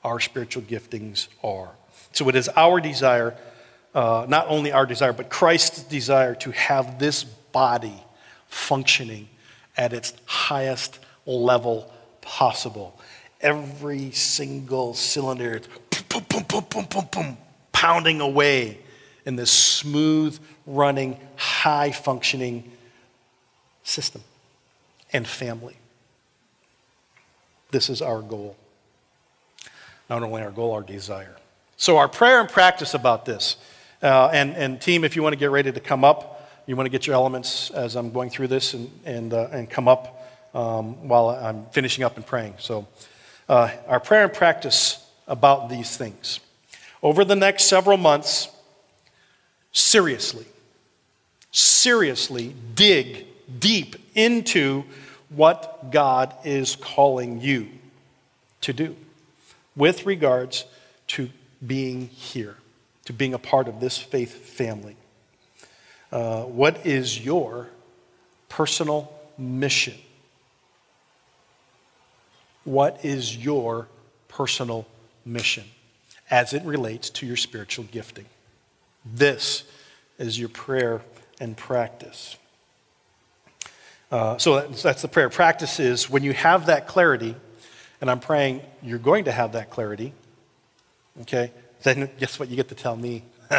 our 0.04 0.20
spiritual 0.20 0.62
giftings 0.62 1.26
are. 1.42 1.70
So 2.12 2.28
it 2.28 2.36
is 2.36 2.48
our 2.50 2.80
desire, 2.80 3.36
uh, 3.94 4.26
not 4.28 4.46
only 4.48 4.70
our 4.70 4.86
desire, 4.86 5.12
but 5.12 5.28
Christ's 5.28 5.82
desire 5.82 6.36
to 6.36 6.52
have 6.52 7.00
this 7.00 7.24
body 7.24 8.00
functioning 8.46 9.28
at 9.78 9.92
its 9.92 10.12
highest 10.26 10.98
level 11.24 11.90
possible. 12.20 13.00
Every 13.40 14.10
single 14.10 14.92
cylinder, 14.92 15.62
boom, 16.08 16.24
boom, 16.48 17.06
boom, 17.12 17.38
pounding 17.72 18.20
away 18.20 18.78
in 19.24 19.36
this 19.36 19.52
smooth 19.52 20.38
running, 20.66 21.18
high 21.36 21.92
functioning 21.92 22.70
system 23.84 24.22
and 25.12 25.26
family. 25.26 25.76
This 27.70 27.88
is 27.88 28.02
our 28.02 28.20
goal. 28.20 28.56
Not 30.10 30.22
only 30.22 30.42
our 30.42 30.50
goal, 30.50 30.72
our 30.72 30.82
desire. 30.82 31.36
So, 31.76 31.98
our 31.98 32.08
prayer 32.08 32.40
and 32.40 32.48
practice 32.48 32.94
about 32.94 33.24
this, 33.24 33.56
uh, 34.02 34.30
and, 34.32 34.56
and 34.56 34.80
team, 34.80 35.04
if 35.04 35.14
you 35.14 35.22
want 35.22 35.34
to 35.34 35.38
get 35.38 35.50
ready 35.50 35.70
to 35.70 35.80
come 35.80 36.02
up, 36.02 36.37
you 36.68 36.76
want 36.76 36.84
to 36.84 36.90
get 36.90 37.06
your 37.06 37.14
elements 37.14 37.70
as 37.70 37.96
I'm 37.96 38.12
going 38.12 38.28
through 38.28 38.48
this 38.48 38.74
and, 38.74 38.90
and, 39.06 39.32
uh, 39.32 39.48
and 39.50 39.70
come 39.70 39.88
up 39.88 40.30
um, 40.54 41.08
while 41.08 41.30
I'm 41.30 41.64
finishing 41.72 42.04
up 42.04 42.16
and 42.16 42.26
praying. 42.26 42.54
So, 42.58 42.86
uh, 43.48 43.70
our 43.86 44.00
prayer 44.00 44.24
and 44.24 44.32
practice 44.32 45.02
about 45.26 45.70
these 45.70 45.96
things. 45.96 46.40
Over 47.02 47.24
the 47.24 47.36
next 47.36 47.64
several 47.64 47.96
months, 47.96 48.48
seriously, 49.72 50.44
seriously 51.52 52.54
dig 52.74 53.26
deep 53.58 53.96
into 54.14 54.84
what 55.30 55.90
God 55.90 56.34
is 56.44 56.76
calling 56.76 57.40
you 57.40 57.68
to 58.60 58.74
do 58.74 58.94
with 59.74 60.04
regards 60.04 60.66
to 61.08 61.30
being 61.66 62.08
here, 62.08 62.56
to 63.06 63.14
being 63.14 63.32
a 63.32 63.38
part 63.38 63.68
of 63.68 63.80
this 63.80 63.96
faith 63.96 64.34
family. 64.34 64.97
Uh, 66.10 66.42
what 66.42 66.86
is 66.86 67.22
your 67.24 67.68
personal 68.48 69.12
mission? 69.36 69.94
What 72.64 73.04
is 73.04 73.36
your 73.36 73.88
personal 74.28 74.86
mission 75.24 75.64
as 76.30 76.52
it 76.52 76.62
relates 76.64 77.10
to 77.10 77.26
your 77.26 77.36
spiritual 77.36 77.86
gifting? 77.90 78.26
This 79.04 79.64
is 80.18 80.38
your 80.38 80.48
prayer 80.48 81.02
and 81.40 81.56
practice. 81.56 82.36
Uh, 84.10 84.38
so 84.38 84.60
that's, 84.60 84.82
that's 84.82 85.02
the 85.02 85.08
prayer. 85.08 85.28
Practice 85.28 85.78
is 85.80 86.08
when 86.08 86.22
you 86.22 86.32
have 86.32 86.66
that 86.66 86.86
clarity, 86.88 87.34
and 88.00 88.10
I'm 88.10 88.20
praying 88.20 88.62
you're 88.82 88.98
going 88.98 89.24
to 89.24 89.32
have 89.32 89.52
that 89.52 89.70
clarity, 89.70 90.12
okay? 91.22 91.52
Then 91.82 92.10
guess 92.18 92.38
what? 92.38 92.48
You 92.48 92.56
get 92.56 92.68
to 92.68 92.74
tell 92.74 92.96
me. 92.96 93.24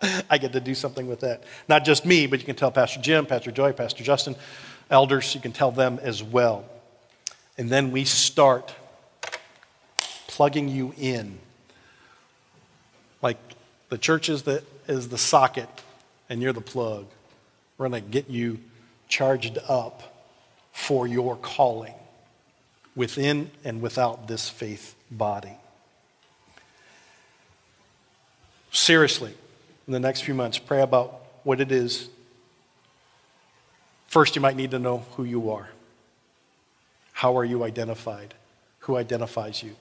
I 0.30 0.38
get 0.38 0.52
to 0.52 0.60
do 0.60 0.74
something 0.74 1.06
with 1.06 1.20
that. 1.20 1.44
Not 1.68 1.84
just 1.84 2.04
me, 2.04 2.26
but 2.26 2.40
you 2.40 2.46
can 2.46 2.56
tell 2.56 2.70
Pastor 2.70 3.00
Jim, 3.00 3.26
Pastor 3.26 3.50
Joy, 3.50 3.72
Pastor 3.72 4.04
Justin, 4.04 4.36
elders, 4.90 5.34
you 5.34 5.40
can 5.40 5.52
tell 5.52 5.70
them 5.70 5.98
as 6.02 6.22
well. 6.22 6.64
And 7.56 7.68
then 7.68 7.90
we 7.90 8.04
start 8.04 8.74
plugging 10.28 10.68
you 10.68 10.94
in. 10.96 11.38
Like 13.20 13.38
the 13.88 13.98
church 13.98 14.28
is 14.28 14.42
the, 14.42 14.62
is 14.86 15.08
the 15.08 15.18
socket 15.18 15.68
and 16.28 16.40
you're 16.40 16.52
the 16.52 16.60
plug. 16.60 17.06
We're 17.76 17.88
going 17.88 18.02
to 18.02 18.08
get 18.08 18.30
you 18.30 18.60
charged 19.08 19.58
up 19.68 20.26
for 20.72 21.06
your 21.06 21.36
calling 21.36 21.94
within 22.94 23.50
and 23.64 23.80
without 23.80 24.28
this 24.28 24.48
faith 24.48 24.94
body. 25.10 25.56
Seriously, 28.70 29.34
in 29.88 29.92
the 29.92 29.98
next 29.98 30.20
few 30.20 30.34
months, 30.34 30.58
pray 30.58 30.80
about 30.80 31.20
what 31.42 31.60
it 31.60 31.72
is. 31.72 32.08
First, 34.06 34.36
you 34.36 34.42
might 34.42 34.54
need 34.54 34.70
to 34.70 34.78
know 34.78 34.98
who 35.16 35.24
you 35.24 35.50
are. 35.50 35.68
How 37.12 37.36
are 37.36 37.44
you 37.44 37.64
identified? 37.64 38.34
Who 38.80 38.96
identifies 38.96 39.64
you? 39.64 39.74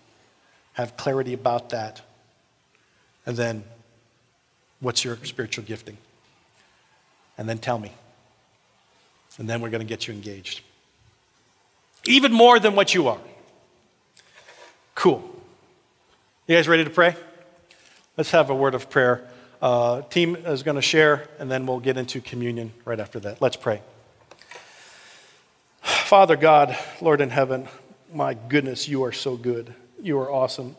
Have 0.74 0.98
clarity 0.98 1.34
about 1.34 1.70
that. 1.70 2.02
And 3.28 3.38
then 3.38 3.64
What's 4.80 5.04
your 5.04 5.18
spiritual 5.24 5.64
gifting? 5.64 5.98
And 7.38 7.48
then 7.48 7.58
tell 7.58 7.80
me. 7.80 7.92
And 9.38 9.50
then 9.50 9.62
we're 9.62 9.70
going 9.70 9.82
to 9.82 9.88
get 9.88 10.08
you 10.08 10.14
engaged. 10.14 10.62
Even 12.06 12.32
more 12.32 12.60
than 12.60 12.76
what 12.76 12.94
you 12.94 13.08
are. 13.08 13.20
Cool. 14.96 15.24
You 16.48 16.56
guys 16.56 16.68
ready 16.68 16.84
to 16.84 16.90
pray? 16.90 17.16
Let's 18.16 18.32
have 18.32 18.50
a 18.50 18.56
word 18.56 18.74
of 18.74 18.90
prayer. 18.90 19.28
Uh, 19.62 20.02
team 20.04 20.36
is 20.36 20.64
going 20.64 20.76
to 20.76 20.82
share, 20.82 21.28
and 21.40 21.50
then 21.50 21.66
we'll 21.66 21.80
get 21.80 21.98
into 21.98 22.22
communion 22.22 22.72
right 22.86 23.00
after 23.00 23.20
that. 23.20 23.42
Let's 23.42 23.56
pray. 23.56 23.82
Father 25.82 26.36
God, 26.36 26.78
Lord 27.02 27.22
in 27.22 27.30
heaven, 27.30 27.68
my 28.14 28.36
goodness, 28.36 28.88
you 28.88 29.04
are 29.04 29.12
so 29.12 29.36
good. 29.36 29.74
You 30.02 30.20
are 30.20 30.32
awesome. 30.32 30.76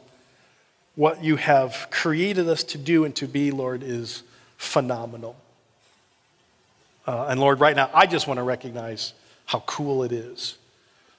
What 0.94 1.22
you 1.22 1.36
have 1.36 1.88
created 1.90 2.48
us 2.48 2.64
to 2.64 2.78
do 2.78 3.04
and 3.04 3.14
to 3.16 3.26
be, 3.26 3.50
Lord, 3.50 3.82
is 3.82 4.22
phenomenal. 4.56 5.36
Uh, 7.06 7.26
and 7.28 7.40
Lord, 7.40 7.60
right 7.60 7.74
now, 7.74 7.90
I 7.94 8.06
just 8.06 8.26
want 8.26 8.38
to 8.38 8.42
recognize 8.42 9.12
how 9.46 9.60
cool 9.60 10.02
it 10.02 10.12
is 10.12 10.56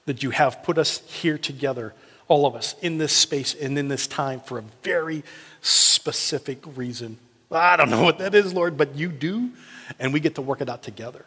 that 0.06 0.22
you 0.22 0.30
have 0.30 0.62
put 0.62 0.78
us 0.78 0.98
here 1.10 1.38
together, 1.38 1.94
all 2.26 2.46
of 2.46 2.54
us, 2.54 2.74
in 2.80 2.98
this 2.98 3.12
space 3.12 3.54
and 3.54 3.78
in 3.78 3.88
this 3.88 4.06
time 4.06 4.40
for 4.40 4.58
a 4.58 4.64
very 4.82 5.22
specific 5.62 6.58
reason. 6.74 7.18
I 7.50 7.76
don't 7.76 7.90
know 7.90 8.02
what 8.02 8.18
that 8.18 8.34
is, 8.34 8.54
Lord, 8.54 8.76
but 8.76 8.94
you 8.94 9.08
do, 9.08 9.50
and 9.98 10.12
we 10.12 10.20
get 10.20 10.36
to 10.36 10.42
work 10.42 10.60
it 10.60 10.68
out 10.68 10.82
together. 10.82 11.24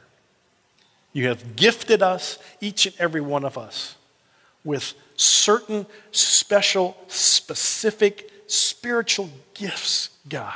You 1.12 1.28
have 1.28 1.56
gifted 1.56 2.02
us, 2.02 2.40
each 2.62 2.86
and 2.86 2.96
every 2.98 3.22
one 3.22 3.44
of 3.44 3.58
us, 3.58 3.96
with 4.64 4.94
certain 5.16 5.86
special, 6.12 6.98
specific 7.08 8.32
spiritual 8.48 9.30
gifts, 9.54 10.10
God. 10.28 10.54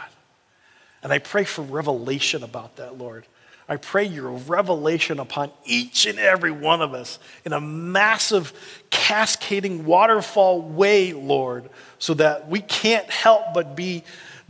And 1.04 1.12
I 1.12 1.20
pray 1.20 1.44
for 1.44 1.62
revelation 1.62 2.44
about 2.44 2.78
that, 2.78 2.98
Lord. 2.98 3.26
I 3.70 3.76
pray 3.76 4.06
your 4.06 4.32
revelation 4.32 5.20
upon 5.20 5.52
each 5.66 6.06
and 6.06 6.18
every 6.18 6.52
one 6.52 6.82
of 6.82 6.94
us 6.94 7.20
in 7.44 7.52
a 7.52 7.60
massive, 7.60 8.54
cascading 8.90 9.86
waterfall 9.86 10.62
way, 10.62 11.12
Lord, 11.12 11.70
so 12.00 12.14
that 12.14 12.48
we 12.48 12.62
can't 12.62 13.10
help 13.10 13.54
but 13.54 13.76
be 13.76 14.04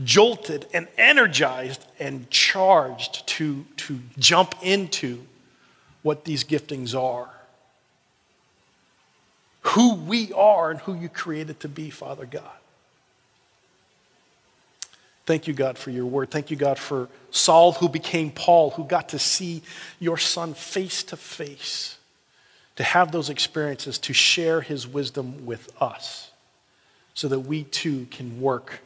jolted 0.04 0.68
and 0.74 0.88
energized 0.98 1.86
and 2.00 2.30
charged 2.30 3.26
to, 3.28 3.66
to 3.78 4.00
jump 4.18 4.56
into 4.62 5.26
what 6.04 6.24
these 6.24 6.44
giftings 6.44 6.96
are. 6.96 7.30
Who 9.62 9.96
we 9.96 10.32
are 10.34 10.72
and 10.72 10.80
who 10.82 10.96
you 10.96 11.10
created 11.10 11.60
to 11.62 11.68
be, 11.68 11.90
Father 11.90 12.26
God. 12.26 12.44
Thank 15.26 15.46
you, 15.46 15.54
God, 15.54 15.78
for 15.78 15.90
your 15.90 16.06
word. 16.06 16.32
Thank 16.32 16.52
you, 16.52 16.56
God, 16.56 16.80
for 16.80 17.10
Saul, 17.32 17.74
who 17.74 17.90
became 17.90 18.32
Paul, 18.32 18.70
who 18.72 18.86
got 18.86 19.10
to 19.10 19.20
see 19.20 19.62
your 20.00 20.18
son 20.18 20.54
face 20.54 21.04
to 21.04 21.18
face, 21.18 21.98
to 22.78 22.84
have 22.84 23.12
those 23.12 23.30
experiences, 23.30 23.98
to 24.00 24.14
share 24.14 24.62
his 24.62 24.88
wisdom 24.88 25.46
with 25.46 25.70
us, 25.82 26.32
so 27.14 27.28
that 27.28 27.42
we 27.42 27.64
too 27.64 28.08
can 28.10 28.40
work 28.40 28.80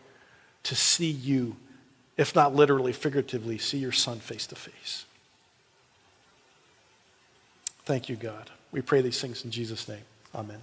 to 0.63 0.75
see 0.75 1.09
you, 1.09 1.55
if 2.17 2.35
not 2.35 2.55
literally, 2.55 2.93
figuratively, 2.93 3.57
see 3.57 3.77
your 3.77 3.91
son 3.91 4.19
face 4.19 4.47
to 4.47 4.55
face. 4.55 5.05
Thank 7.85 8.09
you, 8.09 8.15
God. 8.15 8.51
We 8.71 8.81
pray 8.81 9.01
these 9.01 9.19
things 9.19 9.43
in 9.43 9.51
Jesus' 9.51 9.87
name. 9.87 10.03
Amen. 10.33 10.61